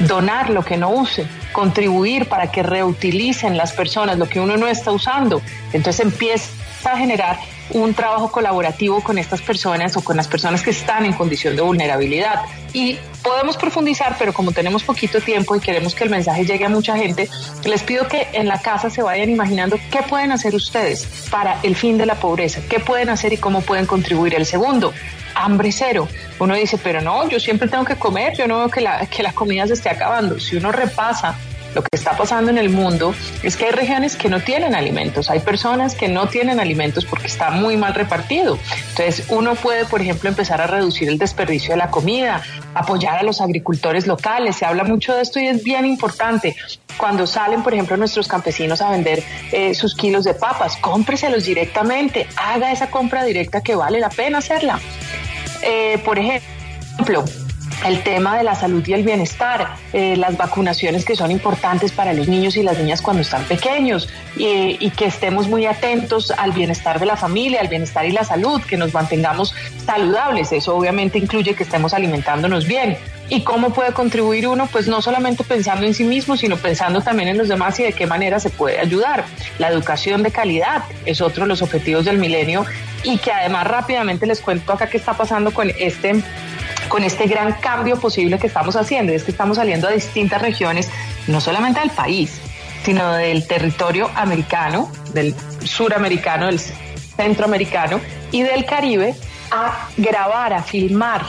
donar 0.00 0.50
lo 0.50 0.64
que 0.64 0.76
no 0.76 0.90
use, 0.90 1.26
contribuir 1.52 2.28
para 2.28 2.50
que 2.50 2.62
reutilicen 2.62 3.56
las 3.56 3.72
personas 3.72 4.18
lo 4.18 4.28
que 4.28 4.40
uno 4.40 4.56
no 4.56 4.66
está 4.66 4.92
usando. 4.92 5.40
Entonces 5.72 6.04
empieza 6.04 6.50
a 6.84 6.96
generar 6.96 7.38
un 7.70 7.94
trabajo 7.94 8.30
colaborativo 8.30 9.02
con 9.02 9.18
estas 9.18 9.42
personas 9.42 9.96
o 9.96 10.04
con 10.04 10.16
las 10.16 10.28
personas 10.28 10.62
que 10.62 10.70
están 10.70 11.04
en 11.04 11.12
condición 11.12 11.56
de 11.56 11.62
vulnerabilidad. 11.62 12.42
Y 12.72 12.98
podemos 13.22 13.56
profundizar, 13.56 14.16
pero 14.18 14.32
como 14.32 14.52
tenemos 14.52 14.84
poquito 14.84 15.20
tiempo 15.20 15.56
y 15.56 15.60
queremos 15.60 15.94
que 15.94 16.04
el 16.04 16.10
mensaje 16.10 16.44
llegue 16.44 16.64
a 16.64 16.68
mucha 16.68 16.96
gente, 16.96 17.28
les 17.64 17.82
pido 17.82 18.06
que 18.06 18.28
en 18.32 18.46
la 18.46 18.60
casa 18.60 18.90
se 18.90 19.02
vayan 19.02 19.30
imaginando 19.30 19.78
qué 19.90 20.02
pueden 20.02 20.30
hacer 20.30 20.54
ustedes 20.54 21.06
para 21.30 21.58
el 21.62 21.74
fin 21.74 21.98
de 21.98 22.06
la 22.06 22.14
pobreza, 22.16 22.60
qué 22.68 22.78
pueden 22.78 23.08
hacer 23.08 23.32
y 23.32 23.38
cómo 23.38 23.62
pueden 23.62 23.86
contribuir. 23.86 24.34
El 24.34 24.46
segundo, 24.46 24.92
hambre 25.36 25.70
cero. 25.70 26.08
Uno 26.38 26.54
dice, 26.54 26.78
pero 26.82 27.00
no, 27.00 27.28
yo 27.28 27.38
siempre 27.38 27.68
tengo 27.68 27.84
que 27.84 27.96
comer, 27.96 28.36
yo 28.36 28.46
no 28.48 28.58
veo 28.58 28.70
que 28.70 28.80
la, 28.80 29.06
que 29.06 29.22
la 29.22 29.32
comida 29.32 29.66
se 29.66 29.74
esté 29.74 29.90
acabando. 29.90 30.40
Si 30.40 30.56
uno 30.56 30.72
repasa 30.72 31.36
lo 31.76 31.82
que 31.82 31.90
está 31.92 32.16
pasando 32.16 32.50
en 32.50 32.56
el 32.56 32.70
mundo 32.70 33.14
es 33.42 33.56
que 33.56 33.66
hay 33.66 33.70
regiones 33.70 34.16
que 34.16 34.30
no 34.30 34.40
tienen 34.40 34.74
alimentos, 34.74 35.28
hay 35.28 35.40
personas 35.40 35.94
que 35.94 36.08
no 36.08 36.26
tienen 36.26 36.58
alimentos 36.58 37.04
porque 37.04 37.26
está 37.26 37.50
muy 37.50 37.76
mal 37.76 37.94
repartido. 37.94 38.58
Entonces 38.90 39.26
uno 39.28 39.54
puede, 39.54 39.84
por 39.84 40.00
ejemplo, 40.00 40.30
empezar 40.30 40.60
a 40.62 40.66
reducir 40.66 41.10
el 41.10 41.18
desperdicio 41.18 41.72
de 41.72 41.76
la 41.76 41.90
comida, 41.90 42.42
apoyar 42.74 43.18
a 43.18 43.22
los 43.22 43.42
agricultores 43.42 44.06
locales. 44.06 44.56
Se 44.56 44.64
habla 44.64 44.84
mucho 44.84 45.14
de 45.14 45.20
esto 45.20 45.38
y 45.38 45.48
es 45.48 45.62
bien 45.62 45.84
importante. 45.84 46.56
Cuando 46.96 47.26
salen, 47.26 47.62
por 47.62 47.74
ejemplo, 47.74 47.98
nuestros 47.98 48.26
campesinos 48.26 48.80
a 48.80 48.90
vender 48.90 49.22
eh, 49.52 49.74
sus 49.74 49.94
kilos 49.94 50.24
de 50.24 50.32
papas, 50.32 50.78
cómpreselos 50.78 51.44
directamente, 51.44 52.26
haga 52.36 52.72
esa 52.72 52.90
compra 52.90 53.22
directa 53.22 53.60
que 53.60 53.74
vale 53.74 54.00
la 54.00 54.08
pena 54.08 54.38
hacerla. 54.38 54.80
Eh, 55.62 55.98
por 56.04 56.18
ejemplo, 56.18 57.24
el 57.84 58.02
tema 58.02 58.36
de 58.36 58.44
la 58.44 58.54
salud 58.54 58.86
y 58.86 58.92
el 58.92 59.02
bienestar, 59.02 59.76
eh, 59.92 60.16
las 60.16 60.36
vacunaciones 60.36 61.04
que 61.04 61.14
son 61.14 61.30
importantes 61.30 61.92
para 61.92 62.12
los 62.12 62.28
niños 62.28 62.56
y 62.56 62.62
las 62.62 62.78
niñas 62.78 63.02
cuando 63.02 63.22
están 63.22 63.44
pequeños 63.44 64.08
y, 64.36 64.76
y, 64.80 64.90
que 64.90 65.06
estemos 65.06 65.48
muy 65.48 65.66
atentos 65.66 66.30
al 66.30 66.52
bienestar 66.52 66.98
de 66.98 67.06
la 67.06 67.16
familia, 67.16 67.60
al 67.60 67.68
bienestar 67.68 68.06
y 68.06 68.12
la 68.12 68.24
salud, 68.24 68.62
que 68.62 68.76
nos 68.76 68.94
mantengamos 68.94 69.54
saludables. 69.84 70.52
Eso 70.52 70.74
obviamente 70.76 71.18
incluye 71.18 71.54
que 71.54 71.64
estemos 71.64 71.94
alimentándonos 71.94 72.66
bien. 72.66 72.96
¿Y 73.28 73.42
cómo 73.42 73.70
puede 73.70 73.92
contribuir 73.92 74.46
uno? 74.46 74.68
Pues 74.70 74.86
no 74.86 75.02
solamente 75.02 75.42
pensando 75.42 75.84
en 75.84 75.94
sí 75.94 76.04
mismo, 76.04 76.36
sino 76.36 76.56
pensando 76.56 77.00
también 77.00 77.28
en 77.28 77.38
los 77.38 77.48
demás 77.48 77.78
y 77.80 77.82
de 77.82 77.92
qué 77.92 78.06
manera 78.06 78.38
se 78.38 78.50
puede 78.50 78.78
ayudar. 78.78 79.24
La 79.58 79.68
educación 79.68 80.22
de 80.22 80.30
calidad 80.30 80.84
es 81.04 81.20
otro 81.20 81.42
de 81.42 81.48
los 81.48 81.60
objetivos 81.60 82.04
del 82.04 82.18
milenio 82.18 82.64
y 83.02 83.18
que 83.18 83.32
además 83.32 83.66
rápidamente 83.66 84.26
les 84.26 84.40
cuento 84.40 84.72
acá 84.72 84.88
qué 84.88 84.96
está 84.96 85.14
pasando 85.14 85.52
con 85.52 85.70
este 85.76 86.22
con 86.88 87.04
este 87.04 87.26
gran 87.26 87.52
cambio 87.54 87.98
posible 87.98 88.38
que 88.38 88.46
estamos 88.46 88.76
haciendo. 88.76 89.12
Es 89.12 89.24
que 89.24 89.30
estamos 89.30 89.56
saliendo 89.56 89.88
a 89.88 89.90
distintas 89.90 90.40
regiones, 90.42 90.90
no 91.26 91.40
solamente 91.40 91.80
del 91.80 91.90
país, 91.90 92.40
sino 92.84 93.14
del 93.14 93.46
territorio 93.46 94.10
americano, 94.14 94.90
del 95.12 95.34
suramericano, 95.64 96.46
del 96.46 96.60
centroamericano 96.60 98.00
y 98.30 98.42
del 98.42 98.64
Caribe, 98.64 99.14
a 99.50 99.88
grabar, 99.96 100.52
a 100.52 100.62
filmar 100.62 101.22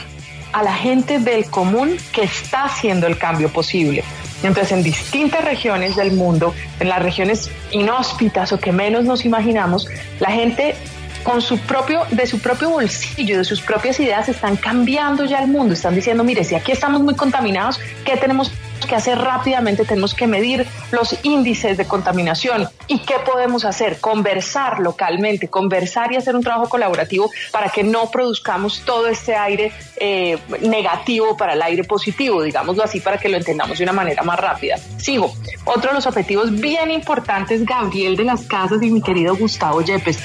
a 0.53 0.63
la 0.63 0.73
gente 0.73 1.19
del 1.19 1.49
común 1.49 1.97
que 2.11 2.23
está 2.23 2.65
haciendo 2.65 3.07
el 3.07 3.17
cambio 3.17 3.49
posible. 3.49 4.03
Entonces, 4.43 4.71
en 4.71 4.83
distintas 4.83 5.43
regiones 5.43 5.95
del 5.95 6.11
mundo, 6.11 6.53
en 6.79 6.89
las 6.89 7.01
regiones 7.01 7.49
inhóspitas 7.71 8.53
o 8.53 8.59
que 8.59 8.71
menos 8.71 9.03
nos 9.03 9.25
imaginamos, 9.25 9.87
la 10.19 10.31
gente 10.31 10.75
con 11.23 11.41
su 11.41 11.57
propio, 11.59 12.03
de 12.11 12.25
su 12.27 12.39
propio 12.39 12.69
bolsillo, 12.69 13.37
de 13.37 13.43
sus 13.43 13.61
propias 13.61 13.99
ideas, 13.99 14.29
están 14.29 14.55
cambiando 14.55 15.25
ya 15.25 15.39
el 15.39 15.47
mundo. 15.49 15.73
Están 15.73 15.95
diciendo, 15.95 16.23
mire, 16.23 16.43
si 16.43 16.55
aquí 16.55 16.71
estamos 16.71 17.01
muy 17.01 17.15
contaminados, 17.15 17.79
¿qué 18.05 18.17
tenemos 18.17 18.51
que 18.85 18.95
hacer 18.95 19.17
rápidamente, 19.17 19.85
tenemos 19.85 20.13
que 20.13 20.27
medir 20.27 20.65
los 20.91 21.15
índices 21.23 21.77
de 21.77 21.85
contaminación. 21.85 22.67
¿Y 22.87 22.99
qué 22.99 23.15
podemos 23.25 23.65
hacer? 23.65 23.99
Conversar 23.99 24.79
localmente, 24.79 25.47
conversar 25.47 26.11
y 26.11 26.15
hacer 26.15 26.35
un 26.35 26.43
trabajo 26.43 26.69
colaborativo 26.69 27.31
para 27.51 27.69
que 27.69 27.83
no 27.83 28.09
produzcamos 28.11 28.81
todo 28.85 29.07
este 29.07 29.35
aire 29.35 29.71
eh, 29.97 30.37
negativo 30.61 31.35
para 31.37 31.53
el 31.53 31.61
aire 31.61 31.83
positivo, 31.83 32.41
digámoslo 32.41 32.83
así, 32.83 32.99
para 32.99 33.17
que 33.17 33.29
lo 33.29 33.37
entendamos 33.37 33.77
de 33.77 33.83
una 33.83 33.93
manera 33.93 34.23
más 34.23 34.39
rápida. 34.39 34.77
Sigo. 34.97 35.33
Otro 35.65 35.89
de 35.89 35.95
los 35.95 36.07
objetivos 36.07 36.51
bien 36.51 36.91
importantes, 36.91 37.65
Gabriel 37.65 38.15
de 38.15 38.23
las 38.23 38.45
Casas 38.45 38.81
y 38.81 38.89
mi 38.89 39.01
querido 39.01 39.35
Gustavo 39.35 39.81
Yepes, 39.81 40.19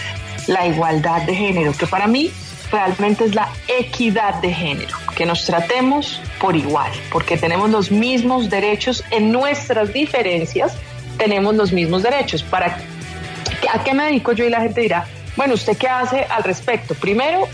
la 0.46 0.66
igualdad 0.66 1.22
de 1.22 1.34
género, 1.34 1.72
que 1.72 1.86
para 1.86 2.06
mí 2.06 2.30
realmente 2.70 3.24
es 3.24 3.34
la 3.34 3.48
equidad 3.68 4.34
de 4.36 4.52
género, 4.52 4.96
que 5.14 5.26
nos 5.26 5.44
tratemos 5.44 6.20
por 6.40 6.56
igual, 6.56 6.90
porque 7.10 7.36
tenemos 7.36 7.70
los 7.70 7.90
mismos 7.90 8.48
derechos 8.48 9.04
en 9.10 9.30
nuestras 9.30 9.92
diferencias, 9.92 10.74
tenemos 11.18 11.54
los 11.54 11.72
mismos 11.72 12.02
derechos. 12.02 12.42
¿Para 12.42 12.78
¿A 13.72 13.84
qué 13.84 13.94
me 13.94 14.04
dedico 14.04 14.32
yo? 14.32 14.44
Y 14.44 14.50
la 14.50 14.60
gente 14.60 14.80
dirá, 14.80 15.06
bueno, 15.36 15.54
¿usted 15.54 15.76
qué 15.76 15.88
hace 15.88 16.24
al 16.24 16.42
respecto? 16.42 16.94
Primero, 16.94 17.48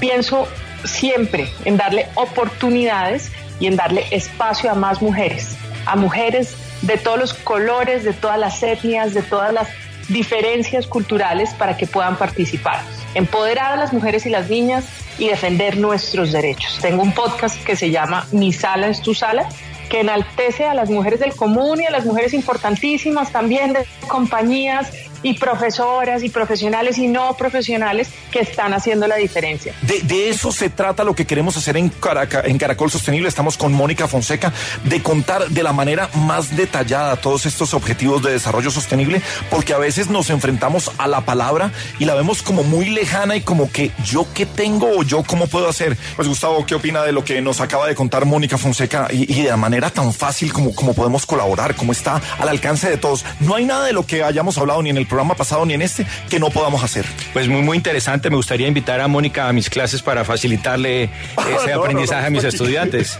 pienso 0.00 0.48
siempre 0.84 1.48
en 1.64 1.76
darle 1.76 2.08
oportunidades 2.14 3.30
y 3.58 3.66
en 3.66 3.76
darle 3.76 4.06
espacio 4.10 4.70
a 4.70 4.74
más 4.74 5.02
mujeres, 5.02 5.56
a 5.86 5.96
mujeres 5.96 6.56
de 6.82 6.96
todos 6.96 7.18
los 7.18 7.34
colores, 7.34 8.04
de 8.04 8.12
todas 8.12 8.38
las 8.38 8.62
etnias, 8.62 9.14
de 9.14 9.22
todas 9.22 9.52
las 9.52 9.68
diferencias 10.10 10.86
culturales 10.86 11.54
para 11.54 11.76
que 11.76 11.86
puedan 11.86 12.16
participar. 12.16 12.82
Empoderar 13.14 13.72
a 13.72 13.76
las 13.76 13.92
mujeres 13.92 14.26
y 14.26 14.30
las 14.30 14.50
niñas 14.50 14.86
y 15.18 15.28
defender 15.28 15.76
nuestros 15.76 16.32
derechos. 16.32 16.78
Tengo 16.80 17.02
un 17.02 17.12
podcast 17.12 17.62
que 17.64 17.76
se 17.76 17.90
llama 17.90 18.26
Mi 18.32 18.52
sala 18.52 18.88
es 18.88 19.00
tu 19.00 19.14
sala, 19.14 19.48
que 19.88 20.00
enaltece 20.00 20.66
a 20.66 20.74
las 20.74 20.90
mujeres 20.90 21.20
del 21.20 21.34
común 21.34 21.80
y 21.80 21.86
a 21.86 21.90
las 21.90 22.04
mujeres 22.04 22.32
importantísimas 22.34 23.32
también 23.32 23.72
de 23.72 23.86
compañías 24.08 24.92
y 25.22 25.34
profesoras 25.34 26.22
y 26.22 26.28
profesionales 26.30 26.98
y 26.98 27.06
no 27.08 27.36
profesionales 27.36 28.08
que 28.30 28.40
están 28.40 28.72
haciendo 28.72 29.06
la 29.06 29.16
diferencia. 29.16 29.74
De, 29.82 30.00
de 30.00 30.30
eso 30.30 30.52
se 30.52 30.70
trata 30.70 31.04
lo 31.04 31.14
que 31.14 31.26
queremos 31.26 31.56
hacer 31.56 31.76
en, 31.76 31.90
Caraca- 31.90 32.42
en 32.44 32.58
Caracol 32.58 32.90
Sostenible. 32.90 33.28
Estamos 33.28 33.56
con 33.56 33.72
Mónica 33.72 34.08
Fonseca 34.08 34.52
de 34.84 35.02
contar 35.02 35.48
de 35.48 35.62
la 35.62 35.72
manera 35.72 36.08
más 36.14 36.56
detallada 36.56 37.16
todos 37.16 37.46
estos 37.46 37.74
objetivos 37.74 38.22
de 38.22 38.32
desarrollo 38.32 38.70
sostenible, 38.70 39.20
porque 39.50 39.74
a 39.74 39.78
veces 39.78 40.08
nos 40.10 40.30
enfrentamos 40.30 40.90
a 40.98 41.06
la 41.08 41.22
palabra 41.22 41.72
y 41.98 42.04
la 42.04 42.14
vemos 42.14 42.42
como 42.42 42.62
muy 42.62 42.90
lejana 42.90 43.36
y 43.36 43.40
como 43.42 43.70
que 43.70 43.90
yo 44.04 44.26
qué 44.34 44.46
tengo 44.46 44.90
o 44.98 45.02
yo 45.02 45.22
cómo 45.22 45.46
puedo 45.46 45.68
hacer. 45.68 45.96
Pues 46.16 46.28
Gustavo, 46.28 46.64
¿qué 46.66 46.74
opina 46.74 47.02
de 47.02 47.12
lo 47.12 47.24
que 47.24 47.40
nos 47.42 47.60
acaba 47.60 47.86
de 47.86 47.94
contar 47.94 48.24
Mónica 48.24 48.58
Fonseca 48.58 49.08
y, 49.10 49.32
y 49.32 49.42
de 49.42 49.50
la 49.50 49.56
manera 49.56 49.90
tan 49.90 50.12
fácil 50.14 50.52
como, 50.52 50.74
como 50.74 50.94
podemos 50.94 51.26
colaborar, 51.26 51.74
como 51.76 51.92
está 51.92 52.20
al 52.38 52.48
alcance 52.48 52.88
de 52.88 52.96
todos? 52.96 53.24
No 53.40 53.54
hay 53.56 53.64
nada 53.64 53.84
de 53.86 53.92
lo 53.92 54.06
que 54.06 54.22
hayamos 54.22 54.56
hablado 54.58 54.82
ni 54.82 54.90
en 54.90 54.96
el 54.96 55.06
programa 55.10 55.34
pasado 55.34 55.66
ni 55.66 55.74
en 55.74 55.82
este 55.82 56.06
que 56.30 56.38
no 56.38 56.48
podamos 56.48 56.82
hacer. 56.82 57.04
Pues 57.34 57.48
muy, 57.48 57.60
muy 57.60 57.76
interesante. 57.76 58.30
Me 58.30 58.36
gustaría 58.36 58.66
invitar 58.66 59.00
a 59.00 59.08
Mónica 59.08 59.48
a 59.48 59.52
mis 59.52 59.68
clases 59.68 60.00
para 60.00 60.24
facilitarle 60.24 61.04
ese 61.54 61.70
No, 61.70 61.76
no, 61.76 61.82
aprendizaje 61.82 62.22
no, 62.22 62.26
a 62.28 62.30
mis 62.30 62.44
estudiantes. 62.44 63.18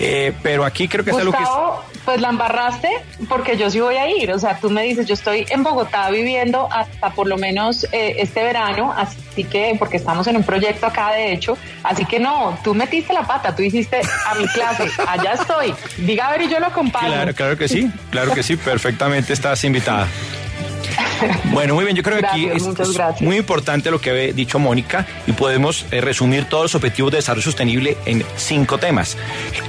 Eh, 0.00 0.32
pero 0.42 0.64
aquí 0.64 0.88
creo 0.88 1.04
que 1.04 1.10
es 1.10 1.16
algo 1.16 1.32
que... 1.32 1.38
Gustavo, 1.38 1.84
pues 2.04 2.20
la 2.20 2.28
embarraste 2.28 2.88
porque 3.28 3.56
yo 3.56 3.68
sí 3.70 3.80
voy 3.80 3.96
a 3.96 4.08
ir. 4.08 4.32
O 4.32 4.38
sea, 4.38 4.58
tú 4.58 4.70
me 4.70 4.82
dices, 4.82 5.06
yo 5.06 5.14
estoy 5.14 5.44
en 5.50 5.62
Bogotá 5.62 6.08
viviendo 6.10 6.68
hasta 6.72 7.10
por 7.10 7.26
lo 7.26 7.36
menos 7.36 7.84
eh, 7.92 8.16
este 8.18 8.42
verano, 8.42 8.94
así 8.96 9.44
que, 9.44 9.74
porque 9.78 9.96
estamos 9.96 10.26
en 10.28 10.36
un 10.36 10.44
proyecto 10.44 10.86
acá 10.86 11.12
de 11.12 11.32
hecho, 11.32 11.58
así 11.82 12.04
que 12.04 12.20
no, 12.20 12.58
tú 12.62 12.74
metiste 12.74 13.12
la 13.12 13.22
pata, 13.22 13.54
tú 13.54 13.62
hiciste 13.62 14.00
a 14.26 14.34
mi 14.34 14.46
clase, 14.46 14.88
allá 15.06 15.32
estoy. 15.32 15.74
Diga 15.98 16.28
a 16.28 16.30
ver 16.32 16.42
y 16.42 16.48
yo 16.48 16.60
lo 16.60 16.66
acompaño. 16.66 17.08
Claro, 17.08 17.34
claro 17.34 17.58
que 17.58 17.68
sí, 17.68 17.90
claro 18.10 18.32
que 18.32 18.42
sí, 18.42 18.56
perfectamente 18.56 19.32
estás 19.32 19.62
invitada. 19.64 20.06
Bueno, 21.52 21.74
muy 21.74 21.84
bien, 21.84 21.96
yo 21.96 22.02
creo 22.02 22.18
que 22.18 22.26
aquí 22.26 22.46
es, 22.46 22.62
muy 23.20 23.36
importante 23.36 23.90
lo 23.90 24.00
que 24.00 24.10
ha 24.10 24.14
dicho 24.34 24.58
Mónica 24.58 25.06
y 25.26 25.32
podemos 25.32 25.86
eh, 25.90 26.00
resumir 26.00 26.44
todos 26.44 26.64
los 26.64 26.74
objetivos 26.74 27.12
de 27.12 27.18
desarrollo 27.18 27.44
sostenible 27.44 27.96
en 28.04 28.24
cinco 28.36 28.78
temas. 28.78 29.16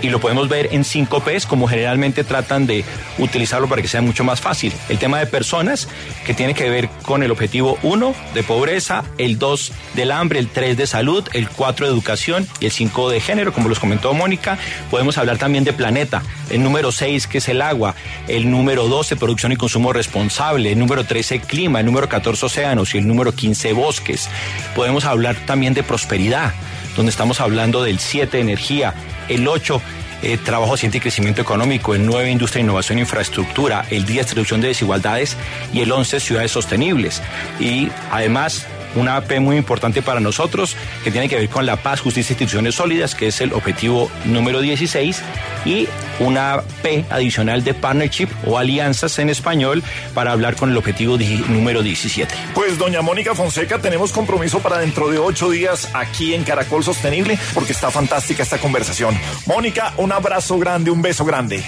Y 0.02 0.10
lo 0.10 0.20
podemos 0.20 0.50
ver 0.50 0.70
en 0.72 0.84
cinco 0.84 1.22
P's 1.22 1.46
como 1.46 1.68
generalmente 1.68 2.24
tratan 2.24 2.68
de 2.68 2.84
utilizarlo 3.18 3.68
para 3.68 3.82
que 3.82 3.88
sea 3.88 4.02
mucho 4.02 4.24
más 4.24 4.42
fácil. 4.42 4.74
El 4.90 4.98
tema 4.98 5.20
de 5.20 5.28
personas 5.28 5.88
que 6.26 6.34
tiene 6.34 6.54
que 6.54 6.70
ver 6.70 6.90
con 7.04 7.24
el 7.24 7.32
objetivo 7.32 7.78
1 7.84 8.14
de 8.34 8.44
pobreza, 8.44 9.04
el 9.18 9.40
2 9.40 9.72
del 9.96 10.12
hambre, 10.12 10.40
el 10.40 10.50
3 10.50 10.76
de 10.76 10.88
salud, 10.88 11.28
el 11.34 11.50
4 11.50 11.86
de 11.86 11.92
educación 11.92 12.48
y 12.60 12.66
el 12.66 12.72
5 12.72 13.10
de 13.10 13.22
género, 13.22 13.54
como 13.54 13.70
los 13.70 13.80
comentó 13.80 14.14
Mónica. 14.14 14.58
Podemos 14.92 15.18
hablar 15.18 15.38
también 15.38 15.64
de 15.64 15.74
planeta, 15.74 16.22
el 16.50 16.64
número 16.64 16.92
6 16.92 17.28
que 17.28 17.38
es 17.38 17.48
el 17.50 17.62
agua, 17.62 17.96
el 18.28 18.50
número 18.52 18.88
12 18.88 19.16
producción 19.16 19.52
y 19.52 19.56
consumo 19.56 19.94
responsable, 19.94 20.74
el 20.74 20.80
número 20.80 21.06
13 21.06 21.37
clima, 21.42 21.80
el 21.80 21.86
número 21.86 22.10
14 22.10 22.46
océanos 22.46 22.94
y 22.96 22.98
el 22.98 23.08
número 23.08 23.34
15 23.34 23.74
bosques. 23.74 24.30
Podemos 24.76 25.06
hablar 25.06 25.36
también 25.46 25.74
de 25.74 25.84
prosperidad, 25.84 26.54
donde 26.96 27.10
estamos 27.10 27.42
hablando 27.42 27.84
del 27.84 28.00
7 28.00 28.40
energía, 28.40 28.94
el 29.30 29.48
8 29.48 29.82
eh, 30.24 30.38
trabajo, 30.38 30.78
ciencia 30.78 30.98
y 30.98 31.02
crecimiento 31.02 31.42
económico, 31.42 31.94
el 31.94 32.06
9 32.06 32.32
industria, 32.32 32.64
innovación 32.64 32.98
e 32.98 33.02
infraestructura, 33.02 33.86
el 33.92 34.06
10 34.06 34.34
reducción 34.34 34.62
de 34.62 34.70
desigualdades 34.70 35.38
y 35.74 35.82
el 35.82 35.92
11 35.92 36.20
ciudades 36.20 36.52
sostenibles. 36.52 37.22
Y 37.60 37.90
además 38.12 38.66
una 38.98 39.22
P 39.22 39.40
muy 39.40 39.58
importante 39.58 40.02
para 40.02 40.20
nosotros 40.20 40.76
que 41.04 41.12
tiene 41.12 41.30
que 41.30 41.36
ver 41.36 41.50
con 41.50 41.66
la 41.66 41.78
paz, 41.78 42.02
justicia 42.02 42.32
e 42.32 42.34
instituciones 42.34 42.76
sólidas, 42.76 43.16
que 43.16 43.28
es 43.28 43.42
el 43.42 43.54
objetivo 43.54 44.10
número 44.26 44.62
16, 44.62 45.22
y 45.66 45.88
una 46.20 46.62
P 46.82 47.06
adicional 47.10 47.64
de 47.64 47.74
partnership 47.74 48.30
o 48.46 48.58
alianzas 48.58 49.20
en 49.20 49.30
español 49.30 49.84
para 50.14 50.32
hablar 50.32 50.56
con 50.56 50.72
el 50.72 50.78
objetivo 50.78 51.18
número 51.48 51.84
17. 51.84 52.34
Pues 52.54 52.78
doña 52.78 53.02
Mónica 53.02 53.36
Fonseca, 53.36 53.80
tenemos 53.80 54.12
compromiso 54.12 54.60
para 54.60 54.80
dentro 54.80 55.10
de 55.10 55.20
ocho 55.20 55.50
días 55.50 55.90
aquí 55.94 56.34
en 56.34 56.44
Caracol 56.44 56.84
Sostenible, 56.84 57.38
porque 57.54 57.74
está 57.74 57.92
fantástica 57.92 58.44
esta 58.44 58.58
conversación. 58.58 59.18
Mónica, 59.46 59.94
un 59.98 60.12
abrazo 60.12 60.58
grande, 60.58 60.92
un 60.92 61.02
beso 61.02 61.26
grande. 61.26 61.64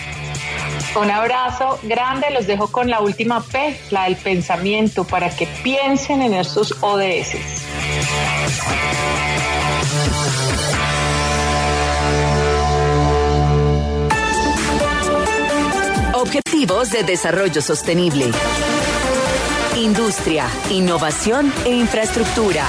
Un 0.96 1.12
abrazo 1.12 1.80
grande, 1.84 2.32
los 2.32 2.48
dejo 2.48 2.72
con 2.72 2.90
la 2.90 3.00
última 3.00 3.42
P, 3.42 3.80
la 3.92 4.06
del 4.06 4.16
pensamiento, 4.16 5.04
para 5.04 5.30
que 5.30 5.48
piensen 5.64 6.22
en 6.22 6.34
estos 6.34 6.76
ODS. 6.82 7.36
Objetivos 16.14 16.92
de 16.92 17.04
Desarrollo 17.04 17.62
Sostenible. 17.62 18.32
Industria, 19.78 20.46
innovación 20.70 21.54
e 21.66 21.70
infraestructura. 21.70 22.66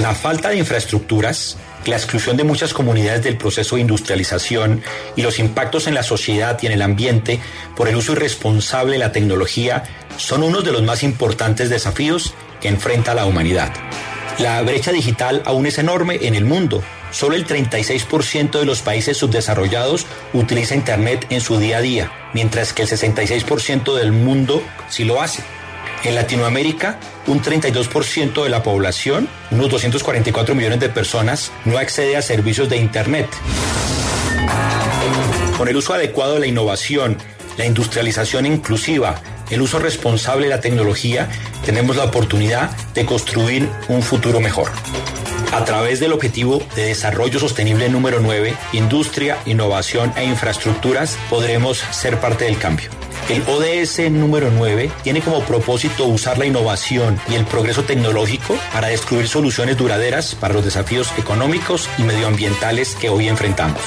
La 0.00 0.14
falta 0.14 0.50
de 0.50 0.58
infraestructuras, 0.58 1.56
la 1.88 1.96
exclusión 1.96 2.36
de 2.36 2.44
muchas 2.44 2.72
comunidades 2.72 3.22
del 3.22 3.36
proceso 3.36 3.76
de 3.76 3.82
industrialización 3.82 4.82
y 5.16 5.22
los 5.22 5.38
impactos 5.38 5.86
en 5.86 5.94
la 5.94 6.02
sociedad 6.02 6.58
y 6.62 6.66
en 6.66 6.72
el 6.72 6.82
ambiente 6.82 7.40
por 7.76 7.88
el 7.88 7.96
uso 7.96 8.12
irresponsable 8.12 8.92
de 8.92 8.98
la 8.98 9.12
tecnología 9.12 9.84
son 10.16 10.42
unos 10.42 10.64
de 10.64 10.72
los 10.72 10.82
más 10.82 11.02
importantes 11.02 11.70
desafíos 11.70 12.34
que 12.60 12.68
enfrenta 12.68 13.14
la 13.14 13.26
humanidad. 13.26 13.72
La 14.38 14.62
brecha 14.62 14.92
digital 14.92 15.42
aún 15.46 15.66
es 15.66 15.78
enorme 15.78 16.18
en 16.22 16.34
el 16.34 16.44
mundo. 16.44 16.82
Solo 17.10 17.34
el 17.34 17.46
36% 17.46 18.58
de 18.58 18.66
los 18.66 18.82
países 18.82 19.16
subdesarrollados 19.16 20.06
utiliza 20.32 20.74
Internet 20.74 21.26
en 21.30 21.40
su 21.40 21.58
día 21.58 21.78
a 21.78 21.80
día, 21.80 22.12
mientras 22.34 22.72
que 22.72 22.82
el 22.82 22.88
66% 22.88 23.96
del 23.96 24.12
mundo 24.12 24.62
sí 24.88 25.04
lo 25.04 25.20
hace. 25.20 25.42
En 26.04 26.14
Latinoamérica, 26.14 26.98
un 27.26 27.42
32% 27.42 28.44
de 28.44 28.48
la 28.48 28.62
población, 28.62 29.28
unos 29.50 29.68
244 29.68 30.54
millones 30.54 30.80
de 30.80 30.88
personas, 30.88 31.50
no 31.64 31.76
accede 31.76 32.16
a 32.16 32.22
servicios 32.22 32.68
de 32.68 32.76
Internet. 32.76 33.28
Con 35.56 35.68
el 35.68 35.76
uso 35.76 35.94
adecuado 35.94 36.34
de 36.34 36.40
la 36.40 36.46
innovación, 36.46 37.16
la 37.56 37.66
industrialización 37.66 38.46
inclusiva, 38.46 39.20
el 39.50 39.60
uso 39.60 39.80
responsable 39.80 40.46
de 40.46 40.50
la 40.50 40.60
tecnología, 40.60 41.28
tenemos 41.64 41.96
la 41.96 42.04
oportunidad 42.04 42.70
de 42.94 43.04
construir 43.04 43.68
un 43.88 44.02
futuro 44.02 44.40
mejor. 44.40 44.70
A 45.52 45.64
través 45.64 45.98
del 45.98 46.12
objetivo 46.12 46.62
de 46.76 46.84
desarrollo 46.84 47.40
sostenible 47.40 47.88
número 47.88 48.20
9, 48.20 48.54
industria, 48.72 49.38
innovación 49.46 50.12
e 50.16 50.24
infraestructuras, 50.24 51.18
podremos 51.28 51.78
ser 51.90 52.20
parte 52.20 52.44
del 52.44 52.58
cambio. 52.58 52.97
El 53.28 53.42
ODS 53.42 54.10
número 54.10 54.50
9 54.50 54.90
tiene 55.02 55.20
como 55.20 55.42
propósito 55.42 56.06
usar 56.06 56.38
la 56.38 56.46
innovación 56.46 57.20
y 57.28 57.34
el 57.34 57.44
progreso 57.44 57.84
tecnológico 57.84 58.56
para 58.72 58.88
descubrir 58.88 59.28
soluciones 59.28 59.76
duraderas 59.76 60.34
para 60.34 60.54
los 60.54 60.64
desafíos 60.64 61.12
económicos 61.18 61.90
y 61.98 62.04
medioambientales 62.04 62.94
que 62.94 63.10
hoy 63.10 63.28
enfrentamos. 63.28 63.82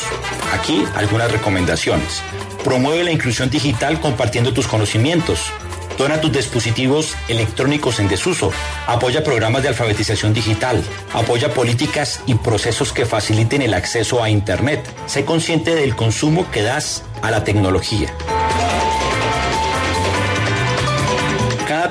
Aquí 0.53 0.85
algunas 0.93 1.31
recomendaciones. 1.31 2.21
Promueve 2.63 3.03
la 3.03 3.11
inclusión 3.11 3.49
digital 3.49 3.99
compartiendo 3.99 4.53
tus 4.53 4.67
conocimientos. 4.67 5.51
Dona 5.97 6.21
tus 6.21 6.31
dispositivos 6.31 7.15
electrónicos 7.27 7.99
en 7.99 8.09
desuso. 8.09 8.51
Apoya 8.85 9.23
programas 9.23 9.63
de 9.63 9.69
alfabetización 9.69 10.35
digital. 10.35 10.83
Apoya 11.13 11.51
políticas 11.51 12.21
y 12.27 12.35
procesos 12.35 12.93
que 12.93 13.07
faciliten 13.07 13.63
el 13.63 13.73
acceso 13.73 14.21
a 14.21 14.29
Internet. 14.29 14.87
Sé 15.07 15.25
consciente 15.25 15.73
del 15.73 15.95
consumo 15.95 16.45
que 16.51 16.61
das 16.61 17.03
a 17.23 17.31
la 17.31 17.43
tecnología. 17.43 18.13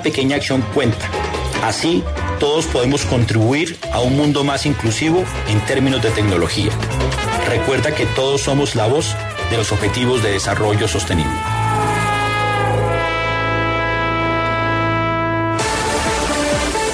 Pequeña 0.02 0.36
acción 0.36 0.62
cuenta. 0.74 1.08
Así, 1.62 2.02
todos 2.38 2.66
podemos 2.66 3.04
contribuir 3.04 3.78
a 3.92 4.00
un 4.00 4.16
mundo 4.16 4.44
más 4.44 4.66
inclusivo 4.66 5.24
en 5.48 5.60
términos 5.66 6.02
de 6.02 6.10
tecnología. 6.10 6.72
Recuerda 7.48 7.94
que 7.94 8.06
todos 8.06 8.40
somos 8.40 8.74
la 8.74 8.86
voz 8.86 9.14
de 9.50 9.56
los 9.56 9.72
Objetivos 9.72 10.22
de 10.22 10.32
Desarrollo 10.32 10.88
Sostenible. 10.88 11.32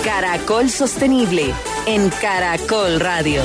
Caracol 0.04 0.70
Sostenible 0.70 1.52
en 1.86 2.08
Caracol 2.08 3.00
Radio. 3.00 3.42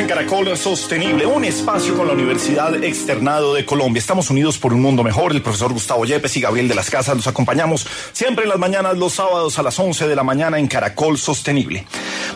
En 0.00 0.06
Caracol 0.06 0.56
Sostenible, 0.56 1.26
un 1.26 1.44
espacio 1.44 1.94
con 1.94 2.06
la 2.06 2.14
Universidad 2.14 2.82
Externado 2.82 3.52
de 3.52 3.66
Colombia. 3.66 4.00
Estamos 4.00 4.30
unidos 4.30 4.56
por 4.56 4.72
un 4.72 4.80
mundo 4.80 5.04
mejor. 5.04 5.32
El 5.32 5.42
profesor 5.42 5.74
Gustavo 5.74 6.06
Yepes 6.06 6.38
y 6.38 6.40
Gabriel 6.40 6.68
de 6.68 6.74
las 6.74 6.88
Casas 6.88 7.16
nos 7.16 7.26
acompañamos 7.26 7.86
siempre 8.12 8.44
en 8.44 8.48
las 8.48 8.58
mañanas, 8.58 8.96
los 8.96 9.12
sábados 9.12 9.58
a 9.58 9.62
las 9.62 9.78
11 9.78 10.08
de 10.08 10.16
la 10.16 10.22
mañana 10.22 10.58
en 10.58 10.68
Caracol 10.68 11.18
Sostenible. 11.18 11.84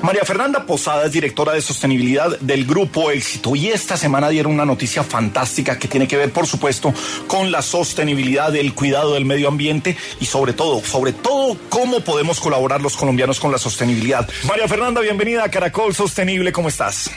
María 0.02 0.24
Fernanda 0.26 0.66
Posada 0.66 1.06
es 1.06 1.12
directora 1.12 1.54
de 1.54 1.62
sostenibilidad 1.62 2.38
del 2.40 2.66
Grupo 2.66 3.10
Éxito 3.10 3.56
y 3.56 3.68
esta 3.68 3.96
semana 3.96 4.28
dieron 4.28 4.52
una 4.52 4.66
noticia 4.66 5.02
fantástica 5.02 5.78
que 5.78 5.88
tiene 5.88 6.06
que 6.06 6.18
ver, 6.18 6.32
por 6.32 6.46
supuesto, 6.46 6.92
con 7.26 7.50
la 7.50 7.62
sostenibilidad, 7.62 8.54
el 8.54 8.74
cuidado 8.74 9.14
del 9.14 9.24
medio 9.24 9.48
ambiente 9.48 9.96
y 10.20 10.26
sobre 10.26 10.52
todo, 10.52 10.84
sobre 10.84 11.14
todo, 11.14 11.56
cómo 11.70 12.00
podemos 12.00 12.40
colaborar 12.40 12.82
los 12.82 12.94
colombianos 12.94 13.40
con 13.40 13.50
la 13.50 13.58
sostenibilidad. 13.58 14.28
María 14.46 14.68
Fernanda, 14.68 15.00
bienvenida 15.00 15.44
a 15.44 15.50
Caracol 15.50 15.94
Sostenible, 15.94 16.52
¿cómo 16.52 16.68
estás? 16.68 17.10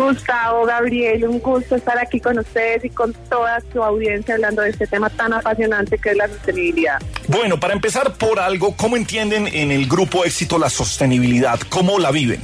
Gustavo, 0.00 0.64
Gabriel, 0.64 1.28
un 1.28 1.40
gusto 1.40 1.76
estar 1.76 1.98
aquí 1.98 2.20
con 2.20 2.38
ustedes 2.38 2.86
y 2.86 2.88
con 2.88 3.12
toda 3.28 3.60
su 3.70 3.82
audiencia 3.82 4.34
hablando 4.34 4.62
de 4.62 4.70
este 4.70 4.86
tema 4.86 5.10
tan 5.10 5.34
apasionante 5.34 5.98
que 5.98 6.10
es 6.10 6.16
la 6.16 6.26
sostenibilidad. 6.26 6.98
Bueno, 7.28 7.60
para 7.60 7.74
empezar 7.74 8.14
por 8.14 8.40
algo, 8.40 8.74
¿cómo 8.78 8.96
entienden 8.96 9.46
en 9.46 9.70
el 9.70 9.86
Grupo 9.86 10.24
Éxito 10.24 10.58
la 10.58 10.70
sostenibilidad? 10.70 11.60
¿Cómo 11.68 11.98
la 11.98 12.10
viven? 12.10 12.40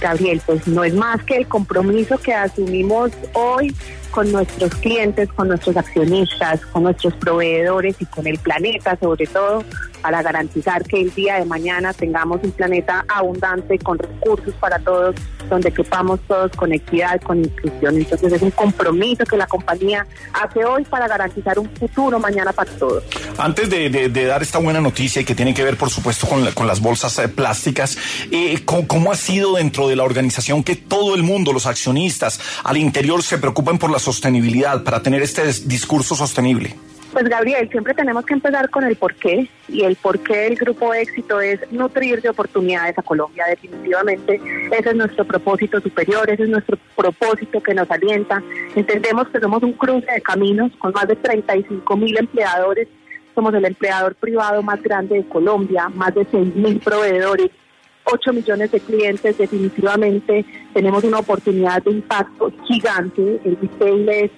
Gabriel, 0.00 0.40
pues 0.46 0.66
no 0.66 0.82
es 0.82 0.94
más 0.94 1.22
que 1.24 1.36
el 1.36 1.46
compromiso 1.46 2.16
que 2.16 2.32
asumimos 2.32 3.10
hoy 3.34 3.74
con 4.10 4.30
nuestros 4.32 4.74
clientes, 4.76 5.28
con 5.32 5.48
nuestros 5.48 5.76
accionistas, 5.76 6.60
con 6.66 6.82
nuestros 6.84 7.14
proveedores 7.14 7.96
y 8.00 8.04
con 8.06 8.26
el 8.26 8.38
planeta 8.38 8.96
sobre 9.00 9.26
todo, 9.26 9.64
para 10.02 10.22
garantizar 10.22 10.82
que 10.84 11.00
el 11.02 11.14
día 11.14 11.36
de 11.36 11.44
mañana 11.44 11.92
tengamos 11.92 12.40
un 12.42 12.52
planeta 12.52 13.04
abundante 13.08 13.78
con 13.78 13.98
recursos 13.98 14.54
para 14.58 14.78
todos, 14.78 15.14
donde 15.50 15.70
quepamos 15.72 16.20
todos 16.26 16.50
con 16.56 16.72
equidad, 16.72 17.20
con 17.20 17.40
inclusión. 17.44 17.96
Entonces 17.96 18.32
es 18.32 18.42
un 18.42 18.50
compromiso 18.50 19.24
que 19.24 19.36
la 19.36 19.46
compañía 19.46 20.06
hace 20.32 20.64
hoy 20.64 20.84
para 20.84 21.06
garantizar 21.06 21.58
un 21.58 21.68
futuro 21.76 22.18
mañana 22.18 22.52
para 22.52 22.70
todos. 22.72 23.04
Antes 23.36 23.68
de, 23.70 24.08
dar 24.26 24.42
esta 24.42 24.58
buena 24.58 24.80
noticia 24.80 25.20
y 25.22 25.24
que 25.24 25.34
tiene 25.34 25.52
que 25.54 25.62
ver, 25.64 25.76
por 25.76 25.90
supuesto, 25.90 26.26
con, 26.26 26.44
la- 26.44 26.52
con 26.52 26.66
las 26.66 26.80
bolsas 26.80 27.18
eh, 27.18 27.28
plásticas, 27.28 27.96
eh, 28.30 28.58
¿cómo, 28.64 28.86
cómo 28.88 29.12
ha 29.12 29.16
sido 29.16 29.54
dentro 29.56 29.86
de 29.88 29.96
la 29.96 30.04
organización 30.04 30.64
que 30.64 30.76
todo 30.76 31.14
el 31.14 31.22
mundo, 31.22 31.52
los 31.52 31.66
accionistas 31.66 32.40
al 32.64 32.76
interior, 32.78 33.22
se 33.22 33.38
preocupen 33.38 33.78
por 33.78 33.90
la 33.90 33.98
sostenibilidad 34.00 34.82
para 34.82 35.02
tener 35.02 35.22
este 35.22 35.42
dis- 35.44 35.64
discurso 35.66 36.14
sostenible? 36.16 36.74
Pues 37.12 37.24
Gabriel, 37.28 37.68
siempre 37.70 37.92
tenemos 37.92 38.24
que 38.24 38.34
empezar 38.34 38.70
con 38.70 38.84
el 38.84 38.94
porqué 38.94 39.48
y 39.68 39.82
el 39.82 39.96
porqué 39.96 40.36
del 40.42 40.54
grupo 40.54 40.94
éxito 40.94 41.40
es 41.40 41.58
nutrir 41.72 42.22
de 42.22 42.28
oportunidades 42.28 42.96
a 42.96 43.02
Colombia. 43.02 43.46
Definitivamente 43.48 44.40
ese 44.70 44.90
es 44.90 44.94
nuestro 44.96 45.24
propósito 45.24 45.80
superior, 45.80 46.30
ese 46.30 46.44
es 46.44 46.48
nuestro 46.48 46.78
propósito 46.96 47.60
que 47.60 47.74
nos 47.74 47.90
alienta. 47.90 48.40
Entendemos 48.76 49.28
que 49.28 49.40
somos 49.40 49.60
un 49.64 49.72
cruce 49.72 50.06
de 50.12 50.20
caminos 50.20 50.70
con 50.78 50.92
más 50.92 51.08
de 51.08 51.16
35 51.16 51.96
mil 51.96 52.16
empleadores. 52.16 52.86
Somos 53.34 53.54
el 53.54 53.64
empleador 53.64 54.14
privado 54.14 54.62
más 54.62 54.80
grande 54.80 55.16
de 55.16 55.24
Colombia, 55.28 55.88
más 55.88 56.14
de 56.14 56.24
6 56.30 56.54
mil 56.54 56.78
proveedores. 56.78 57.50
8 58.12 58.32
millones 58.32 58.70
de 58.72 58.80
clientes, 58.80 59.38
definitivamente 59.38 60.44
tenemos 60.74 61.04
una 61.04 61.18
oportunidad 61.18 61.82
de 61.82 61.92
impacto 61.92 62.52
gigante. 62.66 63.40
El 63.44 63.56
retail 63.60 64.08
es 64.08 64.30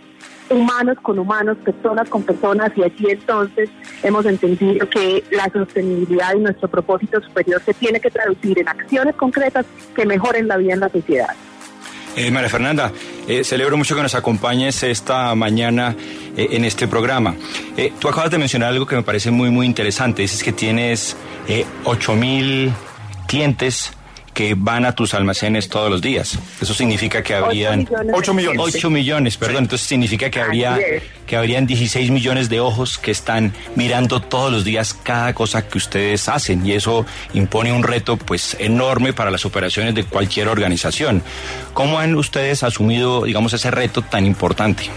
humanos 0.51 0.99
con 1.03 1.19
humanos, 1.19 1.57
personas 1.65 2.09
con 2.09 2.23
personas, 2.23 2.73
y 2.77 2.83
allí 2.83 3.07
entonces 3.09 3.71
hemos 4.03 4.27
entendido 4.27 4.89
que 4.89 5.25
la 5.31 5.49
sostenibilidad 5.53 6.35
y 6.35 6.41
nuestro 6.41 6.69
propósito 6.69 7.21
superior 7.23 7.63
se 7.65 7.75
tiene 7.75 8.01
que 8.01 8.11
traducir 8.11 8.59
en 8.59 8.69
acciones 8.69 9.15
concretas 9.17 9.65
que 9.95 10.05
mejoren 10.05 10.49
la 10.49 10.57
vida 10.57 10.75
en 10.75 10.81
la 10.81 10.89
sociedad. 10.89 11.35
Eh, 12.15 12.31
María 12.31 12.51
Fernanda, 12.51 12.93
eh, 13.27 13.43
celebro 13.43 13.79
mucho 13.79 13.97
que 13.97 14.03
nos 14.03 14.15
acompañes 14.15 14.83
esta 14.83 15.35
mañana 15.35 15.97
eh, 16.37 16.49
en 16.53 16.65
este 16.65 16.89
programa. 16.89 17.35
Eh, 17.77 17.93
tú 17.99 18.09
acabas 18.09 18.31
de 18.31 18.39
mencionar 18.39 18.71
algo 18.71 18.87
que 18.87 18.97
me 18.97 19.03
parece 19.03 19.31
muy, 19.31 19.51
muy 19.51 19.67
interesante. 19.67 20.23
Dices 20.23 20.43
que 20.43 20.53
tienes 20.53 21.15
eh, 21.47 21.67
8 21.85 22.15
mil 22.15 22.73
clientes 23.33 23.93
que 24.35 24.55
van 24.55 24.85
a 24.85 24.95
tus 24.95 25.15
almacenes 25.15 25.71
todos 25.71 25.91
los 25.91 26.03
días. 26.03 26.39
Eso 26.61 26.75
significa 26.75 27.23
que 27.23 27.35
habrían... 27.35 27.81
millones 27.81 28.07
de 28.07 28.13
8 28.15 28.35
millones. 28.35 28.61
8 28.61 28.91
millones, 28.91 29.37
perdón. 29.39 29.65
Entonces 29.65 29.89
significa 29.89 30.31
que 30.31 30.41
habría 30.41 30.79
que 31.27 31.37
habrían 31.37 31.67
16 31.67 32.11
millones 32.11 32.51
de 32.51 32.61
ojos 32.61 32.99
que 32.99 33.11
están 33.11 33.55
mirando 33.75 34.21
todos 34.21 34.53
los 34.53 34.65
días 34.65 34.93
cada 34.93 35.33
cosa 35.33 35.67
que 35.67 35.79
ustedes 35.79 36.29
hacen 36.29 36.67
y 36.67 36.73
eso 36.73 37.07
impone 37.33 37.73
un 37.73 37.83
reto 37.83 38.19
pues 38.19 38.55
enorme 38.59 39.15
para 39.15 39.31
las 39.31 39.47
operaciones 39.47 39.95
de 39.95 40.05
cualquier 40.05 40.49
organización. 40.49 41.23
¿Cómo 41.73 41.99
han 41.99 42.15
ustedes 42.15 42.63
asumido, 42.63 43.25
digamos, 43.25 43.55
ese 43.55 43.71
reto 43.71 44.03
tan 44.03 44.27
importante? 44.27 44.91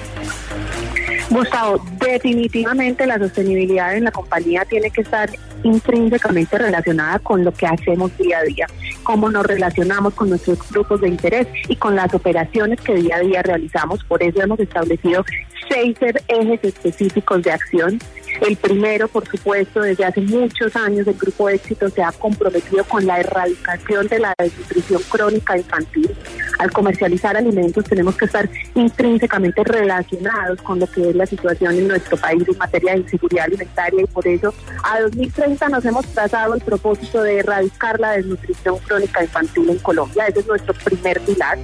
Gustavo, 1.29 1.83
definitivamente 1.99 3.05
la 3.07 3.17
sostenibilidad 3.17 3.95
en 3.95 4.03
la 4.03 4.11
compañía 4.11 4.63
tiene 4.65 4.91
que 4.91 5.01
estar 5.01 5.29
intrínsecamente 5.63 6.57
relacionada 6.57 7.17
con 7.19 7.43
lo 7.43 7.51
que 7.51 7.65
hacemos 7.65 8.15
día 8.17 8.39
a 8.39 8.43
día, 8.43 8.67
cómo 9.03 9.31
nos 9.31 9.45
relacionamos 9.45 10.13
con 10.13 10.29
nuestros 10.29 10.59
grupos 10.69 11.01
de 11.01 11.09
interés 11.09 11.47
y 11.67 11.75
con 11.75 11.95
las 11.95 12.13
operaciones 12.13 12.79
que 12.79 12.93
día 12.93 13.15
a 13.17 13.19
día 13.21 13.41
realizamos. 13.41 14.03
Por 14.03 14.21
eso 14.21 14.41
hemos 14.41 14.59
establecido 14.59 15.25
seis 15.67 15.97
ejes 16.27 16.63
específicos 16.63 17.41
de 17.41 17.51
acción. 17.51 17.99
El 18.41 18.57
primero, 18.57 19.07
por 19.07 19.27
supuesto, 19.27 19.81
desde 19.81 20.05
hace 20.05 20.21
muchos 20.21 20.75
años 20.75 21.07
el 21.07 21.13
Grupo 21.15 21.49
Éxito 21.49 21.89
se 21.89 22.03
ha 22.03 22.11
comprometido 22.11 22.83
con 22.83 23.05
la 23.05 23.19
erradicación 23.19 24.07
de 24.07 24.19
la 24.19 24.33
desnutrición 24.37 25.01
crónica 25.09 25.57
infantil. 25.57 26.15
Al 26.59 26.71
comercializar 26.71 27.35
alimentos 27.35 27.85
tenemos 27.85 28.15
que 28.17 28.25
estar 28.25 28.49
intrínsecamente 28.75 29.63
relacionados 29.63 30.61
con 30.61 30.79
lo 30.79 30.87
que 30.87 31.09
es 31.09 31.15
la 31.15 31.25
situación 31.25 31.75
en 31.75 31.87
nuestro 31.87 32.17
país 32.17 32.43
en 32.47 32.57
materia 32.57 32.93
de 32.93 32.99
inseguridad 32.99 33.45
alimentaria 33.45 34.01
y 34.01 34.07
por 34.07 34.27
eso 34.27 34.53
a 34.83 35.01
2030 35.01 35.69
nos 35.69 35.85
hemos 35.85 36.05
trazado 36.07 36.53
el 36.53 36.61
propósito 36.61 37.23
de 37.23 37.39
erradicar 37.39 37.99
la 37.99 38.11
desnutrición 38.11 38.77
crónica 38.79 39.23
infantil 39.23 39.69
en 39.69 39.79
Colombia. 39.79 40.27
Ese 40.27 40.39
es 40.39 40.47
nuestro 40.47 40.73
primer 40.73 41.19
pilar. 41.21 41.57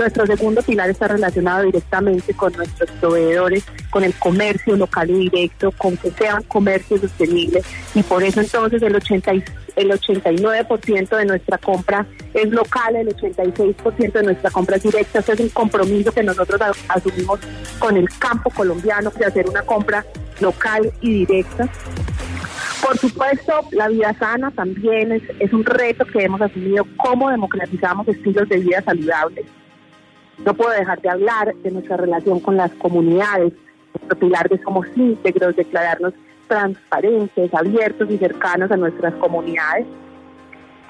Nuestro 0.00 0.24
segundo 0.26 0.62
pilar 0.62 0.88
está 0.88 1.08
relacionado 1.08 1.64
directamente 1.64 2.32
con 2.32 2.54
nuestros 2.54 2.90
proveedores, 2.92 3.66
con 3.90 4.02
el 4.02 4.14
comercio 4.14 4.74
local 4.74 5.10
y 5.10 5.28
directo, 5.28 5.72
con 5.72 5.94
que 5.98 6.10
sean 6.12 6.42
comercio 6.44 6.96
sostenible 6.96 7.60
y 7.94 8.02
por 8.02 8.22
eso 8.22 8.40
entonces 8.40 8.80
el 8.80 8.96
80 8.96 9.34
y- 9.34 9.44
el 9.76 9.90
89% 9.90 11.16
de 11.18 11.26
nuestra 11.26 11.58
compra 11.58 12.06
es 12.32 12.48
local, 12.50 12.96
el 12.96 13.08
86% 13.14 14.12
de 14.12 14.22
nuestra 14.22 14.50
compra 14.50 14.76
es 14.76 14.84
directa. 14.84 15.18
Ese 15.18 15.34
es 15.34 15.40
un 15.40 15.50
compromiso 15.50 16.12
que 16.12 16.22
nosotros 16.22 16.58
asumimos 16.88 17.38
con 17.78 17.98
el 17.98 18.08
campo 18.18 18.48
colombiano 18.48 19.10
de 19.10 19.26
hacer 19.26 19.50
una 19.50 19.60
compra 19.62 20.06
local 20.40 20.90
y 21.02 21.26
directa. 21.26 21.68
Por 22.82 22.96
supuesto, 22.96 23.52
la 23.72 23.88
vida 23.88 24.16
sana 24.18 24.50
también 24.50 25.12
es, 25.12 25.22
es 25.38 25.52
un 25.52 25.62
reto 25.62 26.06
que 26.06 26.24
hemos 26.24 26.40
asumido, 26.40 26.86
cómo 26.96 27.28
democratizamos 27.30 28.08
estilos 28.08 28.48
de 28.48 28.60
vida 28.60 28.80
saludables. 28.82 29.44
No 30.44 30.54
puedo 30.54 30.70
dejar 30.70 31.00
de 31.00 31.10
hablar 31.10 31.54
de 31.54 31.70
nuestra 31.70 31.96
relación 31.96 32.40
con 32.40 32.56
las 32.56 32.72
comunidades, 32.72 33.52
nuestro 33.94 34.18
pilar 34.18 34.48
de 34.48 34.58
somos 34.62 34.86
íntegros, 34.96 35.56
declararnos 35.56 36.14
transparentes, 36.48 37.54
abiertos 37.54 38.10
y 38.10 38.18
cercanos 38.18 38.70
a 38.70 38.76
nuestras 38.76 39.14
comunidades. 39.14 39.86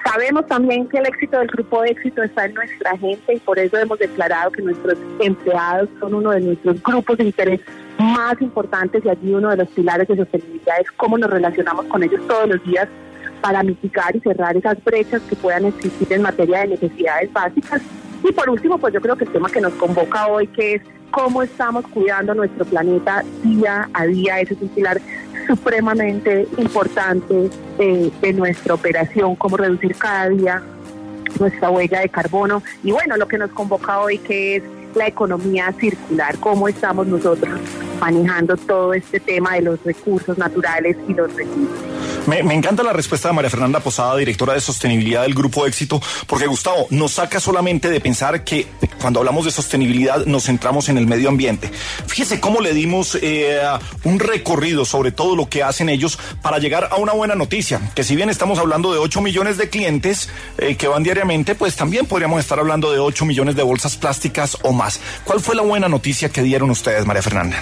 Sabemos 0.03 0.47
también 0.47 0.87
que 0.87 0.97
el 0.97 1.05
éxito 1.05 1.37
del 1.37 1.47
grupo 1.47 1.83
de 1.83 1.91
éxito 1.91 2.23
está 2.23 2.45
en 2.45 2.55
nuestra 2.55 2.97
gente 2.97 3.35
y 3.35 3.39
por 3.39 3.59
eso 3.59 3.77
hemos 3.77 3.99
declarado 3.99 4.51
que 4.51 4.63
nuestros 4.63 4.97
empleados 5.19 5.89
son 5.99 6.15
uno 6.15 6.31
de 6.31 6.41
nuestros 6.41 6.81
grupos 6.81 7.17
de 7.17 7.25
interés 7.25 7.61
más 7.99 8.41
importantes 8.41 9.05
y 9.05 9.09
allí 9.09 9.33
uno 9.33 9.49
de 9.51 9.57
los 9.57 9.67
pilares 9.69 10.07
de 10.07 10.15
sostenibilidad 10.15 10.81
es 10.81 10.91
cómo 10.91 11.17
nos 11.17 11.29
relacionamos 11.29 11.85
con 11.85 12.01
ellos 12.01 12.19
todos 12.27 12.49
los 12.49 12.63
días 12.63 12.87
para 13.41 13.61
mitigar 13.61 14.15
y 14.15 14.19
cerrar 14.21 14.57
esas 14.57 14.83
brechas 14.83 15.21
que 15.29 15.35
puedan 15.35 15.65
existir 15.65 16.11
en 16.11 16.23
materia 16.23 16.61
de 16.61 16.69
necesidades 16.69 17.31
básicas. 17.31 17.81
Y 18.23 18.31
por 18.31 18.49
último, 18.49 18.77
pues 18.77 18.93
yo 18.93 19.01
creo 19.01 19.15
que 19.15 19.25
el 19.25 19.31
tema 19.31 19.49
que 19.49 19.61
nos 19.61 19.73
convoca 19.73 20.27
hoy, 20.27 20.47
que 20.47 20.75
es 20.75 20.81
cómo 21.11 21.43
estamos 21.43 21.85
cuidando 21.87 22.33
nuestro 22.33 22.65
planeta 22.65 23.23
día 23.43 23.89
a 23.93 24.05
día, 24.05 24.39
ese 24.39 24.53
es 24.53 24.61
un 24.61 24.69
pilar 24.69 25.01
supremamente 25.47 26.47
importante 26.57 27.49
eh, 27.79 28.11
de 28.21 28.33
nuestra 28.33 28.73
operación, 28.73 29.35
cómo 29.35 29.57
reducir 29.57 29.95
cada 29.95 30.29
día 30.29 30.63
nuestra 31.39 31.69
huella 31.69 32.01
de 32.01 32.09
carbono. 32.09 32.61
Y 32.83 32.91
bueno, 32.91 33.17
lo 33.17 33.27
que 33.27 33.37
nos 33.37 33.51
convoca 33.51 33.99
hoy 33.99 34.17
que 34.17 34.57
es 34.57 34.63
la 34.95 35.07
economía 35.07 35.73
circular, 35.79 36.37
cómo 36.39 36.67
estamos 36.67 37.07
nosotros 37.07 37.59
manejando 37.99 38.57
todo 38.57 38.93
este 38.93 39.19
tema 39.19 39.53
de 39.55 39.61
los 39.61 39.83
recursos 39.83 40.37
naturales 40.37 40.97
y 41.07 41.13
los 41.13 41.33
residuos. 41.33 41.69
Me, 42.27 42.39
encanta 42.53 42.83
la 42.83 42.93
respuesta 42.93 43.29
de 43.29 43.33
María 43.33 43.49
Fernanda 43.49 43.79
Posada, 43.79 44.15
directora 44.15 44.53
de 44.53 44.61
sostenibilidad 44.61 45.23
del 45.23 45.33
Grupo 45.33 45.65
Éxito, 45.65 45.99
porque 46.27 46.45
Gustavo 46.45 46.85
nos 46.91 47.13
saca 47.13 47.39
solamente 47.39 47.89
de 47.89 47.99
pensar 47.99 48.43
que 48.43 48.67
cuando 49.01 49.19
hablamos 49.19 49.45
de 49.45 49.51
sostenibilidad 49.51 50.25
nos 50.27 50.43
centramos 50.43 50.87
en 50.89 50.99
el 50.99 51.07
medio 51.07 51.29
ambiente. 51.29 51.71
Fíjese 52.05 52.39
cómo 52.39 52.61
le 52.61 52.73
dimos 52.73 53.17
eh, 53.21 53.59
un 54.03 54.19
recorrido 54.19 54.85
sobre 54.85 55.11
todo 55.11 55.35
lo 55.35 55.49
que 55.49 55.63
hacen 55.63 55.89
ellos 55.89 56.19
para 56.43 56.59
llegar 56.59 56.89
a 56.91 56.97
una 56.97 57.13
buena 57.13 57.33
noticia, 57.33 57.81
que 57.95 58.03
si 58.03 58.15
bien 58.15 58.29
estamos 58.29 58.59
hablando 58.59 58.93
de 58.93 58.99
8 58.99 59.19
millones 59.21 59.57
de 59.57 59.69
clientes 59.69 60.29
eh, 60.59 60.75
que 60.75 60.87
van 60.87 61.01
diariamente, 61.01 61.55
pues 61.55 61.75
también 61.75 62.05
podríamos 62.05 62.39
estar 62.39 62.59
hablando 62.59 62.91
de 62.91 62.99
8 62.99 63.25
millones 63.25 63.55
de 63.55 63.63
bolsas 63.63 63.97
plásticas 63.97 64.57
o 64.61 64.73
más. 64.73 64.80
¿Cuál 65.23 65.39
fue 65.39 65.55
la 65.55 65.61
buena 65.61 65.87
noticia 65.87 66.29
que 66.29 66.41
dieron 66.41 66.71
ustedes, 66.71 67.05
María 67.05 67.21
Fernanda? 67.21 67.57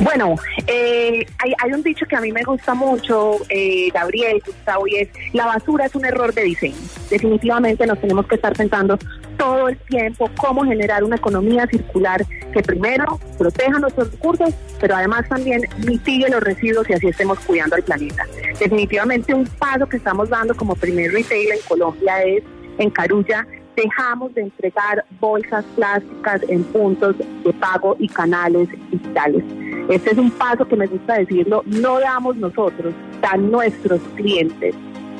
Bueno, 0.00 0.34
eh, 0.66 1.24
hay, 1.38 1.52
hay, 1.62 1.72
un 1.72 1.82
dicho 1.82 2.04
que 2.06 2.16
a 2.16 2.20
mí 2.20 2.32
me 2.32 2.42
gusta 2.42 2.74
mucho, 2.74 3.38
eh, 3.48 3.88
Gabriel, 3.94 4.42
Gustavo, 4.44 4.86
y 4.86 4.96
es, 4.96 5.08
la 5.32 5.46
basura 5.46 5.86
es 5.86 5.94
un 5.94 6.04
error 6.04 6.34
de 6.34 6.42
diseño. 6.42 6.76
Definitivamente 7.08 7.86
nos 7.86 8.00
tenemos 8.00 8.26
que 8.26 8.34
estar 8.34 8.52
pensando 8.54 8.98
todo 9.38 9.68
el 9.68 9.78
tiempo 9.78 10.30
cómo 10.36 10.64
generar 10.64 11.04
una 11.04 11.16
economía 11.16 11.66
circular 11.66 12.24
que 12.52 12.62
primero 12.62 13.18
proteja 13.38 13.78
nuestros 13.78 14.10
recursos, 14.10 14.50
pero 14.80 14.96
además 14.96 15.28
también 15.28 15.62
mitigue 15.78 16.28
los 16.28 16.42
residuos 16.42 16.88
y 16.90 16.92
así 16.92 17.08
estemos 17.08 17.38
cuidando 17.40 17.76
al 17.76 17.82
planeta. 17.82 18.26
Definitivamente 18.58 19.32
un 19.32 19.46
paso 19.46 19.86
que 19.86 19.96
estamos 19.96 20.28
dando 20.28 20.54
como 20.54 20.74
primer 20.74 21.12
retail 21.12 21.52
en 21.52 21.60
Colombia 21.66 22.22
es 22.24 22.42
en 22.78 22.90
Carulla 22.90 23.46
dejamos 23.76 24.34
de 24.34 24.42
entregar 24.42 25.04
bolsas 25.20 25.64
plásticas 25.76 26.42
en 26.48 26.64
puntos 26.64 27.16
de 27.18 27.52
pago 27.54 27.96
y 27.98 28.08
canales 28.08 28.68
digitales. 28.90 29.44
Este 29.88 30.12
es 30.12 30.18
un 30.18 30.30
paso 30.30 30.66
que 30.66 30.76
me 30.76 30.86
gusta 30.86 31.14
decirlo, 31.14 31.62
no 31.66 32.00
damos 32.00 32.36
nosotros, 32.36 32.94
dan 33.20 33.50
nuestros 33.50 34.00
clientes. 34.16 34.74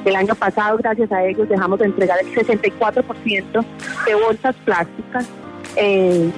El 0.05 0.17
año 0.17 0.35
pasado, 0.35 0.77
gracias 0.79 1.11
a 1.13 1.25
ellos, 1.25 1.49
dejamos 1.49 1.79
de 1.79 1.87
entregar 1.87 2.19
el 2.21 2.35
64% 2.35 3.65
de 4.07 4.15
bolsas 4.15 4.55
plásticas. 4.65 5.29
Eh, 5.77 6.31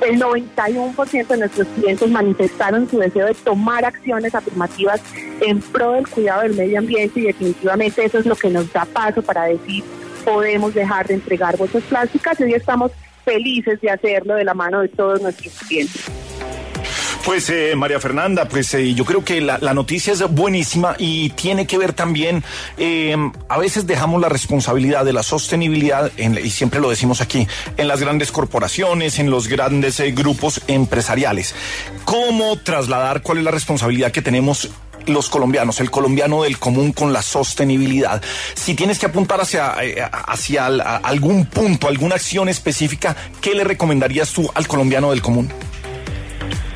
el 0.00 0.20
91% 0.20 1.26
de 1.26 1.36
nuestros 1.36 1.66
clientes 1.68 2.08
manifestaron 2.08 2.88
su 2.88 2.98
deseo 2.98 3.26
de 3.26 3.34
tomar 3.34 3.84
acciones 3.84 4.34
afirmativas 4.34 5.02
en 5.40 5.60
pro 5.60 5.92
del 5.92 6.06
cuidado 6.06 6.42
del 6.42 6.54
medio 6.54 6.78
ambiente 6.78 7.18
y 7.18 7.24
definitivamente 7.24 8.04
eso 8.04 8.18
es 8.18 8.26
lo 8.26 8.36
que 8.36 8.48
nos 8.48 8.72
da 8.72 8.84
paso 8.84 9.22
para 9.22 9.44
decir 9.44 9.82
podemos 10.18 10.74
dejar 10.74 11.06
de 11.06 11.14
entregar 11.14 11.56
bolsas 11.56 11.82
plásticas 11.84 12.38
y 12.40 12.44
hoy 12.44 12.54
estamos 12.54 12.92
felices 13.24 13.80
de 13.80 13.90
hacerlo 13.90 14.34
de 14.34 14.44
la 14.44 14.54
mano 14.54 14.80
de 14.80 14.88
todos 14.88 15.20
nuestros 15.20 15.52
clientes. 15.60 16.04
Pues 17.28 17.50
eh, 17.50 17.74
María 17.76 18.00
Fernanda, 18.00 18.48
pues 18.48 18.72
eh, 18.72 18.94
yo 18.94 19.04
creo 19.04 19.22
que 19.22 19.42
la, 19.42 19.58
noticia 19.74 20.14
es 20.14 20.22
buenísima 20.30 20.94
y 20.98 21.28
tiene 21.30 21.66
que 21.66 21.76
ver 21.76 21.92
también, 21.92 22.42
eh, 22.78 23.14
a 23.50 23.58
veces 23.58 23.86
dejamos 23.86 24.22
la 24.22 24.30
responsabilidad 24.30 25.04
de 25.04 25.12
la 25.12 25.22
sostenibilidad, 25.22 26.10
en, 26.16 26.38
y 26.38 26.48
siempre 26.48 26.80
lo 26.80 26.88
decimos 26.88 27.20
aquí, 27.20 27.46
en 27.76 27.86
las 27.86 28.00
grandes 28.00 28.32
corporaciones, 28.32 29.18
en 29.18 29.30
los 29.30 29.46
grandes 29.46 30.00
eh, 30.00 30.12
grupos 30.12 30.62
empresariales. 30.68 31.54
¿Cómo 32.06 32.56
trasladar 32.60 33.20
cuál 33.20 33.38
es 33.38 33.44
la 33.44 33.50
responsabilidad 33.50 34.10
que 34.10 34.22
tenemos 34.22 34.70
los 35.08 35.28
colombianos, 35.28 35.80
el 35.80 35.90
colombiano 35.90 36.42
del 36.42 36.58
común 36.58 36.92
con 36.92 37.12
la 37.12 37.22
sostenibilidad. 37.22 38.22
Si 38.54 38.74
tienes 38.74 38.98
que 38.98 39.06
apuntar 39.06 39.40
hacia, 39.40 39.74
hacia 40.10 40.66
algún 40.66 41.46
punto, 41.46 41.88
alguna 41.88 42.16
acción 42.16 42.48
específica, 42.48 43.16
¿qué 43.40 43.54
le 43.54 43.64
recomendarías 43.64 44.32
tú 44.32 44.50
al 44.54 44.66
colombiano 44.66 45.10
del 45.10 45.22
común? 45.22 45.50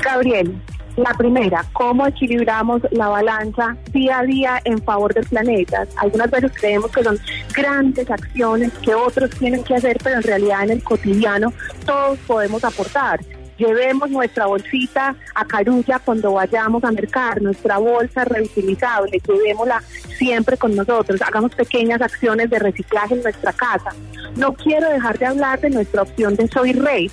Gabriel, 0.03 0.61
la 0.95 1.13
primera, 1.15 1.65
¿cómo 1.73 2.05
equilibramos 2.05 2.81
la 2.91 3.07
balanza 3.07 3.75
día 3.91 4.19
a 4.19 4.23
día 4.23 4.61
en 4.63 4.81
favor 4.83 5.13
del 5.13 5.25
planeta? 5.25 5.87
Algunas 5.97 6.29
veces 6.29 6.51
creemos 6.53 6.91
que 6.91 7.03
son 7.03 7.19
grandes 7.55 8.09
acciones 8.11 8.71
que 8.83 8.93
otros 8.93 9.31
tienen 9.31 9.63
que 9.63 9.75
hacer, 9.75 9.97
pero 10.03 10.17
en 10.17 10.23
realidad 10.23 10.63
en 10.63 10.71
el 10.71 10.83
cotidiano 10.83 11.51
todos 11.85 12.19
podemos 12.27 12.63
aportar 12.63 13.19
llevemos 13.63 14.09
nuestra 14.09 14.45
bolsita 14.45 15.15
a 15.35 15.45
Carulla 15.45 15.99
cuando 15.99 16.33
vayamos 16.33 16.83
a 16.83 16.91
mercar, 16.91 17.41
nuestra 17.41 17.77
bolsa 17.77 18.25
reutilizable, 18.25 19.21
llevémosla 19.25 19.81
siempre 20.17 20.57
con 20.57 20.75
nosotros, 20.75 21.21
hagamos 21.21 21.55
pequeñas 21.55 22.01
acciones 22.01 22.49
de 22.49 22.59
reciclaje 22.59 23.15
en 23.15 23.23
nuestra 23.23 23.53
casa. 23.53 23.91
No 24.35 24.53
quiero 24.53 24.89
dejar 24.89 25.17
de 25.17 25.25
hablar 25.27 25.61
de 25.61 25.69
nuestra 25.69 26.01
opción 26.01 26.35
de 26.35 26.47
Soy 26.47 26.73
Rey, 26.73 27.09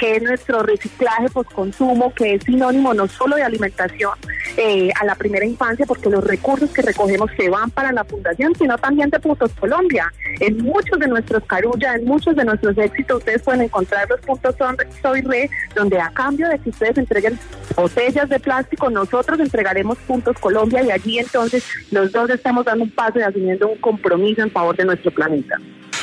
que 0.00 0.16
es 0.16 0.22
nuestro 0.22 0.62
reciclaje 0.62 1.28
post-consumo, 1.28 2.14
que 2.14 2.34
es 2.34 2.44
sinónimo 2.44 2.94
no 2.94 3.06
solo 3.06 3.36
de 3.36 3.42
alimentación 3.42 4.12
eh, 4.56 4.90
a 4.98 5.04
la 5.04 5.14
primera 5.14 5.44
infancia, 5.44 5.84
porque 5.84 6.08
los 6.08 6.24
recursos 6.24 6.70
que 6.70 6.80
recogemos 6.80 7.30
se 7.36 7.50
van 7.50 7.70
para 7.70 7.92
la 7.92 8.02
fundación, 8.04 8.54
sino 8.54 8.78
también 8.78 9.10
de 9.10 9.20
Puntos 9.20 9.52
Colombia. 9.52 10.10
En 10.40 10.56
muchos 10.56 10.98
de 10.98 11.06
nuestros 11.06 11.44
Carulla, 11.44 11.96
en 11.96 12.06
muchos 12.06 12.34
de 12.34 12.46
nuestros 12.46 12.78
éxitos, 12.78 13.18
ustedes 13.18 13.42
pueden 13.42 13.60
encontrar 13.60 14.08
los 14.08 14.20
puntos 14.20 14.54
Soy 15.02 15.20
Rey, 15.20 15.50
donde 15.74 16.00
a 16.00 16.08
cambio 16.08 16.48
de 16.48 16.58
que 16.58 16.70
ustedes 16.70 16.96
entreguen 16.96 17.38
botellas 17.76 18.30
de 18.30 18.40
plástico, 18.40 18.88
nosotros 18.88 19.38
entregaremos 19.38 19.98
Puntos 19.98 20.38
Colombia 20.38 20.82
y 20.82 20.90
allí 20.90 21.18
entonces 21.18 21.62
los 21.90 22.10
dos 22.10 22.30
estamos 22.30 22.64
dando 22.64 22.84
un 22.84 22.90
paso 22.90 23.18
y 23.18 23.22
asumiendo 23.22 23.68
un 23.68 23.78
compromiso 23.78 24.40
en 24.40 24.50
favor 24.50 24.74
de 24.74 24.86
nuestro 24.86 25.10
planeta. 25.10 25.58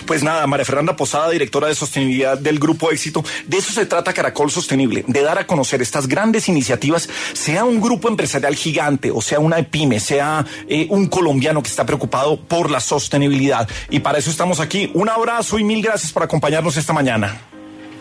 Pues 0.08 0.24
nada, 0.24 0.48
María 0.48 0.64
Fernanda 0.64 0.96
Posada, 0.96 1.30
directora 1.30 1.68
de 1.68 1.76
sostenibilidad 1.76 2.38
del 2.38 2.60
Grupo 2.60 2.90
Éxito, 2.92 3.26
de 3.46 3.58
eso 3.58 3.74
se 3.74 3.86
trata 3.86 4.14
Caracol 4.14 4.50
Sostenible, 4.50 5.04
de 5.06 5.22
dar 5.22 5.38
a 5.38 5.46
conocer 5.46 5.82
estas 5.82 6.08
grandes 6.08 6.48
iniciativas, 6.48 7.10
sea 7.34 7.66
un 7.66 7.82
grupo 7.82 8.08
empresarial 8.08 8.56
gigante, 8.56 9.12
o 9.12 9.20
sea 9.22 9.40
una 9.40 9.62
pyme, 9.64 10.00
sea 10.00 10.46
eh, 10.70 10.88
un 10.90 11.08
colombiano 11.08 11.62
que 11.62 11.68
está 11.68 11.86
preocupado 11.86 12.40
por 12.40 12.72
la 12.72 12.80
sostenibilidad. 12.80 13.68
Y 13.90 14.00
para 14.00 14.18
eso 14.18 14.30
estamos 14.30 14.62
aquí. 14.62 14.90
Un 14.94 15.10
abrazo 15.10 15.60
y 15.60 15.66
mil 15.66 15.84
gracias 15.84 16.14
por 16.14 16.24
acompañarnos 16.24 16.78
esta 16.78 16.94
mañana. 16.94 17.42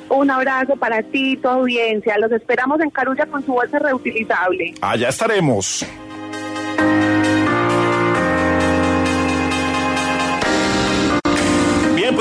Un 0.09 0.31
abrazo 0.31 0.77
para 0.77 1.03
ti 1.03 1.33
y 1.33 1.37
tu 1.37 1.49
audiencia. 1.49 2.17
Los 2.19 2.31
esperamos 2.31 2.81
en 2.81 2.91
Carulla 2.91 3.27
con 3.27 3.45
su 3.45 3.53
bolsa 3.53 3.81
reutilizable. 3.81 4.75
Allá 4.81 5.09
estaremos. 5.09 5.85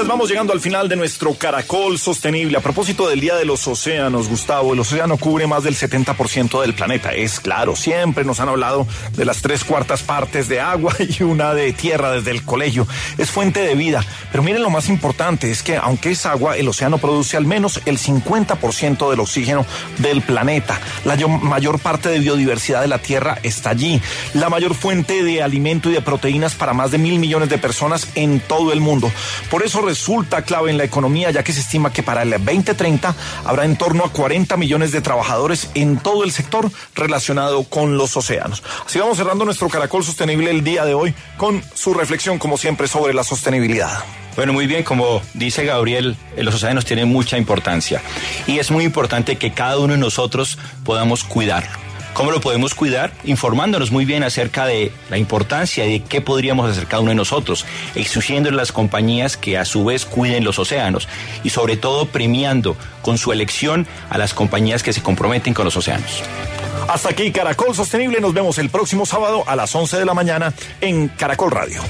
Pues 0.06 0.12
vamos 0.12 0.30
llegando 0.30 0.54
al 0.54 0.62
final 0.62 0.88
de 0.88 0.96
nuestro 0.96 1.34
caracol 1.34 1.98
sostenible. 1.98 2.60
A 2.60 2.62
propósito 2.62 3.10
del 3.10 3.20
Día 3.22 3.38
de 3.38 3.44
los 3.44 3.68
Océanos, 3.68 4.30
Gustavo, 4.30 4.74
el 4.74 4.80
océano 4.80 5.18
cubre 5.18 5.48
más 5.48 5.64
del 5.64 5.76
70% 5.76 6.62
del 6.62 6.76
planeta. 6.76 7.12
Es 7.12 7.40
claro, 7.40 7.76
siempre 7.76 8.24
nos 8.24 8.40
han 8.40 8.50
hablado 8.50 8.86
de 9.14 9.26
las 9.26 9.42
tres 9.42 9.64
cuartas 9.64 10.04
partes 10.04 10.48
de 10.48 10.60
agua 10.60 10.94
y 11.00 11.24
una 11.24 11.56
de 11.56 11.74
tierra 11.74 12.12
desde 12.12 12.30
el 12.30 12.46
colegio. 12.46 12.86
Es 13.18 13.32
fuente 13.32 13.62
de 13.62 13.74
vida. 13.74 14.06
Pero 14.32 14.44
miren 14.44 14.62
lo 14.62 14.70
más 14.70 14.90
importante, 14.90 15.50
es 15.50 15.64
que 15.64 15.76
aunque 15.76 16.12
es 16.12 16.28
agua, 16.28 16.56
el 16.56 16.68
océano 16.68 17.00
produce 17.00 17.36
al 17.36 17.48
menos 17.48 17.82
el 17.88 17.98
50% 17.98 19.10
del 19.10 19.20
oxígeno 19.20 19.66
del 19.98 20.22
planeta. 20.22 20.80
La 21.06 21.16
mayor 21.26 21.80
parte 21.80 22.10
de 22.10 22.20
biodiversidad 22.20 22.82
de 22.82 22.90
la 22.90 23.00
Tierra 23.00 23.40
está 23.42 23.72
allí. 23.72 24.00
La 24.36 24.50
mayor 24.50 24.76
fuente 24.76 25.24
de 25.24 25.42
alimento 25.42 25.90
y 25.90 25.94
de 25.94 26.02
proteínas 26.02 26.54
para 26.54 26.74
más 26.74 26.92
de 26.92 27.00
mil 27.00 27.18
millones 27.18 27.50
de 27.50 27.58
personas 27.58 28.08
en 28.14 28.40
todo 28.40 28.72
el 28.72 28.82
mundo. 28.82 29.12
Por 29.50 29.64
eso 29.64 29.82
resulta 29.96 30.42
clave 30.42 30.72
en 30.72 30.78
la 30.78 30.84
economía, 30.84 31.32
ya 31.32 31.42
que 31.42 31.54
se 31.54 31.62
estima 31.62 31.94
que 31.94 32.04
para 32.04 32.24
el 32.24 32.32
2030 32.32 33.16
habrá 33.46 33.64
en 33.64 33.78
torno 33.78 34.04
a 34.04 34.12
40 34.12 34.58
millones 34.58 34.92
de 34.92 35.00
trabajadores 35.00 35.70
en 35.74 36.00
todo 36.00 36.26
el 36.26 36.34
sector 36.34 36.70
relacionado 36.96 37.64
con 37.64 37.98
los 37.98 38.18
océanos. 38.18 38.62
Así 38.86 39.00
vamos 39.00 39.16
cerrando 39.16 39.46
nuestro 39.46 39.70
caracol 39.70 40.04
sostenible 40.04 40.52
el 40.52 40.66
día 40.66 40.84
de 40.84 40.94
hoy 40.94 41.14
con 41.38 41.64
su 41.74 41.94
reflexión, 41.94 42.40
como 42.40 42.58
siempre, 42.58 42.90
sobre 42.90 43.14
la 43.14 43.24
sostenibilidad. 43.24 44.04
Bueno, 44.36 44.52
muy 44.52 44.68
bien, 44.68 44.84
como 44.84 45.22
dice 45.34 45.64
Gabriel, 45.64 46.18
los 46.36 46.56
océanos 46.56 46.84
tienen 46.84 47.08
mucha 47.08 47.38
importancia 47.38 48.02
y 48.48 48.60
es 48.60 48.70
muy 48.72 48.84
importante 48.84 49.38
que 49.38 49.54
cada 49.54 49.80
uno 49.80 49.94
de 49.94 50.00
nosotros 50.00 50.58
podamos 50.84 51.24
cuidarlo. 51.24 51.85
¿Cómo 52.16 52.32
lo 52.32 52.40
podemos 52.40 52.74
cuidar? 52.76 53.12
Informándonos 53.26 53.92
muy 53.92 54.06
bien 54.06 54.24
acerca 54.24 54.66
de 54.66 54.94
la 55.10 55.18
importancia 55.18 55.84
de 55.84 56.02
qué 56.02 56.22
podríamos 56.22 56.72
hacer 56.72 56.88
cada 56.88 57.02
uno 57.02 57.10
de 57.10 57.16
nosotros, 57.16 57.66
exigiendo 57.94 58.50
las 58.52 58.72
compañías 58.72 59.36
que 59.36 59.58
a 59.58 59.66
su 59.66 59.84
vez 59.84 60.06
cuiden 60.06 60.46
los 60.46 60.58
océanos 60.58 61.10
y 61.44 61.50
sobre 61.50 61.76
todo 61.76 62.06
premiando 62.06 62.78
con 63.02 63.18
su 63.18 63.34
elección 63.34 63.86
a 64.10 64.18
las 64.18 64.34
compañías 64.34 64.82
que 64.82 64.94
se 64.94 65.04
comprometen 65.04 65.54
con 65.54 65.66
los 65.66 65.76
océanos. 65.76 66.24
Hasta 66.88 67.10
aquí 67.10 67.34
Caracol 67.34 67.76
Sostenible, 67.76 68.22
nos 68.22 68.34
vemos 68.34 68.58
el 68.60 68.70
próximo 68.70 69.06
sábado 69.06 69.44
a 69.46 69.58
las 69.58 69.76
11 69.76 69.98
de 69.98 70.06
la 70.06 70.14
mañana 70.14 70.54
en 70.80 71.10
Caracol 71.10 71.52
Radio. 71.52 71.82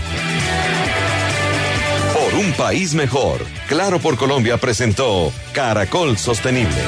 Por 2.16 2.34
un 2.34 2.52
país 2.54 2.96
mejor. 2.96 3.46
Claro 3.68 4.00
por 4.00 4.18
Colombia 4.18 4.58
presentó 4.58 5.32
Caracol 5.54 6.18
Sostenible. 6.18 6.82